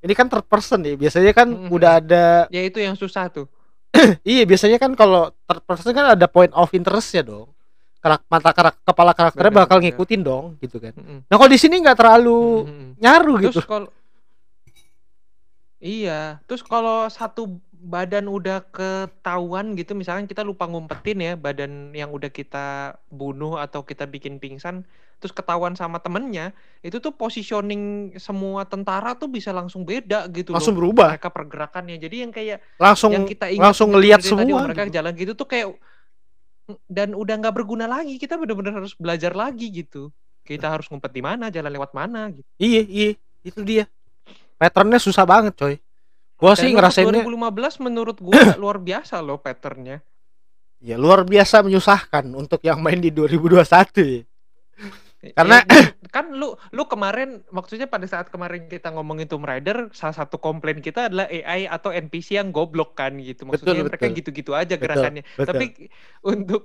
Ini 0.00 0.12
kan 0.12 0.28
third 0.28 0.44
person 0.44 0.80
ya. 0.80 0.94
Biasanya 0.94 1.32
kan 1.32 1.48
Hmm. 1.48 1.68
udah 1.68 1.90
ada 1.98 2.24
Ya 2.48 2.62
itu 2.62 2.76
yang 2.76 2.92
susah 2.94 3.28
tuh. 3.28 3.48
iya 4.22 4.44
biasanya 4.44 4.76
kan 4.76 4.92
kalau 4.94 5.32
third 5.44 5.62
person 5.64 5.90
kan 5.90 6.12
ada 6.12 6.26
point 6.26 6.52
of 6.52 6.68
interestnya 6.70 7.20
dong. 7.22 7.48
Karak, 8.00 8.24
mata 8.32 8.48
karak, 8.50 8.80
kepala 8.80 9.12
karakternya 9.12 9.52
Benar, 9.52 9.60
bakal 9.68 9.76
benar. 9.76 9.92
ngikutin 9.92 10.20
dong 10.24 10.44
gitu 10.56 10.80
kan. 10.80 10.96
Mm-mm. 10.96 11.20
Nah 11.28 11.36
kalau 11.36 11.50
di 11.52 11.60
sini 11.60 11.84
nggak 11.84 11.98
terlalu 11.98 12.40
Mm-mm. 12.64 12.88
nyaru 12.96 13.34
Terus 13.36 13.44
gitu. 13.44 13.60
kalau 13.66 13.88
Iya, 15.80 16.36
terus 16.44 16.60
kalau 16.60 17.08
satu 17.08 17.56
badan 17.80 18.28
udah 18.28 18.68
ketahuan 18.68 19.72
gitu, 19.72 19.96
misalkan 19.96 20.28
kita 20.28 20.44
lupa 20.44 20.68
ngumpetin 20.68 21.16
ya 21.16 21.32
badan 21.32 21.96
yang 21.96 22.12
udah 22.12 22.28
kita 22.28 23.00
bunuh 23.08 23.56
atau 23.56 23.80
kita 23.80 24.04
bikin 24.04 24.36
pingsan, 24.36 24.84
terus 25.16 25.32
ketahuan 25.32 25.72
sama 25.72 25.96
temennya, 25.96 26.52
itu 26.84 27.00
tuh 27.00 27.16
positioning 27.16 28.12
semua 28.20 28.68
tentara 28.68 29.16
tuh 29.16 29.32
bisa 29.32 29.48
langsung 29.50 29.88
beda 29.88 30.28
gitu 30.28 30.52
Langsung 30.52 30.76
loh. 30.76 30.92
berubah. 30.92 31.16
Mereka 31.16 31.32
pergerakannya. 31.32 31.96
Jadi 31.96 32.16
yang 32.20 32.32
kayak 32.32 32.60
Langsung 32.76 33.16
yang 33.16 33.24
kita 33.24 33.48
ingat 33.48 33.72
langsung 33.72 33.88
gitu 33.88 33.96
ngelihat 33.96 34.20
tadi, 34.20 34.28
semua 34.28 34.56
oh, 34.60 34.64
mereka 34.68 34.84
gitu. 34.84 34.94
jalan 35.00 35.12
gitu 35.16 35.32
tuh 35.32 35.48
kayak 35.48 35.68
dan 36.86 37.08
udah 37.16 37.34
nggak 37.40 37.54
berguna 37.56 37.88
lagi. 37.88 38.20
Kita 38.20 38.36
bener-bener 38.36 38.76
harus 38.76 38.92
belajar 38.94 39.32
lagi 39.32 39.72
gitu. 39.72 40.12
Kita 40.44 40.68
harus 40.68 40.88
ngumpet 40.88 41.12
di 41.12 41.22
mana, 41.24 41.48
jalan 41.48 41.72
lewat 41.72 41.96
mana 41.96 42.28
gitu. 42.32 42.48
Iya, 42.60 42.82
iya. 42.84 43.10
Itu 43.40 43.60
dia. 43.64 43.88
Patternnya 44.60 45.00
susah 45.00 45.24
banget 45.24 45.56
coy. 45.56 45.76
Gua 46.40 46.52
sih 46.54 46.72
ngerasainnya 46.72 47.20
2015 47.20 47.78
menurut 47.80 48.16
gua 48.18 48.32
luar 48.58 48.78
biasa 48.78 49.20
loh 49.20 49.36
patternnya. 49.36 50.00
ya 50.80 50.96
luar 50.96 51.22
biasa 51.22 51.60
menyusahkan 51.60 52.24
untuk 52.32 52.58
yang 52.60 52.80
main 52.80 52.96
di 52.96 53.12
2021 53.12 53.60
ya. 54.00 54.24
Ya, 55.20 55.36
Karena- 55.36 55.60
ya, 55.60 55.92
kan 56.16 56.32
lu 56.32 56.56
lu 56.72 56.88
kemarin 56.88 57.44
maksudnya 57.50 57.84
pada 57.84 58.08
saat 58.08 58.32
kemarin 58.32 58.64
kita 58.64 58.88
ngomongin 58.88 59.28
Tomb 59.28 59.44
Raider 59.44 59.92
salah 59.92 60.16
satu 60.16 60.40
komplain 60.40 60.80
kita 60.80 61.06
adalah 61.06 61.28
AI 61.28 61.68
atau 61.68 61.92
NPC 61.92 62.34
yang 62.34 62.48
goblok 62.48 62.96
kan 62.96 63.12
gitu. 63.14 63.44
Maksudnya 63.44 63.76
Betul, 63.76 63.88
mereka 63.92 64.06
gitu-gitu 64.10 64.56
aja 64.56 64.72
Betul, 64.72 64.80
gerakannya. 64.80 65.22
betul. 65.30 65.44
Tapi 65.44 65.64
untuk 66.24 66.62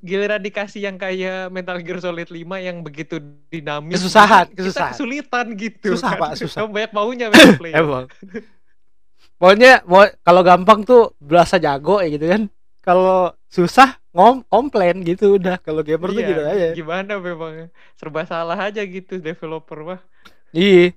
giliran 0.00 0.40
dikasih 0.40 0.80
yang 0.82 0.96
kayak 0.96 1.52
Metal 1.52 1.76
Gear 1.78 2.00
Solid 2.00 2.26
5 2.26 2.40
yang 2.58 2.80
begitu 2.80 3.20
dinamis 3.46 4.00
Kesusahan, 4.00 4.48
kesusahan. 4.48 4.88
kita 4.88 4.96
kesulitan 4.96 5.46
gitu 5.54 5.88
Susah, 5.92 6.10
kan. 6.10 6.20
Pak, 6.24 6.30
susah. 6.40 6.58
Kamu 6.64 6.72
banyak 6.72 6.92
maunya 6.92 7.26
memang 7.28 7.60
player. 7.60 7.76
Emang. 7.84 8.04
Pokoknya 9.36 9.82
mau 9.84 10.06
kalau 10.22 10.42
gampang 10.42 10.82
tuh 10.82 11.12
berasa 11.18 11.58
jago 11.58 11.98
ya 12.00 12.08
gitu 12.08 12.26
kan. 12.26 12.42
Kalau 12.80 13.32
susah 13.48 13.96
ngom 14.12 14.44
komplain 14.46 15.00
gitu 15.02 15.36
udah. 15.36 15.56
Kalau 15.58 15.80
gamer 15.80 16.10
tuh 16.10 16.20
Iya, 16.20 16.28
gitu 16.28 16.42
aja. 16.44 16.66
Gimana 16.72 17.12
memang 17.18 17.68
serba 17.94 18.22
salah 18.24 18.58
aja 18.60 18.80
gitu 18.84 19.18
developer 19.18 19.78
mah. 19.82 20.00
Iya. 20.52 20.94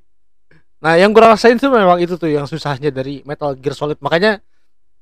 Nah, 0.78 0.94
yang 0.94 1.10
gue 1.10 1.24
rasain 1.24 1.58
tuh 1.58 1.74
memang 1.74 1.98
itu 1.98 2.14
tuh 2.16 2.30
yang 2.30 2.46
susahnya 2.46 2.94
dari 2.94 3.26
Metal 3.26 3.58
Gear 3.58 3.74
Solid. 3.74 3.98
Makanya 3.98 4.38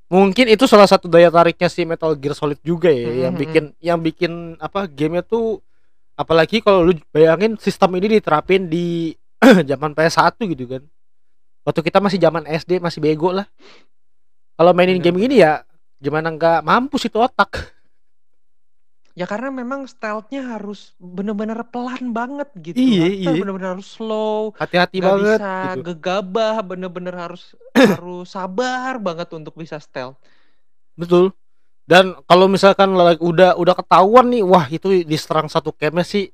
mungkin 0.07 0.47
itu 0.47 0.63
salah 0.63 0.87
satu 0.87 1.11
daya 1.11 1.27
tariknya 1.27 1.67
si 1.67 1.83
Metal 1.83 2.15
Gear 2.15 2.31
Solid 2.31 2.61
juga 2.63 2.87
ya 2.87 3.27
yang 3.27 3.33
Mhm. 3.35 3.41
bikin 3.41 3.63
yang 3.81 3.99
bikin 3.99 4.31
apa 4.57 4.85
gamenya 4.87 5.25
tuh 5.25 5.59
apalagi 6.15 6.63
kalau 6.63 6.87
lu 6.87 6.93
bayangin 7.11 7.59
sistem 7.59 7.91
ini 7.99 8.21
diterapin 8.21 8.69
di 8.69 9.11
zaman 9.69 9.91
PS1 9.91 10.39
gitu 10.47 10.65
kan. 10.69 10.81
Waktu 11.65 11.81
kita 11.81 11.97
masih 11.97 12.21
zaman 12.21 12.45
SD 12.45 12.77
masih 12.77 13.01
bego 13.01 13.33
lah. 13.33 13.49
Kalau 14.55 14.71
mainin 14.71 15.01
Bener, 15.01 15.05
game 15.11 15.17
gini 15.25 15.35
ya 15.41 15.65
gimana 15.97 16.29
nggak 16.29 16.61
mampus 16.61 17.09
itu 17.09 17.17
otak. 17.17 17.73
Ya 19.15 19.23
karena 19.23 19.47
memang 19.47 19.87
stealth-nya 19.87 20.43
harus 20.43 20.91
bener-bener 20.99 21.55
pelan 21.71 22.11
banget 22.11 22.51
gitu. 22.59 22.75
Iya, 22.75 23.07
Kita 23.15 23.31
iya. 23.31 23.39
bener-bener 23.39 23.69
harus 23.79 23.87
slow, 23.87 24.51
Hati-hati 24.59 24.99
banget 24.99 25.39
bisa 25.39 25.53
gitu. 25.71 25.79
gegabah, 25.87 26.59
bener-bener 26.59 27.15
harus 27.15 27.55
harus 27.95 28.27
sabar 28.27 28.99
banget 28.99 29.31
untuk 29.31 29.55
bisa 29.55 29.79
stealth. 29.79 30.19
Betul. 30.99 31.31
Dan 31.87 32.19
kalau 32.27 32.51
misalkan 32.51 32.91
udah 33.23 33.55
udah 33.55 33.75
ketahuan 33.79 34.27
nih, 34.35 34.43
wah 34.43 34.67
itu 34.67 35.07
diserang 35.07 35.47
satu 35.47 35.71
campnya 35.71 36.03
sih 36.03 36.27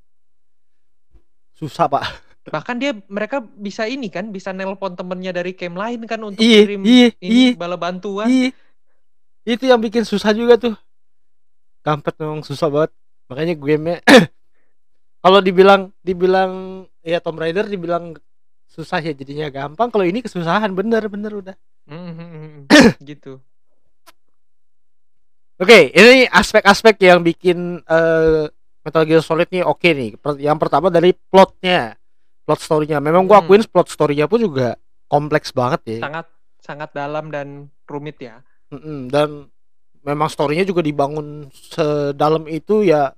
susah 1.54 1.86
pak. 1.86 2.31
Bahkan 2.42 2.76
dia 2.82 2.98
mereka 3.06 3.38
bisa 3.42 3.86
ini 3.86 4.10
kan, 4.10 4.34
bisa 4.34 4.50
nelpon 4.50 4.98
temennya 4.98 5.30
dari 5.30 5.54
camp 5.54 5.78
lain 5.78 6.10
kan 6.10 6.18
untuk 6.26 6.42
Iya, 6.42 6.66
kirim 6.66 6.82
iya, 6.82 7.08
ini 7.22 7.54
iya. 7.54 7.54
bala 7.54 7.78
bantuan. 7.78 8.26
Iya. 8.26 8.50
Itu 9.46 9.70
yang 9.70 9.78
bikin 9.78 10.02
susah 10.02 10.34
juga 10.34 10.58
tuh. 10.58 10.74
Kampret 11.86 12.18
memang 12.18 12.42
susah 12.42 12.70
banget. 12.74 12.92
Makanya 13.30 13.54
gamenya 13.58 14.00
kalau 15.24 15.40
dibilang 15.42 15.94
dibilang 16.02 16.86
ya 17.06 17.22
Tomb 17.22 17.38
Raider 17.38 17.70
dibilang 17.70 18.18
susah 18.66 18.98
ya 19.06 19.14
jadinya 19.14 19.46
gampang. 19.54 19.94
Kalau 19.94 20.06
ini 20.06 20.26
kesusahan 20.26 20.74
bener-bener 20.74 21.34
udah. 21.38 21.56
Mhm, 21.86 22.66
gitu. 23.06 23.38
Oke, 25.62 25.94
ini 25.94 26.26
aspek-aspek 26.26 26.98
yang 27.06 27.22
bikin 27.22 27.86
eh, 27.86 28.50
Metal 28.82 29.06
Gear 29.06 29.22
Solid 29.22 29.46
nih 29.54 29.62
oke 29.62 29.90
nih. 29.94 30.18
Per- 30.18 30.42
Yang 30.42 30.58
pertama 30.58 30.90
dari 30.90 31.14
plotnya, 31.14 31.94
plot 32.52 32.60
story-nya. 32.60 33.00
Memang 33.00 33.24
gua 33.24 33.40
Hmm. 33.40 33.48
akuin 33.48 33.64
plot 33.64 33.88
story-nya 33.88 34.28
pun 34.28 34.44
juga 34.44 34.76
kompleks 35.08 35.56
banget 35.56 35.82
ya. 35.88 36.00
Sangat 36.04 36.28
sangat 36.60 36.90
dalam 36.92 37.32
dan 37.32 37.72
rumit 37.88 38.20
ya. 38.20 38.44
Mm-mm, 38.68 39.08
Dan 39.08 39.48
memang 40.04 40.28
story-nya 40.28 40.68
juga 40.68 40.84
dibangun 40.84 41.48
sedalam 41.72 42.44
itu 42.52 42.84
ya 42.84 43.16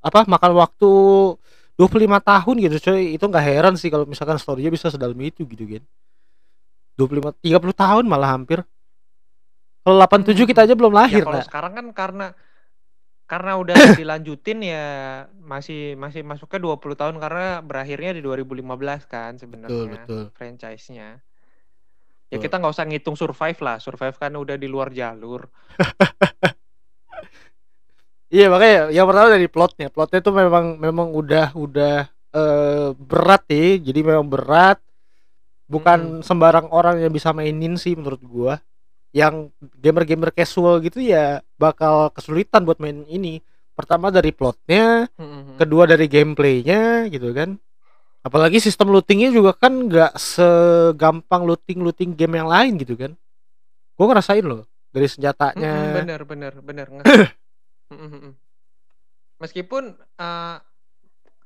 apa 0.00 0.24
makan 0.24 0.52
waktu 0.56 0.90
25 1.76 2.20
tahun 2.20 2.54
gitu 2.60 2.76
coy. 2.78 3.16
Itu 3.16 3.24
nggak 3.24 3.44
heran 3.44 3.74
sih 3.80 3.88
kalau 3.88 4.04
misalkan 4.04 4.36
story-nya 4.36 4.68
bisa 4.68 4.92
sedalam 4.92 5.16
itu 5.16 5.48
gitu 5.48 5.64
kan. 5.64 5.84
25 7.00 7.32
30 7.40 7.72
tahun 7.72 8.04
malah 8.04 8.36
hampir. 8.36 8.60
Kalau 9.80 9.96
87 9.96 10.44
kita 10.44 10.68
aja 10.68 10.76
belum 10.76 10.92
Ya 10.92 10.98
lahir, 11.00 11.24
kalau 11.24 11.40
Nak. 11.40 11.48
sekarang 11.48 11.72
kan 11.72 11.86
karena 11.96 12.26
karena 13.30 13.54
udah 13.54 13.74
dilanjutin 14.00 14.58
ya 14.66 14.86
masih 15.38 15.94
masih 15.94 16.26
masuknya 16.26 16.58
20 16.66 16.98
tahun 16.98 17.16
karena 17.22 17.62
berakhirnya 17.62 18.10
di 18.18 18.26
2015 18.26 19.06
kan 19.06 19.38
sebenarnya 19.38 20.02
franchise-nya. 20.34 21.22
Ya 22.30 22.38
Betul. 22.38 22.42
kita 22.42 22.54
nggak 22.58 22.74
usah 22.74 22.86
ngitung 22.90 23.14
survive 23.14 23.58
lah, 23.62 23.78
survive 23.78 24.18
kan 24.18 24.34
udah 24.34 24.58
di 24.58 24.66
luar 24.66 24.90
jalur. 24.90 25.46
Iya 28.30 28.46
makanya 28.46 28.94
yang 28.94 29.10
pertama 29.10 29.26
dari 29.26 29.50
plotnya 29.50 29.90
plotnya 29.90 30.22
tuh 30.22 30.30
memang 30.30 30.78
memang 30.78 31.10
udah 31.10 31.50
udah 31.58 32.06
eh 32.30 32.88
berat 32.94 33.42
ya 33.50 33.82
jadi 33.90 34.06
memang 34.06 34.30
berat 34.30 34.78
bukan 35.66 36.22
sembarang 36.22 36.70
orang 36.70 37.02
yang 37.02 37.10
bisa 37.10 37.34
mainin 37.34 37.74
sih 37.74 37.98
menurut 37.98 38.22
gua 38.22 38.62
yang 39.10 39.50
gamer-gamer 39.60 40.30
casual 40.30 40.78
gitu 40.82 41.02
ya 41.02 41.42
bakal 41.58 42.14
kesulitan 42.14 42.62
buat 42.62 42.78
main 42.78 43.02
ini. 43.10 43.42
Pertama 43.74 44.12
dari 44.12 44.30
plotnya 44.30 45.08
Mhm. 45.16 45.56
kedua 45.58 45.88
dari 45.88 46.06
gameplaynya 46.06 47.08
gitu 47.10 47.32
kan. 47.34 47.56
Apalagi 48.20 48.60
sistem 48.60 48.92
lootingnya 48.92 49.32
juga 49.32 49.56
kan 49.56 49.88
nggak 49.88 50.12
segampang 50.14 51.48
looting 51.48 51.80
looting 51.80 52.12
game 52.12 52.36
yang 52.36 52.48
lain 52.48 52.76
gitu 52.76 52.94
kan. 52.94 53.16
Gue 53.96 54.06
ngerasain 54.06 54.44
loh 54.44 54.68
dari 54.92 55.08
senjatanya. 55.08 55.96
Bener 56.04 56.20
bener 56.28 56.52
bener 56.60 56.86
nge 56.88 57.02
Mhm, 57.90 58.06
mhm. 58.06 58.32
Meskipun 59.40 59.96
eh, 60.20 60.56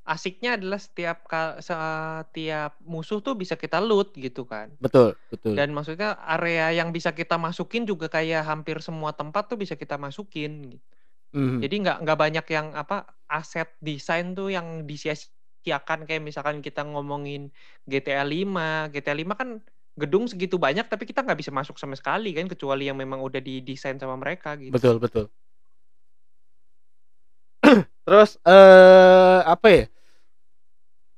asiknya 0.05 0.57
adalah 0.61 0.79
setiap 0.81 1.25
setiap 1.61 2.73
musuh 2.85 3.19
tuh 3.25 3.35
bisa 3.39 3.57
kita 3.59 3.81
loot 3.83 4.13
gitu 4.17 4.45
kan. 4.49 4.77
betul 4.81 5.15
betul 5.31 5.57
Dan 5.57 5.71
maksudnya 5.77 6.19
area 6.25 6.75
yang 6.75 6.91
bisa 6.95 7.13
kita 7.15 7.37
masukin 7.39 7.85
juga 7.87 8.09
kayak 8.11 8.43
hampir 8.49 8.81
semua 8.83 9.13
tempat 9.15 9.47
tuh 9.53 9.59
bisa 9.61 9.75
kita 9.79 9.97
masukin. 10.01 10.79
gitu. 10.79 10.85
Mhm. 11.33 11.69
Jadi 11.69 11.75
nggak 11.87 11.97
nggak 12.05 12.19
banyak 12.19 12.47
yang 12.57 12.67
apa 12.75 13.07
aset 13.31 13.71
desain 13.81 14.35
tuh 14.37 14.51
yang 14.53 14.85
disia-siakan 14.91 16.05
kayak 16.09 16.23
misalkan 16.25 16.59
kita 16.61 16.83
ngomongin 16.85 17.51
GTA 17.89 18.25
5. 18.27 18.91
GTA 18.93 19.17
5 19.17 19.35
kan 19.39 19.63
gedung 19.95 20.27
segitu 20.27 20.59
banyak 20.59 20.87
tapi 20.91 21.07
kita 21.07 21.23
nggak 21.23 21.39
bisa 21.39 21.53
masuk 21.55 21.79
sama 21.79 21.95
sekali 21.95 22.35
kan 22.35 22.51
kecuali 22.51 22.91
yang 22.91 22.99
memang 22.99 23.23
udah 23.23 23.39
didesain 23.39 23.97
sama 24.03 24.19
mereka 24.19 24.59
gitu. 24.59 24.75
betul 24.75 24.99
betul 25.01 25.31
terus 28.07 28.37
eh 28.45 29.41
apa 29.45 29.67
ya 29.67 29.85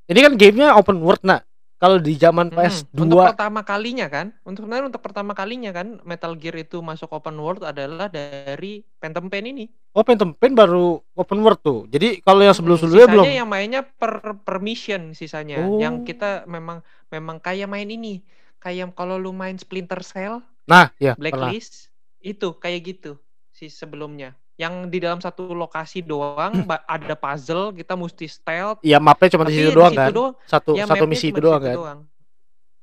ini 0.06 0.18
kan 0.22 0.32
gamenya 0.38 0.78
open 0.78 1.02
world 1.02 1.22
nak 1.22 1.42
kalau 1.76 2.00
di 2.00 2.16
zaman 2.16 2.48
Mhm. 2.48 2.56
PS2 2.56 2.96
Untuk 3.04 3.20
pertama 3.20 3.60
kalinya 3.60 4.08
kan, 4.08 4.32
untuk 4.48 4.64
sebenarnya 4.64 4.88
untuk 4.88 5.04
pertama 5.04 5.36
kalinya 5.36 5.76
kan 5.76 6.00
Metal 6.08 6.32
Gear 6.32 6.56
itu 6.56 6.80
masuk 6.80 7.12
open 7.12 7.36
world 7.36 7.60
adalah 7.60 8.08
dari 8.08 8.80
Phantom 8.96 9.28
Pain 9.28 9.44
ini. 9.44 9.68
oh 9.92 10.00
Phantom 10.00 10.32
Pain 10.32 10.56
baru 10.56 11.04
open 11.12 11.44
world 11.44 11.60
tuh 11.60 11.84
jadi 11.92 12.24
kalau 12.24 12.40
yang 12.40 12.56
sebelum-sebelumnya 12.56 13.04
Sisanya 13.04 13.12
belum 13.12 13.26
yang 13.28 13.48
mainnya 13.48 13.82
per 13.84 14.40
per 14.40 14.56
mission 14.64 15.12
sisanya. 15.12 15.68
Oh. 15.68 15.76
Yang 15.76 16.16
kita 16.16 16.48
memang 16.48 16.80
memang 17.12 17.44
kayak 17.44 17.68
main 17.68 17.88
ini. 17.88 18.24
Kayak 18.56 18.96
kalau 18.96 19.20
lu 19.20 19.36
main 19.36 19.60
Splinter 19.60 20.00
Cell, 20.00 20.40
nah 20.64 20.88
ya 20.96 21.12
pernah 21.12 21.52
Blacklist, 21.52 21.92
itu 22.24 22.56
kayak 22.56 22.80
gitu 22.88 23.20
si 23.52 23.68
sebelumnya. 23.68 24.32
Yang 24.56 24.74
di 24.88 24.98
dalam 24.98 25.20
satu 25.20 25.52
lokasi 25.52 26.00
doang 26.00 26.64
ba- 26.64 26.80
ada 26.82 27.12
puzzle, 27.12 27.70
kita 27.70 27.92
mesti 27.92 28.24
stealth. 28.24 28.80
ya 28.80 28.96
mapnya 28.96 29.28
cuma 29.30 29.44
di 29.44 29.52
situ 29.54 29.70
doang 29.70 29.92
kan 29.92 30.08
doang. 30.08 30.34
satu 30.42 30.72
Ya, 30.72 30.84
satu 30.84 31.04
misi 31.04 31.28
itu 31.28 31.36
doang 31.38 31.60
kan 31.60 31.76
doang. 31.76 32.00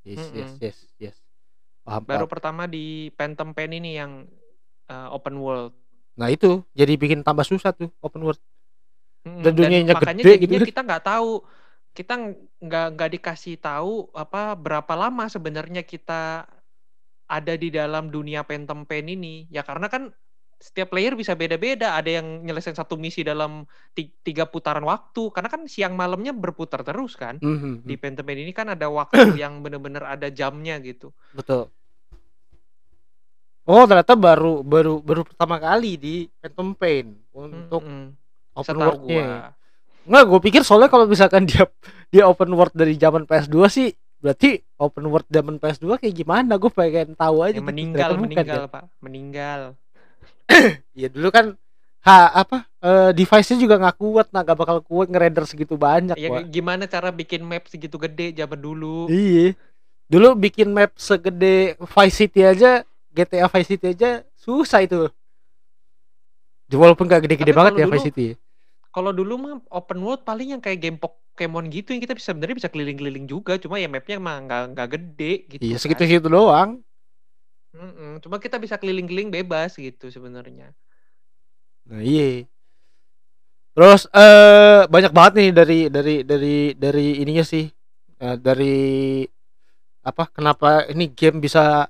yes 0.04 0.22
yes 0.32 0.52
yes 0.60 0.78
yes 1.00 1.16
paham 1.82 2.04
Baru 2.04 2.24
paham. 2.24 2.32
pertama 2.32 2.64
di 2.66 2.86
Phantom 3.12 3.50
Pain 3.52 3.72
ini 3.72 3.96
yang 3.96 4.30
uh, 4.86 5.10
open 5.10 5.36
world. 5.36 5.74
nah 6.14 6.30
itu 6.30 6.62
jadi 6.72 6.94
bikin 6.94 7.20
tambah 7.20 7.42
susah 7.42 7.74
tuh 7.74 7.90
open 8.00 8.22
world 8.22 8.42
Dan 9.24 9.50
dunianya 9.52 9.98
makanya 9.98 10.22
gede 10.22 10.46
gitu. 10.46 10.62
kita 10.64 10.82
nggak 10.82 11.04
tahu 11.04 11.42
kita 11.92 12.14
ng- 12.14 12.38
nggak 12.60 12.88
nggak 12.94 13.10
dikasih 13.14 13.56
tahu 13.56 14.12
apa 14.12 14.54
berapa 14.54 14.94
lama 14.94 15.26
sebenarnya 15.26 15.82
kita 15.82 16.46
ada 17.26 17.54
di 17.56 17.70
dalam 17.70 18.08
dunia 18.08 18.44
Phantom 18.44 18.84
Pain 18.84 19.08
ini 19.08 19.50
ya 19.50 19.62
karena 19.62 19.88
kan 19.88 20.14
setiap 20.64 20.96
player 20.96 21.12
bisa 21.14 21.36
beda-beda 21.36 22.00
ada 22.00 22.08
yang 22.08 22.24
nyelesain 22.40 22.72
satu 22.72 22.96
misi 22.96 23.20
dalam 23.20 23.68
ti- 23.92 24.16
tiga 24.24 24.48
putaran 24.48 24.88
waktu 24.88 25.28
karena 25.36 25.50
kan 25.52 25.62
siang 25.68 25.94
malamnya 25.94 26.32
berputar 26.32 26.88
terus 26.88 27.20
kan 27.20 27.36
Mhm, 27.44 27.84
di 27.84 28.00
Phantom 28.00 28.24
Pain 28.24 28.40
ini 28.40 28.56
kan 28.56 28.72
ada 28.72 28.88
waktu 28.88 29.36
yang 29.44 29.60
bener-bener 29.60 30.08
ada 30.08 30.32
jamnya 30.32 30.80
gitu 30.80 31.12
betul 31.36 31.68
oh 33.64 33.84
ternyata 33.88 34.14
baru 34.16 34.64
baru 34.64 35.00
baru 35.00 35.22
pertama 35.24 35.56
kali 35.60 35.92
di 35.96 36.16
Phantom 36.40 36.70
Pain 36.76 37.08
untuk 37.36 37.84
Mm-mm. 37.84 38.04
open 38.56 38.76
Setahu 38.76 38.80
worldnya 38.80 39.28
gua. 39.28 39.28
Enggak, 40.04 40.24
gue 40.28 40.40
pikir 40.52 40.62
soalnya 40.68 40.92
kalau 40.92 41.06
misalkan 41.08 41.44
dia 41.50 41.64
dia 42.12 42.24
open 42.28 42.52
world 42.54 42.76
dari 42.76 42.96
zaman 43.00 43.24
PS2 43.24 43.68
sih 43.68 43.88
berarti 44.20 44.56
open 44.80 45.06
world 45.12 45.28
zaman 45.28 45.56
PS2 45.60 45.96
kayak 46.00 46.16
gimana? 46.16 46.56
Gue 46.60 46.72
pengen 46.72 47.16
tahu 47.16 47.44
aja. 47.44 47.56
yang 47.56 47.64
gitu. 47.64 47.72
meninggal 47.72 48.10
Ternyata 48.12 48.16
bukan, 48.16 48.24
meninggal 48.28 48.62
kan? 48.64 48.72
pak 48.72 48.84
meninggal 49.00 49.62
Ya 50.94 51.08
dulu 51.10 51.30
kan 51.30 51.56
ha 52.04 52.16
apa 52.36 52.68
eh, 52.80 53.12
device-nya 53.16 53.58
juga 53.58 53.76
nggak 53.80 53.98
kuat, 53.98 54.28
nah 54.30 54.44
gak 54.44 54.60
bakal 54.60 54.78
kuat 54.84 55.08
ngerender 55.08 55.48
segitu 55.48 55.74
banyak. 55.76 56.16
ya 56.16 56.30
gimana 56.44 56.84
cara 56.84 57.10
bikin 57.10 57.42
map 57.42 57.64
segitu 57.66 57.96
gede 57.96 58.36
zaman 58.36 58.60
dulu 58.60 59.08
Iya. 59.08 59.56
Dulu 60.06 60.36
bikin 60.36 60.70
map 60.70 60.94
segede 61.00 61.74
Vice 61.80 62.16
City 62.20 62.44
aja, 62.44 62.84
GTA 63.10 63.48
Vice 63.48 63.70
City 63.72 63.88
aja 63.90 64.22
susah 64.36 64.84
itu. 64.84 65.08
Walaupun 66.70 67.06
gak 67.06 67.24
gede-gede 67.24 67.54
banget 67.54 67.80
ya 67.80 67.88
Vice 67.88 68.10
City. 68.10 68.28
kalau 68.90 69.10
dulu 69.10 69.34
mah 69.40 69.54
open 69.74 70.00
world 70.02 70.22
paling 70.22 70.54
yang 70.54 70.62
kayak 70.62 70.78
game 70.78 71.02
Pokemon 71.02 71.66
gitu 71.68 71.94
yang 71.94 72.02
kita 72.02 72.14
bisa 72.14 72.30
sebenarnya 72.30 72.62
bisa 72.62 72.70
keliling-keliling 72.70 73.26
juga 73.26 73.58
cuma 73.58 73.82
ya 73.82 73.90
mapnya 73.90 74.22
emang 74.22 74.46
nggak 74.46 74.64
nggak 74.70 74.88
gede 74.94 75.34
gitu 75.50 75.62
Iya, 75.66 75.76
kan. 75.76 75.82
segitu-segitu 75.82 76.28
doang. 76.30 76.78
Mm-mm. 77.74 78.22
cuma 78.22 78.38
kita 78.38 78.62
bisa 78.62 78.78
keliling-keliling 78.78 79.34
bebas 79.34 79.76
gitu 79.78 80.10
sebenarnya 80.14 80.72
Nah, 81.84 82.00
iya. 82.00 82.48
Terus 83.74 84.06
eh 84.14 84.86
banyak 84.88 85.12
banget 85.12 85.34
nih 85.40 85.50
dari 85.52 85.80
dari 85.90 86.16
dari 86.24 86.56
dari 86.78 87.08
ininya 87.20 87.44
sih. 87.44 87.66
Eh, 88.24 88.38
dari 88.40 88.76
apa 90.04 90.24
kenapa 90.32 90.88
ini 90.92 91.12
game 91.12 91.40
bisa 91.44 91.88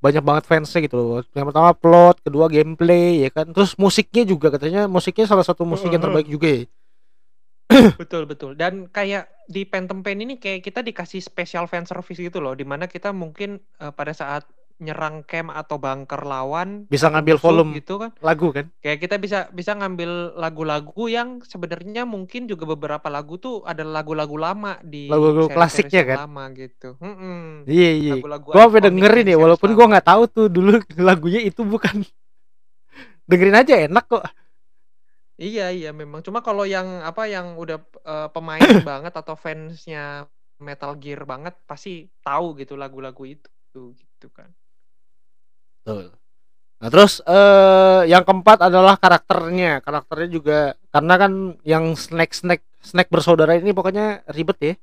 banyak 0.00 0.24
banget 0.24 0.44
fansnya 0.48 0.80
gitu 0.84 0.96
loh. 0.96 1.20
Yang 1.36 1.46
pertama 1.52 1.70
plot, 1.76 2.16
kedua 2.24 2.46
gameplay 2.52 3.24
ya 3.24 3.30
kan. 3.32 3.46
Terus 3.52 3.76
musiknya 3.80 4.22
juga 4.28 4.52
katanya 4.52 4.88
musiknya 4.90 5.26
salah 5.28 5.44
satu 5.46 5.64
musik 5.64 5.88
yang 5.88 6.00
Heeh. 6.00 6.04
terbaik 6.04 6.28
juga 6.28 6.48
ya. 6.50 6.64
betul 8.02 8.26
betul 8.26 8.58
dan 8.58 8.90
kayak 8.90 9.30
di 9.46 9.62
Phantom 9.62 10.02
Pain 10.02 10.18
ini 10.18 10.42
kayak 10.42 10.66
kita 10.66 10.82
dikasih 10.82 11.22
special 11.22 11.70
fan 11.70 11.86
service 11.86 12.18
gitu 12.18 12.42
loh 12.42 12.50
di 12.58 12.66
mana 12.66 12.90
kita 12.90 13.14
mungkin 13.14 13.62
eh, 13.78 13.92
pada 13.94 14.10
saat 14.10 14.42
nyerang 14.80 15.22
camp 15.28 15.52
atau 15.52 15.76
bunker 15.76 16.24
lawan 16.24 16.88
Bisa 16.88 17.12
ngambil 17.12 17.36
volume. 17.36 17.76
gitu 17.76 18.00
kan 18.00 18.10
Lagu 18.24 18.48
kan? 18.50 18.66
kayak 18.80 18.98
kita 18.98 19.16
bisa 19.20 19.38
bisa 19.52 19.76
ngambil 19.76 20.34
lagu-lagu 20.34 21.04
yang 21.06 21.44
sebenarnya 21.44 22.08
mungkin 22.08 22.48
juga 22.48 22.64
beberapa 22.64 23.12
lagu 23.12 23.36
tuh 23.36 23.60
adalah 23.62 24.00
lagu-lagu 24.00 24.40
lama 24.40 24.80
di 24.80 25.06
Lagu-lagu 25.12 25.52
klasiknya 25.52 26.02
kan? 26.02 26.16
lama 26.24 26.44
gitu. 26.56 26.96
Iya 27.68 27.90
iya. 27.92 28.12
Gua 28.24 28.66
sampai 28.66 28.80
ikonik 28.80 28.88
dengerin 28.88 29.26
ya 29.28 29.36
walaupun 29.36 29.68
gua 29.76 29.86
nggak 29.92 30.06
tahu 30.08 30.22
tuh 30.32 30.46
dulu 30.48 30.80
lagunya 31.08 31.40
itu 31.44 31.60
bukan 31.62 32.00
dengerin 33.28 33.56
aja 33.60 33.74
enak 33.86 34.04
kok. 34.08 34.24
Iya 35.40 35.72
iya 35.72 35.90
memang. 35.96 36.20
Cuma 36.20 36.44
kalau 36.44 36.68
yang 36.68 37.00
apa 37.00 37.24
yang 37.28 37.56
udah 37.56 37.78
eh, 38.04 38.28
pemain 38.32 38.60
banget 38.90 39.12
atau 39.16 39.36
fansnya 39.36 40.28
Metal 40.60 40.92
Gear 41.00 41.24
banget 41.24 41.56
pasti 41.64 42.04
tahu 42.20 42.52
gitu 42.60 42.76
lagu-lagu 42.76 43.24
itu 43.24 43.48
gitu 43.96 44.28
kan. 44.28 44.50
Betul. 45.80 46.12
Nah, 46.80 46.88
terus 46.88 47.20
eh 47.20 48.08
yang 48.08 48.24
keempat 48.24 48.68
adalah 48.68 48.96
karakternya. 48.96 49.80
Karakternya 49.80 50.28
juga 50.28 50.58
karena 50.88 51.14
kan 51.16 51.32
yang 51.60 51.92
snack 51.92 52.32
snack 52.32 52.60
snack 52.80 53.08
bersaudara 53.08 53.56
ini 53.56 53.72
pokoknya 53.72 54.24
ribet 54.32 54.58
ya. 54.60 54.74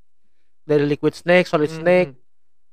Dari 0.67 0.83
Liquid 0.83 1.15
Snake, 1.15 1.47
Solid 1.47 1.71
Hmm, 1.71 1.79
Snake, 1.79 2.11
hmm. 2.11 2.19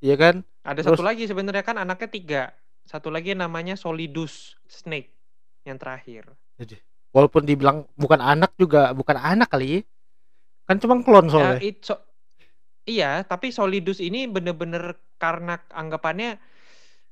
ya 0.03 0.15
kan? 0.19 0.35
Ada 0.61 0.83
Terus- 0.83 0.99
satu 0.99 1.05
lagi 1.07 1.23
sebenarnya 1.25 1.63
kan 1.63 1.79
anaknya 1.79 2.09
tiga. 2.11 2.43
Satu 2.83 3.07
lagi 3.07 3.31
namanya 3.33 3.73
Solidus 3.73 4.59
Snake 4.67 5.09
yang 5.63 5.79
terakhir. 5.79 6.27
Walaupun 7.09 7.47
dibilang 7.47 7.87
bukan 7.95 8.19
anak 8.19 8.51
juga 8.59 8.91
bukan 8.91 9.15
anak 9.15 9.47
kali 9.47 9.79
ya. 9.79 9.81
Kan 10.67 10.77
cuma 10.77 10.99
klon 10.99 11.25
Ya, 11.25 11.31
soalnya. 11.31 11.59
it- 11.63 11.81
so- 11.81 12.03
iya, 12.83 13.23
tapi 13.23 13.49
Solidus 13.49 13.97
ini 13.97 14.27
bener-bener 14.27 14.99
karena 15.15 15.57
anggapannya 15.71 16.35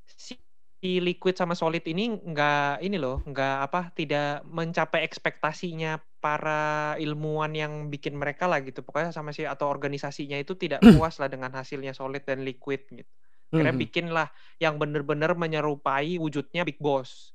si 0.05 0.35
si 0.83 0.99
Liquid 0.99 1.39
sama 1.39 1.55
Solid 1.55 1.79
ini 1.87 2.11
nggak 2.11 2.83
ini 2.83 2.99
loh, 2.99 3.23
nggak 3.23 3.55
apa 3.71 3.95
tidak 3.95 4.43
mencapai 4.43 5.07
ekspektasinya 5.07 5.95
para 6.19 6.99
ilmuwan 6.99 7.55
yang 7.55 7.87
bikin 7.87 8.19
mereka 8.19 8.51
lah 8.51 8.59
gitu. 8.59 8.83
Pokoknya 8.83 9.15
sama 9.15 9.31
si 9.31 9.47
atau 9.47 9.71
organisasinya 9.71 10.35
itu 10.35 10.59
tidak 10.59 10.83
puas 10.83 11.15
lah 11.23 11.31
dengan 11.31 11.55
hasilnya 11.55 11.95
Solid 11.95 12.27
dan 12.27 12.43
Liquid 12.43 12.83
gitu. 12.91 13.07
Akhirnya 13.55 13.71
Mhm. 13.71 13.79
bikinlah 13.79 14.27
yang 14.59 14.75
bener-bener 14.75 15.31
menyerupai 15.39 16.19
wujudnya 16.19 16.67
Big 16.67 16.83
Boss. 16.83 17.31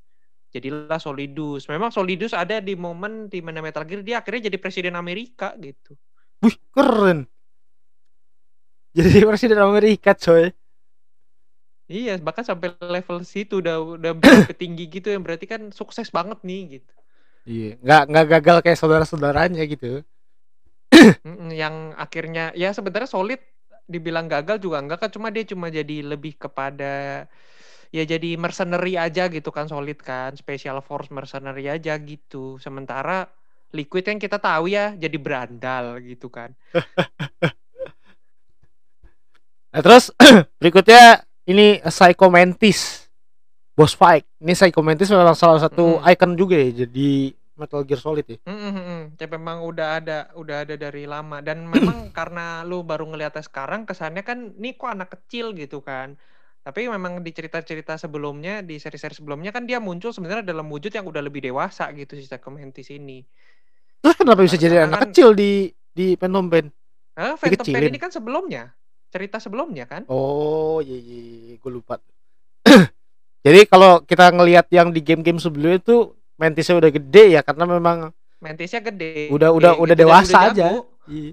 Jadilah 0.53 1.01
Solidus. 1.01 1.72
Memang 1.72 1.88
Solidus 1.88 2.36
ada 2.36 2.61
di 2.61 2.76
momen 2.76 3.32
di 3.32 3.40
mana 3.40 3.64
Metal 3.64 3.84
Gear 3.88 4.05
dia 4.05 4.20
akhirnya 4.20 4.53
jadi 4.53 4.61
presiden 4.61 4.92
Amerika 4.92 5.57
gitu. 5.57 5.96
Wih, 6.44 6.57
keren. 6.68 7.24
Jadi 8.92 9.24
presiden 9.24 9.61
Amerika, 9.61 10.12
coy. 10.12 10.53
Iya, 11.89 12.20
bahkan 12.20 12.45
sampai 12.45 12.76
level 12.84 13.24
situ 13.24 13.64
udah 13.64 13.97
udah 13.97 14.12
tinggi 14.61 14.84
gitu 14.93 15.09
yang 15.09 15.24
berarti 15.24 15.49
kan 15.49 15.72
sukses 15.72 16.12
banget 16.12 16.36
nih 16.45 16.78
gitu. 16.80 16.93
Iya, 17.49 17.80
nggak 17.80 18.03
nggak 18.12 18.26
gagal 18.28 18.57
kayak 18.61 18.78
saudara-saudaranya 18.78 19.64
gitu. 19.64 20.05
Yang 21.64 21.74
akhirnya 21.97 22.53
ya 22.53 22.76
sebenarnya 22.76 23.09
solid 23.09 23.41
dibilang 23.89 24.28
gagal 24.28 24.61
juga 24.61 24.84
enggak 24.84 25.09
kan 25.09 25.11
cuma 25.16 25.32
dia 25.32 25.49
cuma 25.49 25.72
jadi 25.72 26.05
lebih 26.05 26.36
kepada 26.36 27.24
ya 27.89 28.05
jadi 28.05 28.36
mercenary 28.36 29.01
aja 29.01 29.32
gitu 29.32 29.49
kan 29.49 29.64
solid 29.64 29.97
kan 30.05 30.36
special 30.36 30.84
force 30.84 31.09
mercenary 31.09 31.72
aja 31.72 31.97
gitu 31.97 32.61
sementara 32.61 33.24
liquid 33.72 34.05
yang 34.05 34.20
kita 34.20 34.36
tahu 34.36 34.68
ya 34.68 34.93
jadi 34.93 35.16
berandal 35.16 36.05
gitu 36.05 36.28
kan 36.28 36.53
Nah, 39.68 39.84
terus 39.84 40.09
berikutnya 40.61 41.28
ini 41.49 41.66
Psycho 41.82 42.28
Mantis. 42.28 43.09
Boss 43.72 43.94
fight. 43.94 44.26
Ini 44.38 44.53
Psycho 44.53 44.82
Mantis 44.82 45.09
memang 45.09 45.32
salah 45.32 45.59
satu 45.59 45.99
Mm. 45.99 46.11
icon 46.11 46.32
juga 46.34 46.55
ya 46.55 46.84
jadi 46.84 47.11
Metal 47.55 47.82
Gear 47.82 47.99
Solid 47.99 48.22
ya. 48.22 48.38
Mm-mm, 48.44 49.14
ya 49.14 49.26
memang 49.28 49.62
udah 49.62 49.99
ada 49.99 50.18
udah 50.32 50.62
ada 50.62 50.74
dari 50.74 51.07
lama 51.07 51.38
dan 51.38 51.62
memang 51.64 52.11
karena 52.14 52.62
lu 52.62 52.82
baru 52.82 53.07
ngeliatnya 53.07 53.40
sekarang 53.40 53.82
kesannya 53.82 54.22
kan 54.22 54.55
nih 54.55 54.74
kok 54.74 54.86
anak 54.88 55.11
kecil 55.11 55.51
gitu 55.53 55.78
kan 55.78 56.14
tapi 56.59 56.84
memang 56.84 57.18
di 57.18 57.30
cerita-cerita 57.30 57.96
sebelumnya 57.96 58.61
di 58.61 58.76
seri-seri 58.76 59.14
sebelumnya 59.14 59.51
kan 59.51 59.64
dia 59.64 59.78
muncul 59.78 60.12
sebenarnya 60.12 60.44
dalam 60.44 60.68
wujud 60.68 60.90
yang 60.90 61.03
udah 61.03 61.18
lebih 61.18 61.40
dewasa 61.40 61.90
gitu 61.94 62.14
si 62.14 62.26
Psycho 62.26 62.51
Mantis 62.51 62.90
ini 62.90 63.26
Terus 63.99 64.14
kenapa 64.14 64.38
bisa 64.38 64.55
Nah, 64.55 64.62
jadi 64.62 64.74
anak 64.84 64.90
kan- 64.94 65.03
kecil 65.11 65.28
di 65.32 65.66
di 65.90 66.14
Phantom 66.14 66.46
Pain? 66.46 66.66
Nah, 67.16 67.34
Phantom 67.34 67.42
Pain 67.64 67.74
Dikecilin. 67.74 67.90
ini 67.90 67.99
kan 67.99 68.11
sebelumnya 68.11 68.70
cerita 69.09 69.36
sebelumnya 69.38 69.84
kan 69.84 70.04
Oh, 70.06 70.78
iya 70.78 70.94
iya, 70.94 71.18
iya. 71.18 71.54
gue 71.56 71.70
lupa. 71.70 71.96
jadi 73.44 73.64
kalau 73.64 74.00
kita 74.02 74.28
ngelihat 74.28 74.68
yang 74.68 74.90
di 74.90 75.00
game-game 75.00 75.38
sebelumnya 75.38 75.78
itu 75.78 75.96
Mantisnya 76.36 76.78
udah 76.78 76.90
gede 76.90 77.24
ya 77.34 77.42
karena 77.42 77.64
memang 77.66 78.12
Mantisnya 78.38 78.78
gede 78.80 79.26
Udah- 79.28 79.50
udah- 79.50 79.74
Gede 79.74 79.82
udah 79.82 79.94
gitu, 79.94 80.02
dewasa 80.04 80.38
aja. 80.46 80.68
jago. 80.70 80.80
iya. 81.06 81.32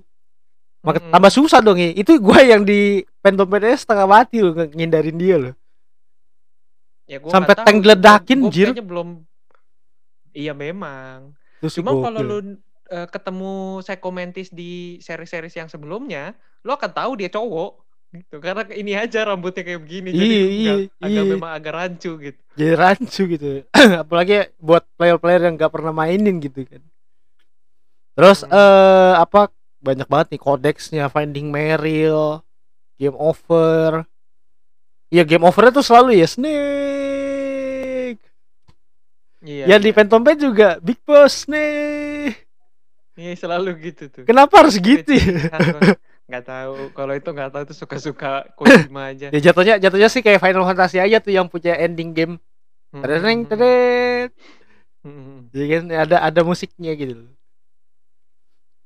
Maka 0.81 1.01
Mm-mm. 1.01 1.11
tambah 1.11 1.31
susah 1.31 1.59
dong 1.59 1.77
ya. 1.77 1.89
Itu 1.91 2.13
gue 2.15 2.39
yang 2.41 2.61
di 2.61 3.01
aja 3.19 3.73
setengah 3.75 4.05
mati 4.05 4.37
loh 4.37 4.53
ngindarin 4.53 5.17
dia 5.17 5.35
loh. 5.35 5.53
Ya, 7.05 7.17
gua 7.21 7.29
Sampai 7.29 7.53
tank 7.53 7.77
gua 8.41 8.53
jir. 8.53 8.69
belum 8.81 9.21
iya 10.31 10.53
memang 10.53 11.33
Terus 11.57 11.77
Cuma 11.77 11.93
kalau 12.01 12.21
lu 12.21 12.37
eh, 12.85 13.07
ketemu 13.09 13.53
Psycho 13.81 14.09
Mantis 14.09 14.49
di 14.49 14.97
seri-seri 15.01 15.49
yang 15.49 15.65
sebelumnya, 15.65 16.33
lu 16.65 16.73
akan 16.73 16.91
tahu 16.91 17.11
dia 17.15 17.29
cowok 17.29 17.71
gitu. 18.11 18.35
Karena 18.39 18.63
ini 18.71 18.91
aja 18.91 19.21
rambutnya 19.23 19.61
kayak 19.61 19.81
begini 19.81 20.09
jadi 20.09 20.25
Iya, 20.25 20.41
nggak- 20.41 20.81
iya, 20.81 21.05
agak 21.05 21.23
iya. 21.23 21.31
memang 21.31 21.51
agak 21.53 21.73
rancu 21.73 22.11
gitu. 22.17 22.39
jadi 22.55 22.73
rancu 22.73 23.21
gitu 23.27 23.45
apalagi 24.01 24.33
buat 24.57 24.81
player-player 24.95 25.41
yang 25.45 25.55
gak 25.55 25.69
pernah 25.69 25.91
mainin 25.91 26.39
gitu 26.39 26.63
kan 26.63 26.81
terus 28.15 28.41
Hmm. 28.41 28.55
eh 28.55 29.13
apa 29.15 29.51
banyak 29.77 30.07
banget 30.07 30.27
nih 30.31 30.41
kodeksnya 30.41 31.05
Finding 31.07 31.51
Meryl 31.51 32.41
Game 32.95 33.13
Over 33.13 34.07
Iya 35.05 35.21
game 35.21 35.45
overnya 35.45 35.75
tuh 35.75 35.85
selalu 35.85 36.17
ya 36.17 36.25
Snake 36.25 38.19
Iya. 39.45 39.69
Ya 39.69 39.77
di 39.77 39.91
iya. 39.91 39.93
Phantom 39.93 40.23
Pain 40.23 40.39
juga 40.39 40.81
Big 40.81 40.97
Boss 41.05 41.45
Snake 41.45 42.41
Iya, 43.15 43.31
selalu 43.37 43.69
gitu 43.79 44.11
tuh. 44.11 44.23
Kenapa 44.27 44.59
harus 44.59 44.75
gitu 44.75 45.07
ya? 45.15 45.47
Nggak 46.25 46.43
tahu. 46.45 46.73
Kalau 46.97 47.13
itu 47.13 47.29
nggak 47.29 47.49
tahu 47.53 47.61
itu 47.69 47.75
suka-suka 47.77 48.49
Kojima 48.57 49.13
aja. 49.13 49.29
Ya 49.29 49.39
jatuhnya 49.51 49.75
jatuhnya 49.77 50.09
sih 50.09 50.25
kayak 50.25 50.41
Final 50.41 50.65
Fantasy 50.65 50.97
aja 50.97 51.21
tuh 51.21 51.33
yang 51.33 51.45
punya 51.45 51.77
ending 51.77 52.11
game 52.13 52.35
Hmm, 52.95 53.03
Tereng 53.03 53.43
hmm, 53.43 54.31
hmm, 55.03 55.11
hmm. 55.11 55.39
Jadi 55.51 55.65
kan 55.67 55.83
ada 55.91 56.17
ada 56.23 56.41
musiknya 56.47 56.95
gitu. 56.95 57.27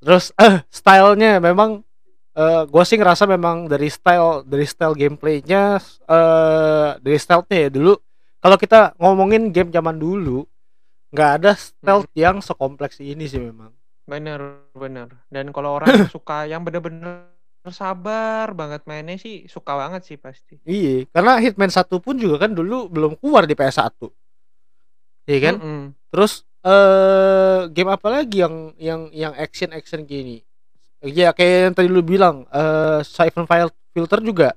Terus 0.02 0.34
eh 0.34 0.66
stylenya 0.74 1.38
memang 1.38 1.86
eh 2.34 2.64
gue 2.66 2.84
sih 2.90 2.98
ngerasa 2.98 3.30
memang 3.30 3.70
dari 3.70 3.86
style 3.94 4.42
dari 4.50 4.66
style 4.66 4.98
gameplaynya 4.98 5.78
eh 6.10 6.90
dari 6.98 7.18
stealthnya 7.22 7.58
ya 7.60 7.70
dulu 7.70 7.94
kalau 8.42 8.58
kita 8.58 8.98
ngomongin 8.98 9.54
game 9.54 9.70
zaman 9.70 10.02
dulu 10.02 10.48
nggak 11.14 11.32
ada 11.42 11.52
stealth 11.54 12.10
yang 12.18 12.42
sekompleks 12.42 12.98
ini 12.98 13.30
sih 13.30 13.38
memang. 13.38 13.70
Bener, 14.10 14.66
bener. 14.74 15.08
Dan 15.30 15.54
kalau 15.54 15.78
orang 15.78 15.94
suka 16.16 16.50
yang 16.50 16.66
bener-bener 16.66 17.30
sabar 17.70 18.50
banget 18.58 18.82
mainnya 18.90 19.20
sih 19.22 19.46
suka 19.46 19.78
banget 19.78 20.02
sih 20.02 20.18
pasti. 20.18 20.58
Iya, 20.66 21.06
karena 21.14 21.38
Hitman 21.38 21.70
1 21.70 22.02
pun 22.02 22.18
juga 22.18 22.48
kan 22.48 22.52
dulu 22.58 22.90
belum 22.90 23.14
keluar 23.22 23.46
di 23.46 23.54
PS1. 23.54 24.10
Iya 25.30 25.40
kan? 25.46 25.56
Mm-mm. 25.62 25.82
Terus 26.10 26.42
eh 26.66 27.70
game 27.70 27.92
apa 27.94 28.08
lagi 28.10 28.42
yang 28.42 28.74
yang 28.82 29.02
yang 29.14 29.34
action 29.38 29.70
action 29.72 30.04
gini? 30.10 30.42
Ya 31.06 31.30
kayak 31.32 31.70
yang 31.70 31.76
tadi 31.78 31.88
lu 31.88 32.02
bilang 32.02 32.50
eh 32.50 33.06
Siphon 33.06 33.46
File 33.46 33.70
Filter 33.94 34.20
juga. 34.26 34.50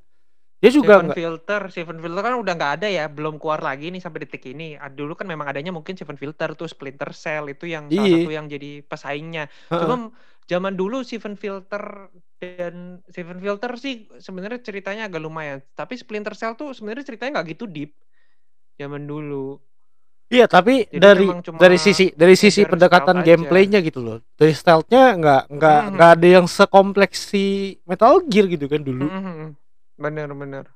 Dia 0.62 0.70
juga 0.70 0.94
Seven 0.94 1.06
nggak 1.10 1.18
Filter, 1.18 1.60
Seven 1.74 1.98
Filter 1.98 2.22
kan 2.22 2.34
udah 2.38 2.54
nggak 2.54 2.72
ada 2.78 2.86
ya, 2.86 3.04
belum 3.10 3.42
keluar 3.42 3.58
lagi 3.58 3.90
nih 3.90 3.98
sampai 3.98 4.22
detik 4.22 4.46
ini. 4.46 4.78
Ah, 4.78 4.86
Dulu 4.86 5.18
kan 5.18 5.26
memang 5.26 5.50
adanya 5.50 5.74
mungkin 5.74 5.98
Seven 5.98 6.14
Filter 6.14 6.54
tuh 6.54 6.70
Splinter 6.70 7.10
Cell 7.10 7.50
itu 7.50 7.66
yang 7.66 7.90
salah 7.90 8.06
Iya. 8.06 8.22
satu 8.22 8.30
yang 8.30 8.46
jadi 8.46 8.70
pesaingnya. 8.86 9.50
Heeh. 9.68 9.80
Cuma 9.82 10.14
zaman 10.46 10.78
dulu 10.78 11.02
Seven 11.02 11.34
Filter 11.34 12.06
dan 12.38 13.02
Seven 13.10 13.42
Filter 13.42 13.74
sih 13.74 14.06
sebenarnya 14.16 14.62
ceritanya 14.62 15.10
agak 15.10 15.18
lumayan. 15.18 15.66
Tapi 15.74 15.98
Splinter 15.98 16.38
Cell 16.38 16.54
tuh 16.54 16.70
sebenarnya 16.70 17.02
ceritanya 17.02 17.42
nggak 17.42 17.58
gitu 17.58 17.66
deep. 17.66 17.98
Zaman 18.78 19.02
dulu. 19.02 19.58
Iya, 20.30 20.46
tapi 20.46 20.86
Jadi 20.88 20.96
dari 20.96 21.26
dari 21.58 21.76
sisi 21.76 22.08
dari 22.14 22.38
sisi 22.38 22.62
pendekatan 22.64 23.20
aja. 23.20 23.26
gameplaynya 23.34 23.84
gitu 23.84 24.00
loh. 24.00 24.18
Dari 24.32 24.54
stealthnya 24.54 25.12
nggak 25.12 25.42
nggak 25.52 25.80
Mhm. 25.82 25.92
nggak 25.92 26.10
ada 26.16 26.28
yang 26.38 26.46
sekompleks 26.46 27.34
si 27.34 27.44
Metal 27.84 28.22
Gear 28.30 28.46
gitu 28.46 28.64
kan 28.64 28.80
dulu. 28.80 29.10
Mhm. 30.02 30.14
Bener-bener. 30.14 30.66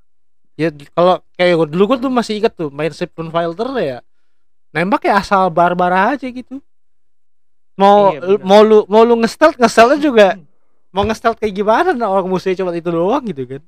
Ya 0.57 0.69
kalau 0.97 1.21
kayak 1.37 1.69
dulu 1.69 1.83
gua 1.93 1.99
tuh 2.01 2.13
masih 2.13 2.41
inget 2.41 2.53
tuh 2.57 2.71
main 2.73 2.93
Siphon 2.95 3.29
Filter 3.29 3.69
ya. 3.77 3.99
Nembak 4.73 5.05
ya 5.09 5.21
asal 5.21 5.49
barbar 5.53 6.17
aja 6.17 6.27
gitu. 6.29 6.61
Mau 7.77 8.17
Iya, 8.17 8.21
bener. 8.25 8.41
mau 8.41 8.61
lu 8.65 8.79
mau 8.89 9.03
lu 9.05 9.15
nge-stealth 9.21 9.61
nge-stealthnya 9.61 10.01
juga 10.09 10.27
mau 10.95 11.05
nge-stealth 11.05 11.39
kayak 11.41 11.55
gimana 11.55 11.91
nah 11.93 12.09
orang 12.09 12.29
musuhnya 12.33 12.57
cuma 12.65 12.73
itu 12.73 12.89
doang 12.89 13.25
gitu 13.29 13.45
kan. 13.45 13.63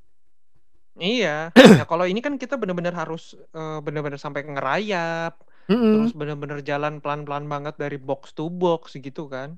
Iya. 0.98 1.52
Nah, 1.78 1.86
kalau 1.86 2.04
ini 2.08 2.20
kan 2.24 2.34
kita 2.40 2.56
bener-bener 2.58 2.94
harus 2.96 3.36
eh, 3.54 3.78
bener-bener 3.84 4.18
sampai 4.18 4.42
ngerayap, 4.48 5.32
Mm-mm. 5.70 6.08
terus 6.08 6.12
bener-bener 6.16 6.58
jalan 6.64 6.98
pelan-pelan 7.04 7.46
banget 7.52 7.74
dari 7.78 7.96
box 8.00 8.32
to 8.34 8.48
box 8.50 8.96
gitu 8.98 9.28
kan. 9.28 9.54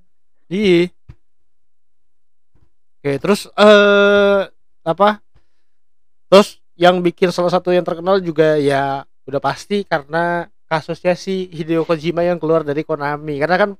Iya. 0.50 0.90
Oke, 3.00 3.16
terus 3.22 3.48
eh 3.56 4.40
apa? 4.84 5.08
Terus 6.30 6.62
yang 6.78 7.02
bikin 7.02 7.34
salah 7.34 7.50
satu 7.50 7.74
yang 7.74 7.82
terkenal 7.82 8.22
juga 8.22 8.56
ya 8.56 9.02
udah 9.26 9.42
pasti 9.42 9.82
karena 9.82 10.46
kasusnya 10.70 11.18
si 11.18 11.50
Hideo 11.50 11.82
Kojima 11.82 12.22
yang 12.22 12.38
keluar 12.38 12.62
dari 12.62 12.86
Konami. 12.86 13.42
Karena 13.42 13.56
kan 13.58 13.70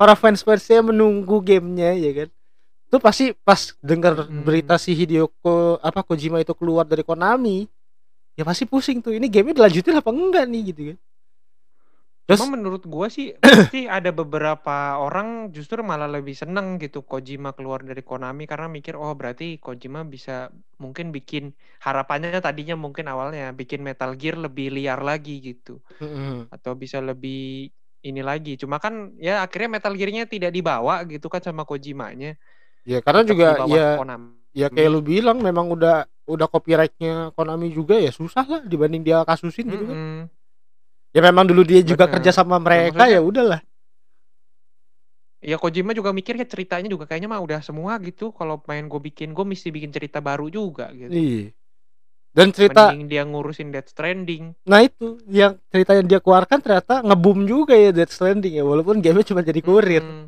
para 0.00 0.16
fans 0.16 0.40
fansnya 0.40 0.80
menunggu 0.80 1.44
gamenya 1.44 1.92
ya 1.92 2.24
kan. 2.24 2.28
Itu 2.88 2.96
pasti 3.00 3.36
pas 3.44 3.76
dengar 3.84 4.24
Hmm. 4.24 4.44
berita 4.44 4.80
si 4.80 4.96
Hideo 4.96 5.28
Ko, 5.44 5.76
apa 5.84 6.00
Kojima 6.00 6.40
itu 6.40 6.56
keluar 6.56 6.88
dari 6.88 7.04
Konami, 7.04 7.68
ya 8.36 8.42
pasti 8.48 8.64
pusing 8.64 9.04
tuh. 9.04 9.12
Ini 9.12 9.28
gamenya 9.28 9.60
dilanjutin 9.60 10.00
apa 10.00 10.08
enggak 10.08 10.44
nih 10.48 10.62
gitu 10.72 10.80
kan. 10.92 10.98
Terus 12.22 12.38
Cuma 12.38 12.54
menurut 12.54 12.86
gua 12.86 13.10
sih 13.10 13.34
pasti 13.42 13.90
ada 13.90 14.14
beberapa 14.14 14.94
orang 15.02 15.50
justru 15.50 15.82
malah 15.82 16.06
lebih 16.06 16.38
seneng 16.38 16.78
gitu 16.78 17.02
Kojima 17.02 17.50
keluar 17.50 17.82
dari 17.82 18.06
Konami 18.06 18.46
karena 18.46 18.70
mikir 18.70 18.94
oh 18.94 19.10
berarti 19.18 19.58
Kojima 19.58 20.06
bisa 20.06 20.54
mungkin 20.78 21.10
bikin 21.10 21.50
harapannya 21.82 22.38
tadinya 22.38 22.78
mungkin 22.78 23.10
awalnya 23.10 23.50
bikin 23.50 23.82
Metal 23.82 24.14
Gear 24.14 24.38
lebih 24.38 24.70
liar 24.70 25.02
lagi 25.02 25.42
gitu 25.42 25.82
atau 26.50 26.78
bisa 26.78 27.02
lebih 27.02 27.74
ini 28.02 28.22
lagi. 28.22 28.58
Cuma 28.58 28.78
kan 28.82 29.14
ya 29.18 29.42
akhirnya 29.42 29.78
Metal 29.78 29.94
Gear-nya 29.94 30.26
tidak 30.26 30.50
dibawa 30.54 31.02
gitu 31.06 31.26
kan 31.26 31.42
sama 31.42 31.62
Kojimanya. 31.66 32.38
ya 32.82 32.98
karena 32.98 33.22
tetap 33.22 33.30
juga 33.30 33.46
ya 33.70 33.86
Konami. 33.98 34.30
ya 34.50 34.66
kayak 34.70 34.90
lu 34.90 35.00
bilang 35.06 35.38
memang 35.38 35.70
udah 35.70 36.06
udah 36.26 36.46
copyrightnya 36.50 37.30
Konami 37.34 37.70
juga 37.70 37.98
ya 37.98 38.10
susah 38.10 38.46
lah 38.46 38.60
dibanding 38.66 39.02
dia 39.06 39.22
kasusin 39.26 39.66
gitu 39.70 39.86
kan. 39.86 39.98
Ya 41.12 41.20
memang 41.20 41.44
dulu 41.44 41.62
dia 41.62 41.80
juga 41.80 42.04
Bener. 42.04 42.18
kerja 42.18 42.30
sama 42.34 42.56
mereka 42.56 43.04
ya 43.06 43.20
udahlah 43.20 43.60
Ya 45.42 45.58
Kojima 45.58 45.90
juga 45.90 46.10
mikirnya 46.10 46.46
ceritanya 46.46 46.86
juga 46.86 47.02
kayaknya 47.02 47.26
mah 47.26 47.42
udah 47.42 47.58
semua 47.60 47.98
gitu. 47.98 48.30
Kalau 48.30 48.62
main 48.62 48.86
gue 48.86 49.02
bikin, 49.02 49.34
gue 49.34 49.42
mesti 49.42 49.68
bikin 49.68 49.90
cerita 49.90 50.22
baru 50.22 50.46
juga 50.46 50.86
gitu. 50.92 51.10
iya 51.10 51.50
dan 52.30 52.48
cerita 52.48 52.88
Mending 52.88 53.10
dia 53.10 53.22
ngurusin 53.22 53.68
Death 53.68 53.90
Stranding. 53.90 54.56
nah 54.62 54.80
itu 54.80 55.20
yang 55.28 55.58
cerita 55.68 55.92
yang 55.92 56.06
dia 56.06 56.16
keluarkan 56.16 56.62
ternyata 56.62 57.02
ngebum 57.02 57.44
juga 57.44 57.74
ya 57.74 57.92
Death 57.92 58.08
Stranding 58.08 58.54
ya 58.54 58.62
walaupun 58.62 59.02
gamenya 59.02 59.26
cuma 59.28 59.42
jadi 59.42 59.60
kurir 59.60 60.00
Mm-mm. 60.00 60.24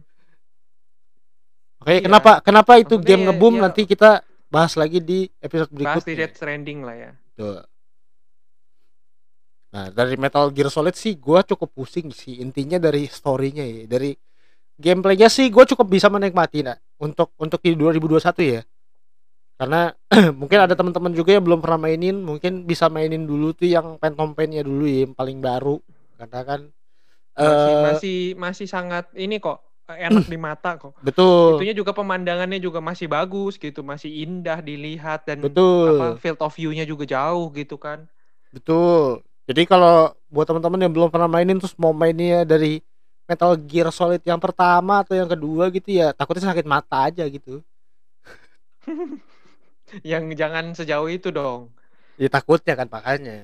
oke 1.80 1.88
Iya. 1.90 2.00
kenapa 2.02 2.32
kenapa 2.40 2.72
itu 2.76 2.92
Maksudnya 2.92 3.08
game 3.08 3.22
ya- 3.22 3.26
ngebum 3.30 3.54
ya- 3.54 3.62
nanti 3.64 3.82
kita 3.86 4.10
bahas 4.48 4.72
lagi 4.74 4.98
di 4.98 5.30
episode 5.38 5.70
Bahas 5.70 5.80
di 6.02 6.12
berikutnya 6.12 6.18
Death 6.20 6.36
Stranding 6.36 6.78
lah 6.82 6.96
ya. 6.98 7.10
Tuh. 7.34 7.62
Nah, 9.74 9.90
dari 9.90 10.14
Metal 10.14 10.46
Gear 10.54 10.70
Solid 10.70 10.94
sih 10.94 11.18
gua 11.18 11.42
cukup 11.42 11.74
pusing 11.74 12.14
sih 12.14 12.38
intinya 12.38 12.78
dari 12.78 13.10
storynya 13.10 13.66
ya, 13.66 13.90
dari 13.90 14.14
gameplaynya 14.78 15.30
sih 15.30 15.50
gue 15.54 15.64
cukup 15.70 15.86
bisa 15.86 16.10
menikmati 16.10 16.66
nah 16.66 16.74
untuk 16.98 17.30
untuk 17.38 17.58
di 17.62 17.74
2021 17.78 18.42
ya. 18.42 18.60
Karena 19.58 19.90
mungkin 20.40 20.58
ada 20.66 20.74
teman-teman 20.74 21.14
juga 21.14 21.30
yang 21.34 21.44
belum 21.46 21.60
pernah 21.62 21.78
mainin 21.86 22.16
mungkin 22.22 22.66
bisa 22.66 22.90
mainin 22.90 23.26
dulu 23.26 23.54
tuh 23.54 23.70
yang 23.70 23.98
Phantom 24.02 24.34
Pain-nya 24.34 24.62
dulu 24.66 24.86
ya 24.86 25.06
yang 25.06 25.14
paling 25.14 25.38
baru. 25.42 25.78
Karena 26.18 26.40
kan 26.46 26.60
Masih 27.34 27.74
eh 27.74 27.82
masih 27.82 28.18
masih 28.38 28.66
sangat 28.70 29.10
ini 29.18 29.42
kok 29.42 29.58
enak 29.90 30.26
di 30.32 30.38
mata 30.38 30.78
kok. 30.78 30.94
betul. 31.02 31.50
Itunya 31.50 31.74
juga 31.76 31.92
pemandangannya 31.92 32.58
juga 32.62 32.80
masih 32.80 33.06
bagus 33.10 33.58
gitu, 33.60 33.82
masih 33.84 34.10
indah 34.24 34.58
dilihat 34.64 35.26
dan 35.28 35.38
apa 35.84 36.14
betul 36.14 36.18
field 36.22 36.40
of 36.40 36.54
view-nya 36.56 36.84
juga 36.88 37.04
jauh 37.04 37.50
gitu 37.54 37.76
kan. 37.76 38.06
betul 38.54 39.20
jadi 39.48 39.62
kalau 39.68 40.12
buat 40.32 40.46
teman-teman 40.48 40.80
yang 40.88 40.92
belum 40.94 41.08
pernah 41.12 41.28
mainin 41.30 41.58
terus 41.60 41.76
mau 41.76 41.92
mainnya 41.92 42.44
dari 42.48 42.80
Metal 43.28 43.52
Gear 43.68 43.88
Solid 43.92 44.20
yang 44.24 44.40
pertama 44.40 45.00
atau 45.04 45.14
yang 45.16 45.28
kedua 45.28 45.68
gitu 45.72 45.88
ya 46.00 46.12
takutnya 46.12 46.52
sakit 46.52 46.66
mata 46.68 47.08
aja 47.08 47.24
gitu 47.28 47.64
Yang 50.10 50.24
jangan 50.40 50.64
sejauh 50.78 51.08
itu 51.10 51.28
dong. 51.34 51.70
ya 52.20 52.28
takutnya 52.30 52.74
kan 52.78 52.88
makanya 52.90 53.36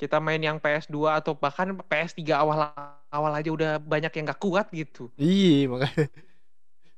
Kita 0.00 0.18
main 0.26 0.42
yang 0.42 0.58
PS2 0.58 1.14
atau 1.20 1.32
bahkan 1.38 1.68
PS3 1.90 2.20
awal-awal 2.42 3.32
aja 3.38 3.50
udah 3.56 3.70
banyak 3.78 4.12
yang 4.18 4.24
gak 4.34 4.40
kuat 4.42 4.66
gitu. 4.74 5.08
Iya 5.20 5.68
makanya. 5.72 6.04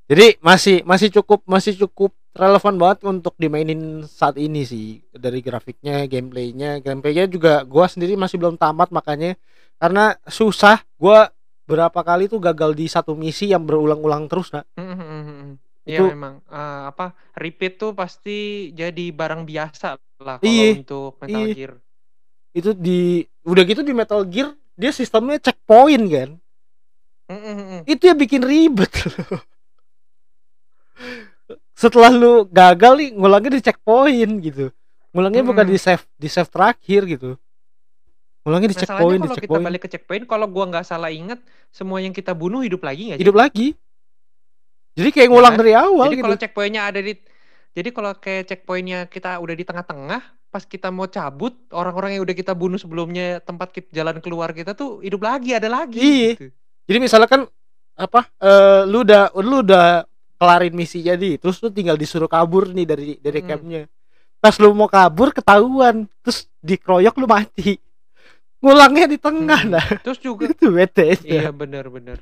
Jadi 0.05 0.37
masih 0.45 0.85
masih 0.85 1.09
cukup 1.09 1.41
masih 1.49 1.73
cukup 1.81 2.13
relevan 2.37 2.77
banget 2.77 2.99
untuk 3.09 3.33
dimainin 3.41 4.05
saat 4.05 4.37
ini 4.37 4.67
sih 4.69 5.01
dari 5.15 5.41
grafiknya, 5.41 6.05
gameplaynya, 6.05 6.85
gameplaynya 6.85 7.25
juga 7.31 7.65
gua 7.65 7.89
sendiri 7.89 8.13
masih 8.13 8.37
belum 8.37 8.61
tamat 8.61 8.93
makanya 8.93 9.39
karena 9.81 10.13
susah. 10.29 10.85
Gua 11.01 11.33
berapa 11.65 11.97
kali 12.05 12.29
tuh 12.29 12.37
gagal 12.37 12.77
di 12.77 12.85
satu 12.85 13.17
misi 13.17 13.49
yang 13.49 13.65
berulang-ulang 13.65 14.29
terus 14.29 14.53
nak. 14.53 14.69
Mhm. 14.77 15.57
Iya 15.85 16.01
Itu 16.01 16.05
memang 16.17 16.41
eh, 16.49 16.83
apa 16.89 17.13
repeat 17.37 17.77
tuh 17.77 17.93
pasti 17.97 18.73
jadi 18.77 19.05
barang 19.13 19.45
biasa 19.45 20.01
lah 20.21 20.41
kalau 20.41 20.49
iya 20.49 20.81
untuk 20.81 21.21
Metal 21.21 21.45
iya 21.45 21.55
Gear. 21.57 21.73
itu 22.57 22.71
di 22.73 23.01
udah 23.45 23.63
gitu 23.69 23.81
di 23.85 23.93
Metal 23.93 24.21
Gear 24.29 24.53
dia 24.77 24.93
sistemnya 24.93 25.41
checkpoint 25.41 26.05
kan. 26.13 26.31
Mhm, 27.33 27.53
mhm. 27.57 27.81
Itu 27.89 28.03
yang 28.05 28.19
bikin 28.21 28.43
ribet 28.45 28.93
loh. 29.09 29.41
Setelah 31.75 32.11
lu 32.11 32.47
gagal 32.47 32.93
nih 32.97 33.09
ngulangnya 33.13 33.59
di 33.59 33.63
checkpoint 33.63 34.33
gitu. 34.41 34.71
Ngulangnya 35.11 35.43
bukan 35.43 35.67
di 35.67 35.79
save 35.79 36.03
di 36.15 36.27
save 36.27 36.51
terakhir 36.51 37.03
gitu. 37.07 37.31
Ngulangnya 38.45 38.71
di 38.71 38.77
Masalahnya 38.77 38.95
checkpoint, 38.95 39.15
di 39.15 39.21
kalau 39.21 39.35
kita 39.35 39.41
checkpoint. 39.43 39.65
balik 39.65 39.81
ke 39.81 39.89
checkpoint, 39.89 40.25
kalau 40.29 40.47
gua 40.47 40.65
nggak 40.69 40.85
salah 40.85 41.11
inget, 41.11 41.41
semua 41.73 41.99
yang 41.99 42.13
kita 42.13 42.31
bunuh 42.37 42.61
hidup 42.61 42.85
lagi 42.85 43.11
nggak? 43.11 43.21
Hidup 43.21 43.37
lagi. 43.37 43.73
Jadi 44.95 45.09
kayak 45.11 45.27
Ya 45.27 45.33
ngulang 45.33 45.55
kan? 45.55 45.61
dari 45.61 45.73
awal 45.75 46.07
Jadi 46.07 46.15
gitu. 46.15 46.25
kalau 46.25 46.39
checkpointnya 46.39 46.83
ada 46.87 47.01
di, 47.03 47.13
jadi 47.75 47.89
kalau 47.91 48.13
kayak 48.15 48.43
checkpointnya 48.47 48.99
kita 49.11 49.43
udah 49.43 49.55
di 49.57 49.65
tengah-tengah, 49.65 50.21
pas 50.53 50.63
kita 50.63 50.95
mau 50.95 51.11
cabut, 51.11 51.51
orang-orang 51.75 52.15
yang 52.15 52.23
udah 52.23 52.37
kita 52.37 52.55
bunuh 52.55 52.79
sebelumnya 52.79 53.43
tempat 53.43 53.75
kita, 53.75 53.91
jalan 53.91 54.23
keluar 54.23 54.55
kita 54.55 54.77
tuh 54.79 55.03
hidup 55.03 55.27
lagi, 55.27 55.51
ada 55.51 55.67
lagi 55.67 55.99
Iya. 55.99 56.31
gitu. 56.39 56.47
Jadi 56.87 56.99
misalkan 57.01 57.41
apa? 57.97 58.29
eh 58.39 58.83
lu 58.87 59.03
udah 59.03 59.35
lu 59.41 59.65
udah 59.65 60.05
kelarin 60.45 60.77
misi 60.77 61.01
jadi, 61.01 61.41
terus 61.41 61.57
lu 61.65 61.73
tinggal 61.73 61.97
disuruh 61.97 62.29
kabur 62.29 62.69
nih 62.69 62.85
dari 62.85 63.09
dari 63.17 63.41
Mhm. 63.41 63.49
campnya. 63.49 63.83
Pas 64.39 64.53
lu 64.61 64.77
mau 64.77 64.85
kabur 64.87 65.33
ketahuan, 65.33 66.05
terus 66.21 66.45
dikeroyok 66.61 67.17
lu 67.17 67.25
mati. 67.25 67.81
Ngulangnya 68.61 69.09
di 69.09 69.17
tengah 69.17 69.61
Mhm. 69.65 69.73
nah. 69.73 69.87
Terus 70.05 70.21
juga, 70.21 70.49
Itu 70.49 70.69
bete 70.69 71.17
iya 71.25 71.49
bener-bener. 71.49 72.21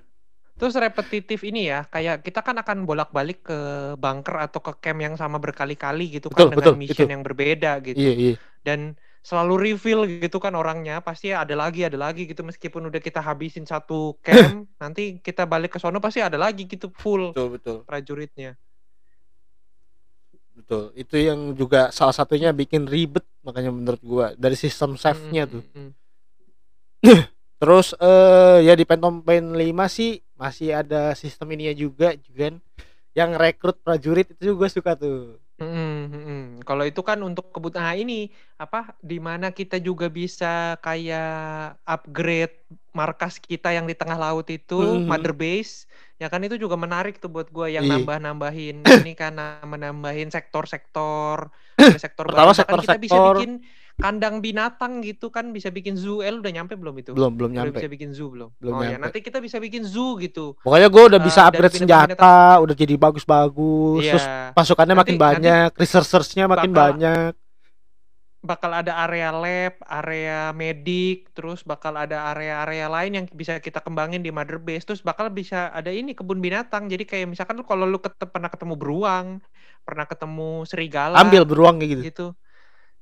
Terus 0.54 0.78
repetitif 0.78 1.42
ini 1.42 1.66
ya, 1.66 1.82
kayak 1.82 2.22
kita 2.22 2.38
kan 2.38 2.54
akan 2.54 2.86
bolak-balik 2.86 3.42
ke 3.42 3.58
bunker 3.98 4.38
atau 4.38 4.62
ke 4.62 4.78
camp 4.78 5.00
yang 5.02 5.14
sama 5.18 5.42
berkali-kali 5.42 6.22
gitu 6.22 6.30
Betul, 6.30 6.54
kan 6.54 6.54
betul, 6.54 6.62
dengan 6.62 6.78
mission 6.78 7.06
itu. 7.10 7.14
yang 7.18 7.22
berbeda 7.26 7.72
gitu. 7.82 7.98
Iya, 7.98 8.12
iya. 8.14 8.34
Dan 8.62 8.94
selalu 9.22 9.70
refill 9.70 10.02
gitu 10.06 10.42
kan 10.42 10.50
orangnya, 10.58 10.98
pasti 10.98 11.30
ada 11.30 11.54
lagi, 11.54 11.86
ada 11.86 11.94
lagi 11.94 12.26
gitu 12.26 12.42
meskipun 12.42 12.90
udah 12.90 12.98
kita 12.98 13.22
habisin 13.22 13.62
satu 13.62 14.18
camp, 14.18 14.66
nanti 14.82 15.22
kita 15.22 15.46
balik 15.46 15.74
ke 15.74 15.78
sono 15.78 16.02
pasti 16.02 16.18
ada 16.18 16.34
lagi 16.34 16.66
gitu 16.66 16.90
full 16.98 17.30
Betul, 17.30 17.48
betul. 17.54 17.76
prajuritnya. 17.86 18.58
Betul. 20.52 20.92
Itu 20.94 21.16
yang 21.16 21.56
juga 21.56 21.88
salah 21.90 22.12
satunya 22.12 22.52
bikin 22.52 22.84
ribet 22.84 23.24
makanya 23.40 23.72
menurut 23.72 24.02
gua 24.04 24.26
dari 24.36 24.54
sistem 24.54 24.94
save-nya 25.00 25.48
tuh. 25.48 25.64
Mhm, 25.72 25.80
mhm. 25.80 25.90
Terus 27.62 27.94
eh 27.98 28.58
ya 28.66 28.74
di 28.74 28.84
Phantom 28.86 29.22
Pain 29.22 29.54
5 29.54 29.86
sih 29.86 30.18
masih 30.34 30.74
ada 30.74 31.14
sistem 31.14 31.50
ininya 31.54 31.74
juga 31.74 32.14
juga 32.18 32.58
yang 33.14 33.34
rekrut 33.38 33.78
prajurit 33.82 34.30
itu 34.34 34.54
juga 34.54 34.66
suka 34.70 34.94
tuh. 34.98 35.41
Mhm, 35.61 35.92
mhm. 36.09 36.40
Kalau 36.64 36.84
itu 36.88 37.00
kan 37.05 37.20
untuk 37.20 37.53
kebutuhan 37.53 37.84
nah 37.84 37.92
ini 37.98 38.32
apa 38.57 38.96
di 39.05 39.20
mana 39.20 39.53
kita 39.53 39.76
juga 39.82 40.09
bisa 40.09 40.80
kayak 40.80 41.76
upgrade 41.84 42.57
markas 42.96 43.36
kita 43.36 43.68
yang 43.76 43.84
di 43.84 43.92
tengah 43.92 44.16
laut 44.16 44.48
itu, 44.48 45.03
mhm. 45.03 45.05
mother 45.05 45.36
base. 45.36 45.84
Ya 46.16 46.32
kan 46.32 46.40
itu 46.46 46.57
juga 46.57 46.78
menarik 46.80 47.20
tuh 47.20 47.28
buat 47.28 47.53
gua 47.53 47.68
yang 47.68 47.84
Iya. 47.84 47.92
nambah-nambahin 48.00 48.96
ini 48.96 49.12
kan 49.12 49.36
nambah-nambahin 49.36 50.32
sektor-sektor, 50.32 51.53
ada 51.84 51.98
sektor 52.00 52.24
baru. 52.32 52.48
Pertama 52.48 52.57
Bahkan 52.57 52.76
kita 52.80 52.96
bisa 52.96 53.18
bikin 53.20 53.61
kandang 53.97 54.40
binatang 54.40 55.01
gitu 55.01 55.28
kan, 55.28 55.51
bisa 55.51 55.68
bikin 55.68 55.95
zoo. 55.95 56.20
Eh, 56.20 56.28
lu 56.28 56.40
udah 56.40 56.53
nyampe 56.53 56.72
belum 56.74 56.95
itu? 56.97 57.12
belum 57.12 57.32
belum 57.34 57.51
Udah 57.51 57.59
nyampe. 57.68 57.76
bisa 57.76 57.88
bikin 57.88 58.11
zoo 58.11 58.28
belum? 58.28 58.51
Belum 58.57 58.72
Oh 58.72 58.82
ya, 58.82 58.97
nanti 58.97 59.18
kita 59.18 59.38
bisa 59.38 59.57
bikin 59.57 59.82
zoo 59.82 60.16
gitu. 60.16 60.57
Pokoknya 60.61 60.88
gue 60.88 61.03
udah 61.09 61.20
bisa 61.20 61.40
Eh, 61.40 61.45
dari 61.45 61.51
upgrade 61.53 61.74
binatang-binatang. 61.76 62.16
senjata, 62.16 62.62
udah 62.62 62.74
jadi 62.74 62.95
bagus-bagus. 62.97 64.03
Terus 64.07 64.24
Iya. 64.24 64.53
pasukannya 64.53 64.95
Nanti 64.95 65.03
makin 65.05 65.16
banyak, 65.18 65.68
researchersnya 65.74 66.45
makin 66.47 66.70
bakal 66.70 66.82
banyak. 66.88 67.32
bakal 68.43 68.74
ada 68.74 68.99
area 68.99 69.30
lab, 69.30 69.78
area 69.86 70.51
medik, 70.51 71.30
terus 71.30 71.62
bakal 71.62 71.95
ada 71.95 72.34
area-area 72.34 72.90
lain 72.90 73.12
yang 73.14 73.26
bisa 73.30 73.62
kita 73.62 73.78
kembangin 73.78 74.18
di 74.18 74.34
mother 74.34 74.59
base. 74.59 74.82
Terus 74.82 74.99
bakal 74.99 75.30
bisa 75.30 75.70
ada 75.70 75.95
ini 75.95 76.11
kebun 76.11 76.43
binatang. 76.43 76.90
Jadi 76.90 77.07
kayak 77.07 77.30
misalkan 77.30 77.55
lu 77.55 77.62
kalau 77.62 77.86
lu 77.86 78.03
ket- 78.03 78.18
pernah 78.18 78.51
ketemu 78.51 78.74
beruang, 78.74 79.38
pernah 79.82 80.07
ketemu 80.07 80.66
serigala 80.66 81.14
Ambil 81.16 81.47
beruang 81.47 81.78
kayak 81.78 81.90
gitu. 81.95 82.03
gitu. 82.03 82.26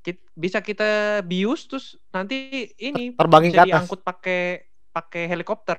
Kit- 0.05 0.25
bisa 0.33 0.59
kita 0.65 1.21
bius 1.31 1.69
terus 1.69 1.87
nanti 2.15 2.37
ini 2.81 3.13
Terbangin 3.19 3.53
bisa 3.53 3.57
ke 3.57 3.61
atas. 3.67 3.87
diangkut 3.89 4.01
pakai 4.09 4.65
pakai 4.97 5.23
helikopter. 5.33 5.79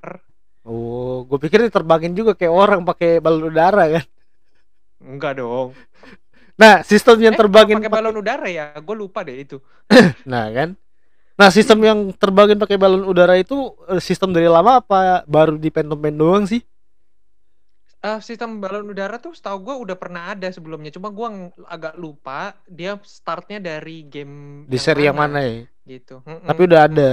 Oh, 0.69 1.25
gue 1.29 1.37
pikir 1.43 1.59
diterbangin 1.65 2.13
juga 2.19 2.31
kayak 2.39 2.53
orang 2.63 2.81
pakai 2.89 3.09
balon 3.23 3.49
udara 3.49 3.83
kan. 3.93 4.05
Enggak 5.01 5.33
dong. 5.41 5.69
Nah, 6.59 6.75
sistem 6.85 7.17
yang 7.25 7.35
Eh, 7.35 7.39
terbangin 7.39 7.79
pakai 7.79 7.89
balon 7.93 8.15
udara 8.21 8.47
ya? 8.51 8.65
Gue 8.85 8.95
lupa 9.01 9.19
deh 9.27 9.37
itu. 9.45 9.57
Nah, 10.29 10.45
kan. 10.53 10.69
Nah, 11.39 11.49
sistem 11.53 11.79
yang 11.83 11.99
terbangin 12.15 12.59
pakai 12.61 12.77
balon 12.79 13.05
udara 13.07 13.35
itu 13.39 13.73
eh, 13.89 14.01
sistem 14.03 14.31
dari 14.35 14.47
lama 14.49 14.81
apa 14.83 15.25
baru 15.27 15.57
di 15.57 15.69
Phantom 15.73 15.99
Pain 15.99 16.15
doang 16.17 16.45
sih? 16.47 16.61
Eh, 18.01 18.17
sistem 18.25 18.57
balon 18.57 18.89
udara 18.89 19.21
tuh 19.21 19.29
setahu 19.37 19.61
gue 19.61 19.75
udah 19.85 19.93
pernah 19.93 20.33
ada 20.33 20.49
sebelumnya. 20.49 20.89
Cuma 20.89 21.13
gue 21.13 21.27
agak 21.69 21.93
lupa 22.01 22.57
dia 22.65 22.97
startnya 23.05 23.61
dari 23.61 24.09
game 24.09 24.65
Di 24.65 24.77
seri 24.81 25.05
yang 25.05 25.17
mana 25.21 25.45
ya? 25.45 25.69
gitu. 25.85 26.25
Mm-mm. 26.25 26.49
Tapi 26.49 26.61
udah 26.65 26.81
ada. 26.89 27.11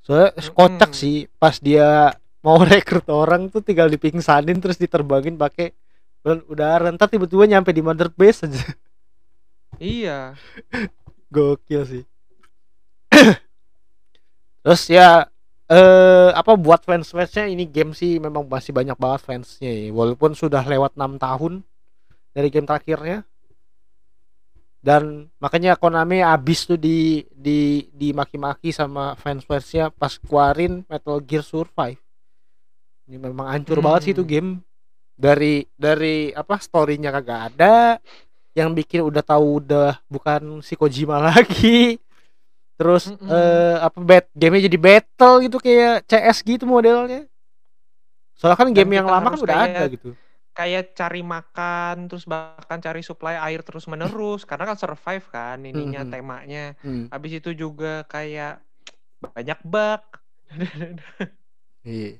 Soalnya 0.00 0.32
kocak 0.56 0.90
Mm-mm. 0.96 1.00
sih 1.02 1.16
pas 1.36 1.60
dia 1.60 2.16
mau 2.40 2.56
rekrut 2.64 3.04
orang 3.12 3.52
tuh 3.52 3.60
tinggal 3.60 3.92
dipingsanin 3.92 4.56
terus 4.64 4.80
diterbangin 4.80 5.36
pakai 5.36 5.76
balon 6.24 6.40
udara. 6.48 6.88
Ntar 6.88 7.12
tiba-tiba 7.12 7.44
nyampe 7.44 7.68
di 7.76 7.84
mother 7.84 8.08
base 8.08 8.48
aja. 8.48 8.64
Iya. 9.76 10.32
Gokil 11.28 11.82
sih. 11.84 12.02
Terus 14.64 14.82
ya 14.90 15.28
eh 15.66 16.30
apa 16.30 16.54
buat 16.54 16.86
fans-fansnya 16.86 17.50
ini 17.50 17.66
game 17.66 17.90
sih 17.90 18.22
memang 18.22 18.46
masih 18.46 18.70
banyak 18.70 18.94
banget 18.94 19.20
fansnya 19.26 19.70
ya. 19.70 19.90
Walaupun 19.90 20.34
sudah 20.38 20.62
lewat 20.62 20.94
enam 20.94 21.18
tahun 21.18 21.52
dari 22.30 22.48
game 22.54 22.66
terakhirnya. 22.68 23.26
Dan 24.78 25.26
makanya 25.42 25.74
Konami 25.74 26.22
abis 26.22 26.70
tuh 26.70 26.78
di 26.78 27.26
di 27.34 27.90
dimaki-maki 27.90 28.70
sama 28.70 29.18
fans-fansnya 29.18 29.90
pas 29.90 30.14
keluarin 30.22 30.86
Metal 30.86 31.18
Gear 31.26 31.42
Survive. 31.42 31.98
Ini 33.10 33.18
memang 33.18 33.50
hancur 33.50 33.82
banget 33.82 34.00
sih 34.06 34.12
itu 34.14 34.22
Hmm. 34.22 34.30
game. 34.30 34.50
Dari 35.16 35.64
dari 35.74 36.30
apa 36.30 36.60
storynya 36.60 37.10
kagak 37.10 37.40
ada, 37.50 37.98
yang 38.54 38.70
bikin 38.76 39.02
udah 39.02 39.24
tahu 39.26 39.64
udah 39.64 39.98
bukan 40.06 40.62
si 40.62 40.78
Kojima 40.78 41.18
lagi 41.34 41.98
terus 42.76 43.08
Mm-mm. 43.08 43.28
eh 43.28 43.76
apa 43.80 43.98
bet 44.04 44.24
gamenya 44.36 44.68
jadi 44.68 44.78
battle 44.78 45.36
gitu 45.44 45.56
kayak 45.58 46.04
CS 46.04 46.38
gitu 46.44 46.64
modelnya 46.68 47.24
soalnya 48.36 48.58
kan 48.60 48.68
Dan 48.70 48.76
game 48.76 48.92
yang 49.00 49.08
lama 49.08 49.32
kan 49.32 49.40
udah 49.40 49.56
kayak- 49.56 49.76
ada 49.76 49.82
gitu 49.90 50.10
Kayak 50.56 50.96
cari 50.96 51.20
makan 51.20 52.08
terus 52.08 52.24
bahkan 52.24 52.80
cari 52.80 53.04
supply 53.04 53.36
air 53.44 53.60
terus 53.60 53.84
menerus 53.92 54.48
karena 54.48 54.64
kan 54.64 54.80
survive 54.80 55.28
kan 55.28 55.60
ininya 55.60 56.00
Mhm. 56.00 56.08
temanya. 56.08 56.72
Hmm, 56.80 57.12
Habis 57.12 57.44
itu 57.44 57.52
juga 57.52 58.08
kayak 58.08 58.64
banyak 59.20 59.60
bug. 59.60 60.00
iya. 61.84 62.16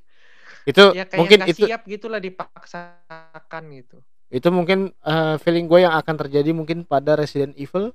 Itu 0.68 0.84
Ya 0.92 1.08
kayak 1.08 1.16
mungkin 1.16 1.38
itu 1.48 1.64
siap 1.64 1.88
gitulah 1.88 2.20
dipaksakan 2.20 3.62
gitu. 3.72 4.04
itu 4.28 4.48
mungkin 4.50 4.92
eh, 4.92 5.36
feeling 5.40 5.64
gue 5.70 5.86
yang 5.88 5.94
akan 5.96 6.14
terjadi 6.20 6.50
mungkin 6.52 6.84
pada 6.84 7.14
Resident 7.16 7.54
Evil 7.56 7.94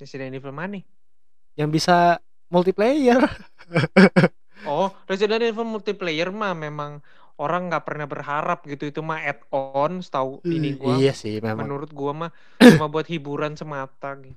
Resident 0.00 0.32
Evil 0.36 0.54
mana? 0.54 0.80
nih? 0.80 0.84
yang 1.58 1.70
bisa 1.70 2.18
multiplayer. 2.50 3.20
Oh, 4.68 4.92
Resident 5.08 5.40
Evil 5.40 5.64
multiplayer 5.64 6.28
mah 6.28 6.52
memang 6.52 7.00
orang 7.40 7.72
nggak 7.72 7.84
pernah 7.88 8.04
berharap 8.04 8.58
gitu 8.68 8.92
itu 8.92 9.00
mah 9.00 9.20
add-on 9.24 10.04
setahu 10.04 10.44
ini 10.52 10.76
gua. 10.76 11.00
Iya 11.00 11.12
sih 11.16 11.40
memang. 11.40 11.64
Menurut 11.64 11.90
gua 11.96 12.12
mah 12.12 12.30
cuma 12.76 12.86
buat 12.92 13.06
hiburan 13.08 13.56
semata 13.56 14.12
gitu. 14.20 14.36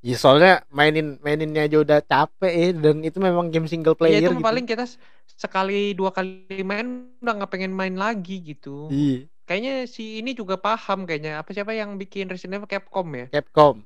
Ya, 0.00 0.16
soalnya 0.16 0.64
mainin 0.72 1.20
maininnya 1.20 1.68
aja 1.68 1.76
udah 1.84 2.00
capek 2.00 2.52
ya 2.56 2.68
dan 2.72 3.04
itu 3.04 3.20
memang 3.20 3.52
game 3.52 3.68
single 3.68 3.92
player 3.92 4.16
Iya 4.16 4.32
itu 4.32 4.32
gitu. 4.32 4.46
paling 4.48 4.64
kita 4.64 4.84
sekali 5.28 5.92
dua 5.92 6.08
kali 6.16 6.64
main 6.64 7.12
udah 7.20 7.32
nggak 7.36 7.52
pengen 7.52 7.72
main 7.76 7.92
lagi 8.00 8.40
gitu. 8.40 8.88
Iya, 8.88 9.28
Kayaknya 9.44 9.74
si 9.84 10.22
ini 10.24 10.32
juga 10.32 10.56
paham 10.56 11.04
kayaknya. 11.04 11.32
Apa 11.44 11.50
siapa 11.52 11.76
yang 11.76 12.00
bikin 12.00 12.32
Resident 12.32 12.64
Evil 12.64 12.70
Capcom 12.70 13.08
ya? 13.12 13.26
Capcom. 13.32 13.84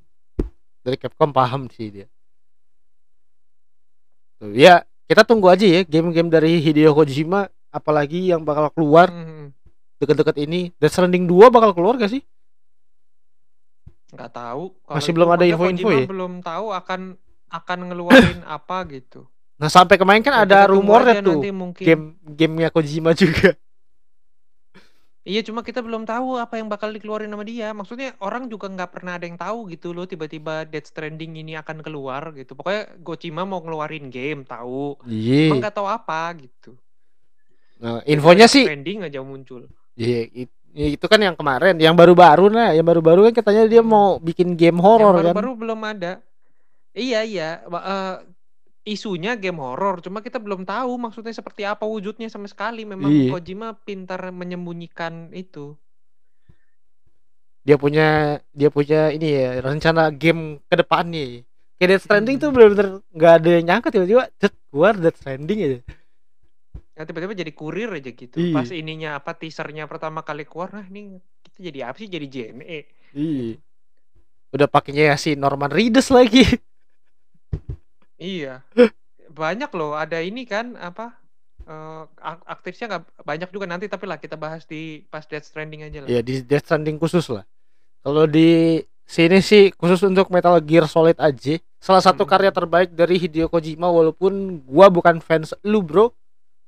Dari 0.85 0.97
Capcom 1.01 1.33
paham 1.33 1.65
sih 1.67 1.89
dia. 1.89 2.07
Tuh, 4.37 4.53
ya, 4.53 4.85
kita 5.09 5.25
tunggu 5.25 5.49
aja 5.49 5.65
ya 5.65 5.81
game-game 5.81 6.29
dari 6.29 6.61
Hideo 6.61 6.93
Kojima 6.93 7.49
apalagi 7.73 8.29
yang 8.29 8.45
bakal 8.45 8.69
keluar 8.69 9.09
Hmm, 9.09 9.49
deket-deket 9.97 10.37
ini. 10.39 10.69
Death 10.77 10.93
Stranding 10.93 11.25
2 11.25 11.49
bakal 11.49 11.73
keluar 11.73 11.97
gak 11.97 12.13
sih? 12.13 12.21
nggak 14.15 14.31
tahu. 14.31 14.71
Kalau 14.79 14.95
Masih 14.95 15.11
belum 15.11 15.27
ada 15.27 15.43
info-info 15.43 15.89
ya? 15.91 16.05
Belum 16.07 16.33
tahu 16.39 16.71
akan 16.71 17.19
akan 17.51 17.79
ngeluarin 17.91 18.39
apa 18.57 18.77
gitu. 18.87 19.27
Nah, 19.55 19.67
sampai 19.67 19.95
kemarin 19.95 20.23
kan 20.23 20.35
Ya, 20.35 20.43
ada 20.43 20.59
rumornya 20.67 21.19
tuh 21.19 21.43
mungkin. 21.51 21.83
game-gamenya 21.83 22.69
Kojima 22.71 23.11
juga. 23.11 23.55
Iya 25.25 25.41
cuma 25.41 25.65
kita 25.65 25.81
belum 25.81 26.05
tahu 26.05 26.37
apa 26.37 26.61
yang 26.61 26.69
bakal 26.69 26.93
dikeluarin 26.93 27.33
sama 27.33 27.41
dia. 27.41 27.73
Maksudnya 27.73 28.13
orang 28.21 28.45
juga 28.45 28.69
nggak 28.69 28.93
pernah 28.93 29.17
ada 29.17 29.25
yang 29.25 29.41
tahu 29.41 29.73
gitu 29.73 29.89
loh 29.89 30.05
tiba-tiba 30.05 30.69
Death 30.69 30.93
Stranding 30.93 31.41
ini 31.41 31.57
akan 31.57 31.81
keluar 31.81 32.29
gitu. 32.37 32.53
Pokoknya 32.53 32.93
Gojima 33.01 33.41
mau 33.41 33.57
ngeluarin 33.57 34.13
game 34.13 34.45
tahu. 34.45 35.01
Cuma 35.01 35.09
Iya. 35.09 35.65
nggak 35.65 35.75
tahu 35.81 35.87
apa 35.89 36.21
gitu. 36.37 36.77
Nah, 37.81 38.05
infonya 38.05 38.45
Death 38.45 38.53
sih 38.53 38.65
Stranding 38.69 38.99
aja 39.09 39.19
muncul. 39.25 39.65
Iya, 39.97 40.45
it- 40.45 40.57
ya 40.77 40.87
itu 40.93 41.05
kan 41.09 41.17
yang 41.17 41.33
kemarin, 41.33 41.73
yang 41.81 41.97
baru-baru 41.97 42.53
nah, 42.53 42.69
yang 42.77 42.85
baru-baru 42.85 43.33
kan 43.33 43.41
katanya 43.41 43.65
dia 43.65 43.81
mau 43.81 44.21
bikin 44.21 44.53
game 44.53 44.77
horor 44.77 45.25
kan. 45.25 45.33
baru-baru 45.33 45.51
belum 45.57 45.81
ada. 45.89 46.21
Iya 46.93 47.25
iya. 47.25 47.49
Eh, 47.65 48.15
isunya 48.85 49.33
game 49.35 49.57
horor. 49.59 49.99
Cuma 49.99 50.21
kita 50.21 50.37
belum 50.37 50.63
tahu 50.63 50.95
maksudnya 51.01 51.33
seperti 51.33 51.65
apa 51.65 51.83
wujudnya 51.83 52.29
sama 52.29 52.45
sekali. 52.45 52.85
Memang 52.85 53.09
Iya. 53.09 53.33
Kojima 53.33 53.73
pintar 53.81 54.21
menyembunyikan 54.29 55.33
itu. 55.33 55.73
Dia 57.65 57.81
punya 57.81 58.37
dia 58.53 58.69
punya 58.69 59.09
ini 59.09 59.41
ya, 59.41 59.49
rencana 59.59 60.13
game 60.13 60.61
ke 60.69 60.75
depannya. 60.77 61.41
Kayak 61.75 61.89
Death 61.97 62.03
Stranding 62.07 62.35
Hmm. 62.37 62.43
tuh 62.45 62.49
bener-bener 62.53 62.87
nggak 63.11 63.33
ada 63.41 63.49
yang 63.51 63.65
nyangka 63.67 63.89
tiba-tiba 63.89 64.29
cet 64.37 64.53
keluar 64.69 64.93
Death 64.95 65.17
Stranding 65.19 65.59
aja. 65.65 65.79
Ya 66.95 67.03
tiba-tiba 67.03 67.33
jadi 67.35 67.51
kurir 67.51 67.89
aja 67.91 68.07
gitu. 68.07 68.37
Iya. 68.39 68.53
Pas 68.53 68.69
ininya 68.71 69.17
apa 69.19 69.35
teasernya 69.35 69.83
pertama 69.89 70.21
kali 70.23 70.45
keluar, 70.47 70.71
nah 70.71 70.85
ini 70.87 71.19
kita 71.43 71.67
jadi 71.67 71.91
apa 71.91 71.97
sih? 71.99 72.07
Jadi 72.07 72.25
JNE. 72.29 72.79
Iya. 73.11 73.57
Udah 74.55 74.67
pakainya 74.71 75.11
ya 75.11 75.15
si 75.19 75.33
Norman 75.35 75.73
Reedus 75.73 76.13
lagi. 76.13 76.45
Iya. 78.15 78.63
Banyak 79.27 79.71
loh, 79.73 79.93
ada 79.93 80.19
ini 80.19 80.45
kan 80.45 80.75
apa? 80.75 81.15
eh, 81.65 82.03
ak- 82.21 82.45
aktifnya 82.45 82.85
nggak 82.87 83.03
banyak 83.25 83.49
juga 83.49 83.65
nanti 83.65 83.89
tapi 83.89 84.05
lah 84.05 84.21
kita 84.21 84.37
bahas 84.37 84.69
di 84.69 85.01
pas 85.09 85.25
Death 85.25 85.49
Stranding 85.49 85.81
aja 85.81 86.05
lah. 86.05 86.07
ya 86.07 86.21
di 86.21 86.45
Death 86.45 86.69
Stranding 86.69 87.01
khusus 87.01 87.25
lah. 87.25 87.41
Kalau 88.05 88.29
di 88.29 88.77
sini 89.01 89.41
sih 89.41 89.73
khusus 89.73 89.97
untuk 90.05 90.29
Metal 90.29 90.53
Gear 90.61 90.85
Solid 90.85 91.17
aja. 91.17 91.57
Salah 91.81 92.01
satu 92.01 92.21
Hmm. 92.21 92.29
karya 92.29 92.53
terbaik 92.53 92.93
dari 92.93 93.17
Hideo 93.17 93.49
Kojima 93.49 93.89
walaupun 93.89 94.61
gua 94.61 94.93
bukan 94.93 95.17
fans 95.17 95.57
lu, 95.65 95.81
Bro. 95.81 96.13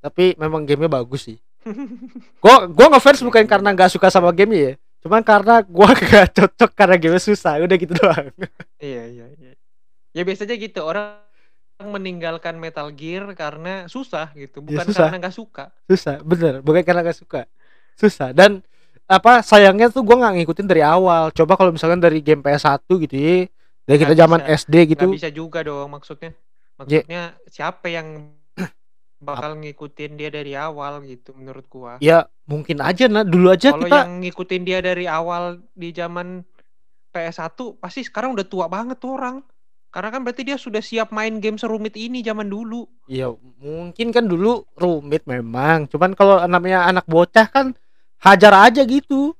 Tapi 0.01 0.33
memang 0.33 0.65
gamenya 0.65 0.89
bagus 0.89 1.29
sih. 1.29 1.37
Gua 2.41 2.65
gua 2.65 2.87
ngefans 2.89 3.21
bukan 3.21 3.45
karena 3.45 3.77
nggak 3.77 3.93
suka 3.93 4.09
sama 4.09 4.33
gamenya 4.33 4.61
ya. 4.63 4.73
Cuman 5.05 5.21
karena 5.21 5.61
gua 5.61 5.93
gak 6.09 6.33
cocok 6.33 6.73
karena 6.73 6.97
gamenya 6.97 7.21
susah. 7.21 7.61
Udah 7.61 7.77
gitu 7.77 7.93
doang. 7.93 8.33
Iya 8.81 9.03
iya 9.05 9.25
iya. 9.37 9.53
Ya 10.09 10.21
biasanya 10.25 10.57
gitu 10.57 10.81
orang 10.81 11.21
meninggalkan 11.77 12.57
Metal 12.57 12.89
Gear 12.89 13.29
karena 13.37 13.85
susah 13.85 14.33
gitu, 14.33 14.65
bukan 14.65 14.81
Ya, 14.81 14.89
susah. 14.89 15.01
karena 15.09 15.17
nggak 15.21 15.35
suka. 15.37 15.65
Susah, 15.85 16.15
bener. 16.25 16.53
Bukan 16.65 16.81
karena 16.81 17.05
gak 17.05 17.17
suka. 17.21 17.41
Susah. 17.93 18.33
Dan 18.33 18.65
apa 19.05 19.45
sayangnya 19.45 19.93
tuh 19.93 20.01
gua 20.01 20.17
nggak 20.25 20.41
ngikutin 20.41 20.67
dari 20.67 20.81
awal. 20.81 21.29
Coba 21.31 21.53
kalau 21.53 21.69
misalkan 21.69 22.01
dari 22.01 22.19
game 22.25 22.41
PS1 22.41 22.81
gitu 22.85 23.15
ya. 23.15 23.45
Dari 23.87 23.97
kita 24.01 24.13
Nggak 24.13 24.21
zaman. 24.25 24.39
SD 24.43 24.75
gitu. 24.97 25.05
Nggak 25.07 25.17
bisa 25.21 25.31
juga 25.31 25.59
dong 25.61 25.89
maksudnya. 25.93 26.31
Maksudnya 26.81 27.37
siapa 27.49 27.87
yang 27.89 28.33
bakal 29.17 29.57
ngikutin 29.57 30.13
dia 30.13 30.29
dari 30.29 30.53
awal 30.53 31.01
gitu 31.05 31.33
menurut 31.33 31.65
gua. 31.69 31.97
Ya 32.01 32.25
mungkin 32.45 32.81
aja 32.85 33.09
nah 33.09 33.25
dulu 33.25 33.49
aja 33.49 33.73
Kalau 33.73 33.85
kita 33.85 33.97
yang 34.05 34.21
ngikutin 34.21 34.61
dia 34.65 34.79
dari 34.81 35.05
awal 35.09 35.61
di 35.73 35.89
zaman 35.89 36.45
PS1 37.09 37.81
pasti 37.81 38.05
sekarang 38.05 38.33
udah 38.37 38.45
tua 38.45 38.65
banget 38.69 38.97
tuh 39.01 39.17
orang. 39.17 39.41
Karena 39.87 40.09
kan 40.11 40.21
berarti 40.21 40.43
dia 40.43 40.59
sudah 40.59 40.83
siap 40.83 41.09
main 41.09 41.39
game 41.39 41.55
serumit 41.55 41.95
ini 41.95 42.19
zaman 42.19 42.45
dulu. 42.45 42.85
Ya 43.07 43.31
mungkin 43.57 44.11
kan 44.11 44.27
dulu 44.27 44.67
rumit 44.75 45.23
memang. 45.23 45.87
Cuman 45.87 46.11
kalau 46.13 46.43
namanya 46.45 46.85
anak 46.85 47.07
bocah 47.07 47.47
kan 47.47 47.71
hajar 48.19 48.53
aja 48.67 48.83
gitu. 48.83 49.31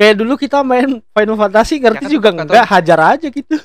Kayak 0.00 0.24
dulu 0.24 0.40
kita 0.40 0.64
main 0.64 1.04
Final 1.12 1.36
Fantasy 1.36 1.76
ngerti 1.76 2.08
kan 2.08 2.10
juga 2.10 2.28
nggak 2.32 2.46
enggak 2.48 2.64
tahu. 2.64 2.72
hajar 2.72 3.00
aja 3.14 3.26
gitu. 3.28 3.56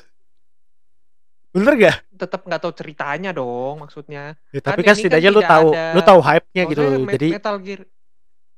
Bener 1.56 1.72
gak? 1.80 1.96
Tetap 2.12 2.40
nggak 2.44 2.60
tahu 2.60 2.72
ceritanya 2.76 3.30
dong 3.32 3.80
maksudnya. 3.80 4.36
Ya, 4.52 4.60
tapi 4.60 4.84
Kan 4.84 4.92
kan 4.92 4.94
ini 4.94 5.00
setidaknya 5.00 5.30
kan 5.32 5.36
lu 5.36 5.42
tahu 5.42 5.68
ada- 5.72 5.92
lu 5.96 6.00
tahu 6.04 6.20
hype-nya 6.20 6.62
gitu. 6.68 6.82
Jadi 7.08 7.28
Metal 7.32 7.56
Gear 7.64 7.80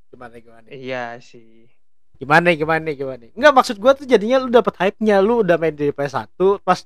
gimana 0.09 0.35
gimana? 0.43 0.67
iya 0.67 1.05
sih. 1.23 1.71
Gimana 2.19 2.51
gimana 2.51 2.91
gimana? 2.91 3.31
Enggak 3.31 3.55
maksud 3.55 3.79
gua 3.79 3.95
tuh 3.95 4.03
jadinya 4.03 4.43
lu 4.43 4.51
dapet 4.51 4.75
hype-nya, 4.75 5.23
lu 5.23 5.47
udah 5.47 5.55
main 5.55 5.71
di 5.71 5.95
PS1, 5.95 6.27
pas 6.59 6.83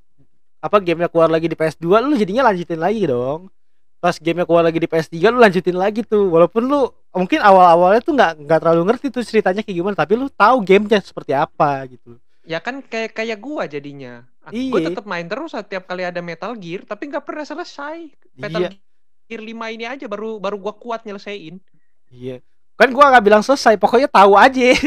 apa 0.62 0.78
gamenya 0.78 1.10
keluar 1.10 1.26
lagi 1.26 1.50
di 1.50 1.58
PS2, 1.58 1.84
lu 2.06 2.14
jadinya 2.14 2.46
lanjutin 2.46 2.78
lagi 2.78 3.02
dong. 3.10 3.50
Pas 3.98 4.14
gamenya 4.18 4.46
keluar 4.46 4.62
lagi 4.62 4.78
di 4.78 4.86
PS3 4.86 5.14
lu 5.34 5.38
lanjutin 5.42 5.74
lagi 5.74 6.06
tuh. 6.06 6.30
Walaupun 6.30 6.62
lu 6.70 6.86
mungkin 7.10 7.42
awal-awalnya 7.42 8.02
tuh 8.02 8.14
nggak 8.14 8.32
nggak 8.46 8.58
terlalu 8.62 8.82
ngerti 8.90 9.06
tuh 9.10 9.22
ceritanya 9.26 9.66
kayak 9.66 9.76
gimana, 9.82 9.94
tapi 9.98 10.14
lu 10.14 10.30
tahu 10.30 10.62
gamenya 10.62 11.02
seperti 11.02 11.34
apa 11.34 11.90
gitu. 11.90 12.18
Ya 12.46 12.62
kan 12.62 12.82
kayak 12.82 13.14
kayak 13.14 13.38
gua 13.42 13.66
jadinya. 13.66 14.26
Iya. 14.50 14.70
Gue 14.74 14.80
tetap 14.82 15.06
main 15.06 15.26
terus 15.30 15.54
setiap 15.54 15.86
kali 15.86 16.02
ada 16.02 16.18
Metal 16.18 16.50
Gear 16.58 16.82
tapi 16.82 17.06
nggak 17.10 17.22
pernah 17.22 17.46
selesai. 17.46 18.10
Metal 18.34 18.66
Iya. 18.66 18.70
Gear 19.30 19.42
5 19.42 19.74
ini 19.74 19.84
aja 19.86 20.06
baru 20.10 20.42
baru 20.42 20.58
gua 20.58 20.74
kuat 20.74 21.06
nyelesain. 21.06 21.62
Iya. 22.10 22.42
Kan 22.74 22.90
gua 22.90 23.14
nggak 23.14 23.22
bilang 23.22 23.42
selesai, 23.46 23.78
pokoknya 23.78 24.10
tahu 24.10 24.34
aja. 24.34 24.74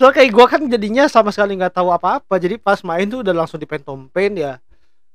so 0.00 0.08
kayak 0.08 0.32
gua 0.32 0.48
kan 0.48 0.64
jadinya 0.64 1.04
sama 1.12 1.28
sekali 1.28 1.60
nggak 1.60 1.76
tahu 1.76 1.92
apa-apa. 1.92 2.40
Jadi 2.40 2.56
pas 2.56 2.80
main 2.80 3.04
tuh 3.04 3.20
udah 3.20 3.36
langsung 3.36 3.60
dipentompen 3.60 4.40
ya. 4.40 4.56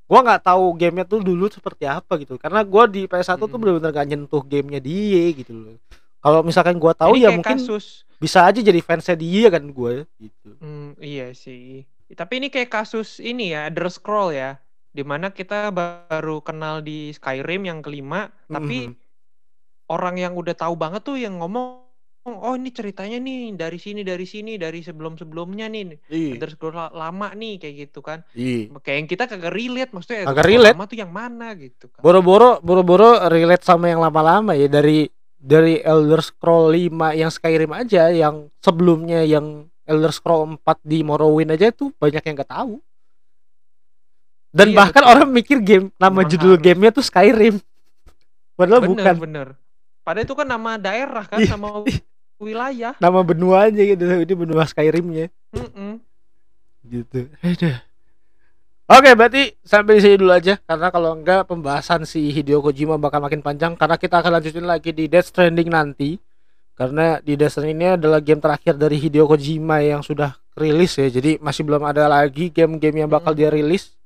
Gua 0.05 0.21
nggak 0.21 0.45
tahu 0.45 0.77
gamenya 0.77 1.09
tuh 1.09 1.25
dulu 1.25 1.49
seperti 1.49 1.89
apa 1.89 2.21
gitu. 2.21 2.38
Karena 2.38 2.61
gua 2.61 2.86
di 2.86 3.09
PS1 3.09 3.41
tuh 3.41 3.57
Mm. 3.57 3.61
bener-bener 3.65 3.89
gak 3.89 4.05
nyentuh 4.05 4.43
gamenya 4.45 4.77
dia 4.77 5.33
gitu 5.33 5.53
loh. 5.57 5.77
Kalau 6.21 6.45
misalkan 6.45 6.77
gua 6.77 6.93
tahu 6.93 7.17
ya 7.17 7.33
mungkin 7.33 7.57
kasus 7.57 8.05
bisa 8.15 8.45
aja 8.47 8.63
jadi 8.63 8.79
fansnya 8.79 9.17
dia 9.19 9.51
kan 9.51 9.61
gue 9.61 10.07
gitu. 10.17 10.49
Hmm, 10.63 10.95
iya 10.97 11.36
sih. 11.36 11.83
Tapi 12.07 12.39
ini 12.39 12.47
kayak 12.47 12.71
kasus 12.71 13.19
ini 13.19 13.51
ya, 13.51 13.67
Elder 13.67 13.91
Scroll 13.91 14.33
ya. 14.33 14.57
Di 14.95 15.03
mana 15.03 15.29
kita 15.29 15.69
baru 15.69 16.39
kenal 16.39 16.79
di 16.79 17.11
Skyrim 17.11 17.67
yang 17.67 17.83
kelima, 17.83 18.31
tapi 18.47 18.89
Mhm. 18.89 18.95
orang 19.91 20.15
yang 20.15 20.33
udah 20.33 20.55
tahu 20.55 20.73
banget 20.73 21.01
tuh 21.03 21.19
yang 21.19 21.38
ngomong, 21.38 21.84
oh 22.26 22.57
ini 22.57 22.69
ceritanya 22.69 23.17
nih 23.17 23.53
dari 23.53 23.78
sini, 23.78 24.01
dari 24.01 24.26
sini, 24.26 24.57
dari 24.57 24.82
sebelum-sebelumnya 24.82 25.65
nih. 25.67 25.84
Iya. 26.09 26.30
Elder 26.34 26.49
Scroll 26.49 26.73
la- 26.73 26.89
lama 26.91 27.30
nih 27.32 27.61
kayak 27.61 27.76
gitu 27.86 28.01
kan. 28.01 28.26
Iya. 28.34 28.73
Kayak 28.76 28.97
yang 28.97 29.07
kita 29.07 29.23
kagak 29.26 29.53
relate, 29.53 29.91
maksudnya 29.93 30.17
Elder 30.26 30.30
Kagak 30.34 30.47
relate. 30.47 30.73
lama 30.73 30.86
tuh 30.86 30.97
yang 30.97 31.11
mana 31.11 31.47
gitu 31.53 31.86
kan. 31.88 32.01
Boro-boro 32.01 32.57
boro-boro 32.59 33.09
relate 33.30 33.61
sama 33.61 33.88
yang 33.88 34.01
lama-lama 34.01 34.53
ya 34.53 34.65
dari 34.65 35.05
dari 35.36 35.78
Elder 35.78 36.19
Scroll 36.19 36.73
5 36.73 37.13
yang 37.13 37.30
Skyrim 37.30 37.71
aja 37.71 38.09
yang 38.09 38.49
sebelumnya 38.57 39.21
yang 39.21 39.45
Elder 39.86 40.09
Scroll 40.09 40.57
4 40.57 40.82
di 40.82 41.05
Morrowind 41.05 41.53
aja 41.53 41.69
tuh 41.69 41.93
banyak 41.93 42.19
yang 42.19 42.36
nggak 42.36 42.49
tahu. 42.49 42.82
Dan 44.49 44.71
Iya, 44.71 44.78
bahkan 44.82 45.03
betul. 45.03 45.13
orang 45.13 45.30
mikir 45.30 45.57
game 45.61 45.86
nama 45.95 46.09
Memang 46.15 46.32
judul 46.32 46.57
harus. 46.57 46.63
gamenya 46.63 46.89
tuh 46.89 47.05
Skyrim. 47.05 47.55
Padahal 48.57 48.82
bener, 48.82 48.91
bukan 48.97 49.15
bener. 49.19 49.47
Padahal 50.01 50.26
itu 50.26 50.34
kan 50.34 50.47
nama 50.47 50.71
daerah 50.76 51.26
kan, 51.26 51.38
Iya. 51.38 51.53
sama 51.53 51.69
wilayah. 52.39 52.93
nama 52.99 53.19
benua 53.23 53.67
aja 53.69 53.81
gitu. 53.81 54.03
Ini 54.03 54.33
benua 54.36 54.63
Skyrimnya 54.67 55.31
Mm-mm. 55.55 55.99
gitu. 56.86 57.29
Aduh. 57.41 57.77
Oke, 58.86 59.09
berarti 59.17 59.57
sampai 59.65 59.97
di 59.97 60.01
sini 60.05 60.15
dulu 60.21 60.29
aja 60.29 60.61
karena 60.61 60.93
kalau 60.93 61.17
enggak 61.17 61.49
pembahasan 61.49 62.05
si 62.05 62.29
Hideo 62.29 62.61
Kojima 62.61 63.01
bakal 63.01 63.17
makin 63.17 63.41
panjang 63.41 63.73
karena 63.73 63.97
kita 63.97 64.21
akan 64.21 64.38
lanjutin 64.38 64.61
lagi 64.61 64.93
di 64.93 65.09
Death 65.09 65.33
Stranding 65.33 65.73
nanti. 65.73 66.21
Karena 66.77 67.17
di 67.23 67.33
Death 67.33 67.57
Stranding 67.57 67.77
ini 67.81 67.88
adalah 67.97 68.21
game 68.21 68.38
terakhir 68.38 68.77
dari 68.77 69.01
Hideo 69.01 69.25
Kojima 69.25 69.81
yang 69.81 70.05
sudah 70.05 70.38
rilis 70.53 71.01
ya. 71.01 71.09
Jadi 71.09 71.41
masih 71.41 71.65
belum 71.65 71.81
ada 71.81 72.05
lagi 72.05 72.53
game-game 72.53 73.01
yang 73.01 73.09
bakal 73.09 73.33
dia 73.33 73.49
rilis. 73.49 73.97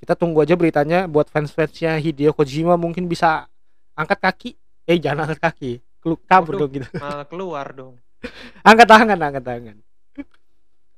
Kita 0.00 0.16
tunggu 0.16 0.40
aja 0.40 0.56
beritanya 0.56 1.04
buat 1.04 1.28
fans-fansnya 1.28 2.00
Hideo 2.00 2.32
Kojima 2.32 2.80
mungkin 2.80 3.04
bisa 3.04 3.50
angkat 3.92 4.16
kaki. 4.16 4.50
Eh 4.88 4.96
jangan 4.96 5.28
angkat 5.28 5.40
kaki. 5.44 5.72
Kelu- 6.04 6.20
Kabur 6.28 6.52
Waduh. 6.54 6.60
dong 6.60 6.72
gitu. 6.76 6.88
Malah 7.00 7.26
keluar 7.26 7.66
dong. 7.72 7.94
angkat 8.68 8.88
tangan, 8.88 9.16
angkat 9.16 9.44
tangan. 9.44 9.76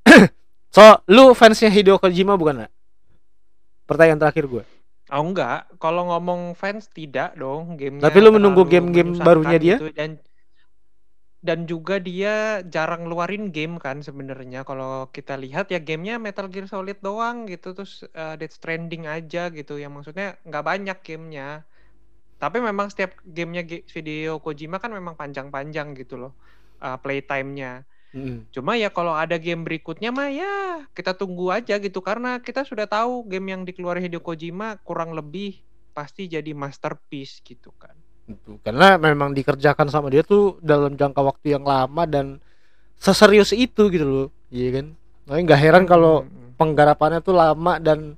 so, 0.74 0.82
lu 1.06 1.30
fansnya 1.38 1.70
Hideo 1.70 2.02
Kojima 2.02 2.34
bukan 2.34 2.66
nak? 2.66 2.70
Pertanyaan 3.86 4.18
terakhir 4.18 4.50
gue. 4.50 4.64
Oh 5.14 5.22
enggak, 5.22 5.70
kalau 5.78 6.10
ngomong 6.10 6.58
fans 6.58 6.90
tidak 6.90 7.38
dong 7.38 7.78
gamenya. 7.78 8.10
Tapi 8.10 8.18
lu 8.18 8.34
menunggu 8.34 8.66
game-game 8.66 9.14
barunya 9.22 9.54
dia? 9.62 9.78
gitu, 9.78 9.94
dan 9.94 10.18
dan 11.46 11.62
juga 11.62 12.02
dia 12.02 12.58
jarang 12.66 13.06
ngeluarin 13.06 13.54
game 13.54 13.78
kan 13.78 14.02
sebenarnya 14.02 14.66
kalau 14.66 15.06
kita 15.14 15.38
lihat 15.38 15.70
ya 15.70 15.78
gamenya 15.78 16.18
Metal 16.18 16.50
Gear 16.50 16.66
Solid 16.66 16.98
doang 16.98 17.46
gitu 17.46 17.70
terus 17.70 18.02
uh, 18.18 18.34
Death 18.34 18.58
Stranding 18.58 19.06
aja 19.06 19.54
gitu 19.54 19.78
yang 19.78 19.94
maksudnya 19.94 20.34
nggak 20.42 20.64
banyak 20.66 20.98
gamenya 21.06 21.62
tapi 22.36 22.60
memang 22.60 22.92
setiap 22.92 23.16
gamenya 23.24 23.64
video 23.88 24.38
Kojima 24.38 24.76
kan 24.80 24.92
memang 24.92 25.16
panjang-panjang 25.16 25.96
gitu 25.96 26.20
loh 26.20 26.32
uh, 26.80 26.96
playtime-nya 27.00 27.84
Mm. 28.16 28.48
Cuma 28.48 28.80
ya 28.80 28.88
kalau 28.88 29.12
ada 29.12 29.36
game 29.36 29.60
berikutnya 29.60 30.08
mah 30.08 30.32
ya 30.32 30.88
kita 30.96 31.12
tunggu 31.12 31.52
aja 31.52 31.76
gitu 31.76 32.00
karena 32.00 32.40
kita 32.40 32.64
sudah 32.64 32.88
tahu 32.88 33.28
game 33.28 33.52
yang 33.52 33.62
dikeluarin 33.68 34.00
Hideo 34.08 34.24
Kojima 34.24 34.80
kurang 34.80 35.12
lebih 35.12 35.60
pasti 35.92 36.24
jadi 36.24 36.56
masterpiece 36.56 37.44
gitu 37.44 37.76
kan. 37.76 37.92
Gitu. 38.24 38.56
Karena 38.64 38.96
memang 38.96 39.36
dikerjakan 39.36 39.92
sama 39.92 40.08
dia 40.08 40.24
tuh 40.24 40.56
dalam 40.64 40.96
jangka 40.96 41.20
waktu 41.20 41.60
yang 41.60 41.68
lama 41.68 42.08
dan 42.08 42.40
seserius 42.96 43.52
itu 43.52 43.92
gitu 43.92 44.06
loh. 44.08 44.28
Iya 44.48 44.80
kan? 44.80 44.86
Makanya 45.28 45.44
nggak 45.52 45.60
heran 45.60 45.84
kalau 45.84 46.24
penggarapannya 46.56 47.20
tuh 47.20 47.36
lama 47.36 47.76
dan 47.76 48.16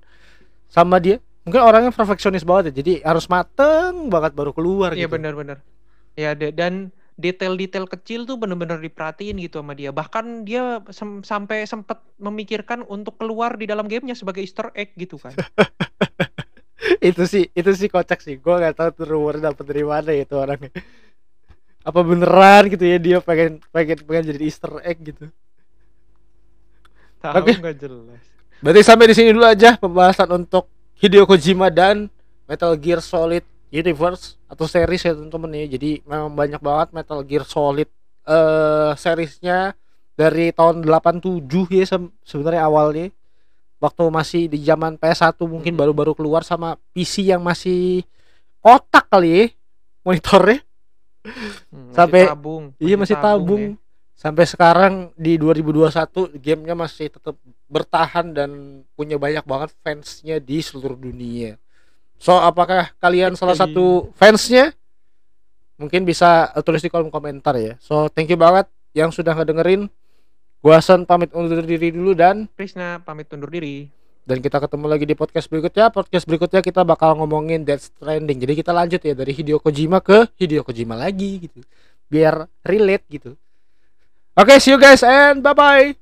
sama 0.70 1.02
dia 1.02 1.18
mungkin 1.48 1.64
orangnya 1.64 1.90
perfeksionis 1.90 2.44
banget 2.44 2.70
ya. 2.70 2.84
Jadi 2.84 2.92
harus 3.00 3.24
mateng 3.26 4.12
banget 4.12 4.36
baru 4.36 4.52
keluar 4.52 4.92
Iya 4.92 5.08
gitu. 5.08 5.16
benar-benar. 5.16 5.64
Ya 6.12 6.36
de- 6.36 6.52
dan 6.52 6.92
detail-detail 7.18 7.88
kecil 7.90 8.28
tuh 8.28 8.38
benar-benar 8.38 8.78
diperhatiin 8.78 9.40
gitu 9.42 9.58
sama 9.64 9.72
dia. 9.74 9.90
Bahkan 9.90 10.46
dia 10.46 10.84
sem- 10.92 11.24
sampai 11.26 11.66
sempat 11.66 12.04
memikirkan 12.20 12.84
untuk 12.86 13.16
keluar 13.18 13.56
di 13.56 13.64
dalam 13.66 13.88
gamenya 13.90 14.14
sebagai 14.14 14.44
Easter 14.44 14.70
egg 14.76 14.92
gitu 14.94 15.16
kan. 15.18 15.32
itu 17.02 17.22
sih 17.26 17.50
itu 17.56 17.70
sih 17.74 17.88
kocak 17.90 18.22
sih. 18.22 18.38
Gua 18.38 18.62
nggak 18.62 18.76
tahu 18.78 18.88
tuh 19.02 19.06
rumor 19.08 19.40
dapet 19.42 19.64
dari 19.66 19.82
mana 19.82 20.14
itu 20.14 20.34
orangnya. 20.38 20.70
Apa 21.82 22.00
beneran 22.04 22.68
gitu 22.70 22.84
ya 22.84 23.00
dia 23.00 23.18
pengen 23.18 23.64
pengen 23.74 23.98
pengen 24.04 24.24
jadi 24.30 24.42
Easter 24.44 24.78
egg 24.84 25.00
gitu. 25.02 25.26
Tahu 27.18 27.50
nggak 27.50 27.76
jelas. 27.82 28.22
Berarti 28.62 28.80
sampai 28.82 29.06
di 29.10 29.14
sini 29.14 29.30
dulu 29.34 29.46
aja 29.46 29.74
pembahasan 29.74 30.30
untuk 30.34 30.70
Hideo 30.98 31.24
Kojima 31.24 31.68
dan 31.68 32.10
Metal 32.44 32.74
Gear 32.74 32.98
Solid 32.98 33.42
Universe 33.68 34.34
atau 34.46 34.64
series 34.64 35.00
ya 35.00 35.12
teman-teman 35.12 35.52
ya. 35.54 35.66
Jadi 35.70 36.02
memang 36.02 36.32
banyak 36.32 36.58
banget 36.58 36.88
Metal 36.92 37.20
Gear 37.22 37.44
Solid 37.44 37.88
eh 38.24 38.90
seriesnya 38.94 39.72
dari 40.12 40.50
tahun 40.50 40.82
87 40.82 41.40
ya 41.70 41.84
se- 41.86 42.12
sebenarnya 42.22 42.62
awalnya 42.62 43.06
waktu 43.78 44.02
masih 44.10 44.42
di 44.46 44.58
zaman 44.60 44.98
PS1 44.98 45.38
mungkin 45.40 45.72
Mm-mm. 45.72 45.80
baru-baru 45.80 46.12
keluar 46.12 46.42
sama 46.42 46.74
PC 46.92 47.24
yang 47.24 47.40
masih 47.40 48.02
kotak 48.58 49.06
kali 49.08 49.30
ya 49.30 49.44
monitornya 50.02 50.60
Hmm, 51.68 51.92
Sampai- 51.92 52.24
tabung. 52.24 52.72
iya 52.78 52.96
masih 52.96 53.16
tabung 53.18 53.60
ya. 53.60 53.72
Sampai 54.18 54.44
sekarang 54.50 55.14
di 55.14 55.38
2021 55.38 56.42
gamenya 56.42 56.74
masih 56.74 57.06
tetap 57.06 57.38
bertahan 57.70 58.34
dan 58.34 58.82
punya 58.98 59.14
banyak 59.14 59.46
banget 59.46 59.70
fansnya 59.86 60.42
di 60.42 60.58
seluruh 60.58 60.98
dunia. 60.98 61.54
So 62.18 62.34
apakah 62.34 62.90
kalian 62.98 63.38
salah 63.38 63.54
satu 63.54 64.10
fansnya? 64.18 64.74
Mungkin 65.78 66.02
bisa 66.02 66.50
tulis 66.66 66.82
di 66.82 66.90
kolom 66.90 67.14
komentar 67.14 67.54
ya. 67.54 67.78
So 67.78 68.10
thank 68.10 68.26
you 68.26 68.34
banget 68.34 68.66
yang 68.90 69.14
sudah 69.14 69.38
ngedengerin. 69.38 69.86
Gua 70.58 70.82
Hasan 70.82 71.06
pamit 71.06 71.30
undur 71.30 71.62
diri 71.62 71.94
dulu 71.94 72.18
dan 72.18 72.50
Krisna 72.58 72.98
pamit 72.98 73.30
undur 73.30 73.46
diri. 73.46 73.94
dan 74.28 74.44
kita 74.44 74.60
ketemu 74.60 74.92
lagi 74.92 75.08
di 75.08 75.16
podcast 75.16 75.48
berikutnya. 75.48 75.88
Podcast 75.88 76.28
berikutnya 76.28 76.60
kita 76.60 76.84
bakal 76.84 77.16
ngomongin 77.16 77.64
Death 77.64 77.96
Stranding. 77.96 78.36
Jadi 78.36 78.60
kita 78.60 78.76
lanjut 78.76 79.00
ya 79.00 79.16
dari 79.16 79.32
Hideo 79.32 79.56
Kojima 79.56 80.04
ke 80.04 80.28
Hideo 80.36 80.60
Kojima 80.60 80.92
lagi 81.00 81.48
gitu. 81.48 81.64
Biar 82.12 82.44
relate 82.60 83.08
gitu. 83.08 83.40
Okay, 84.38 84.60
see 84.60 84.70
you 84.70 84.78
guys 84.78 85.02
and 85.02 85.42
bye-bye. 85.42 85.96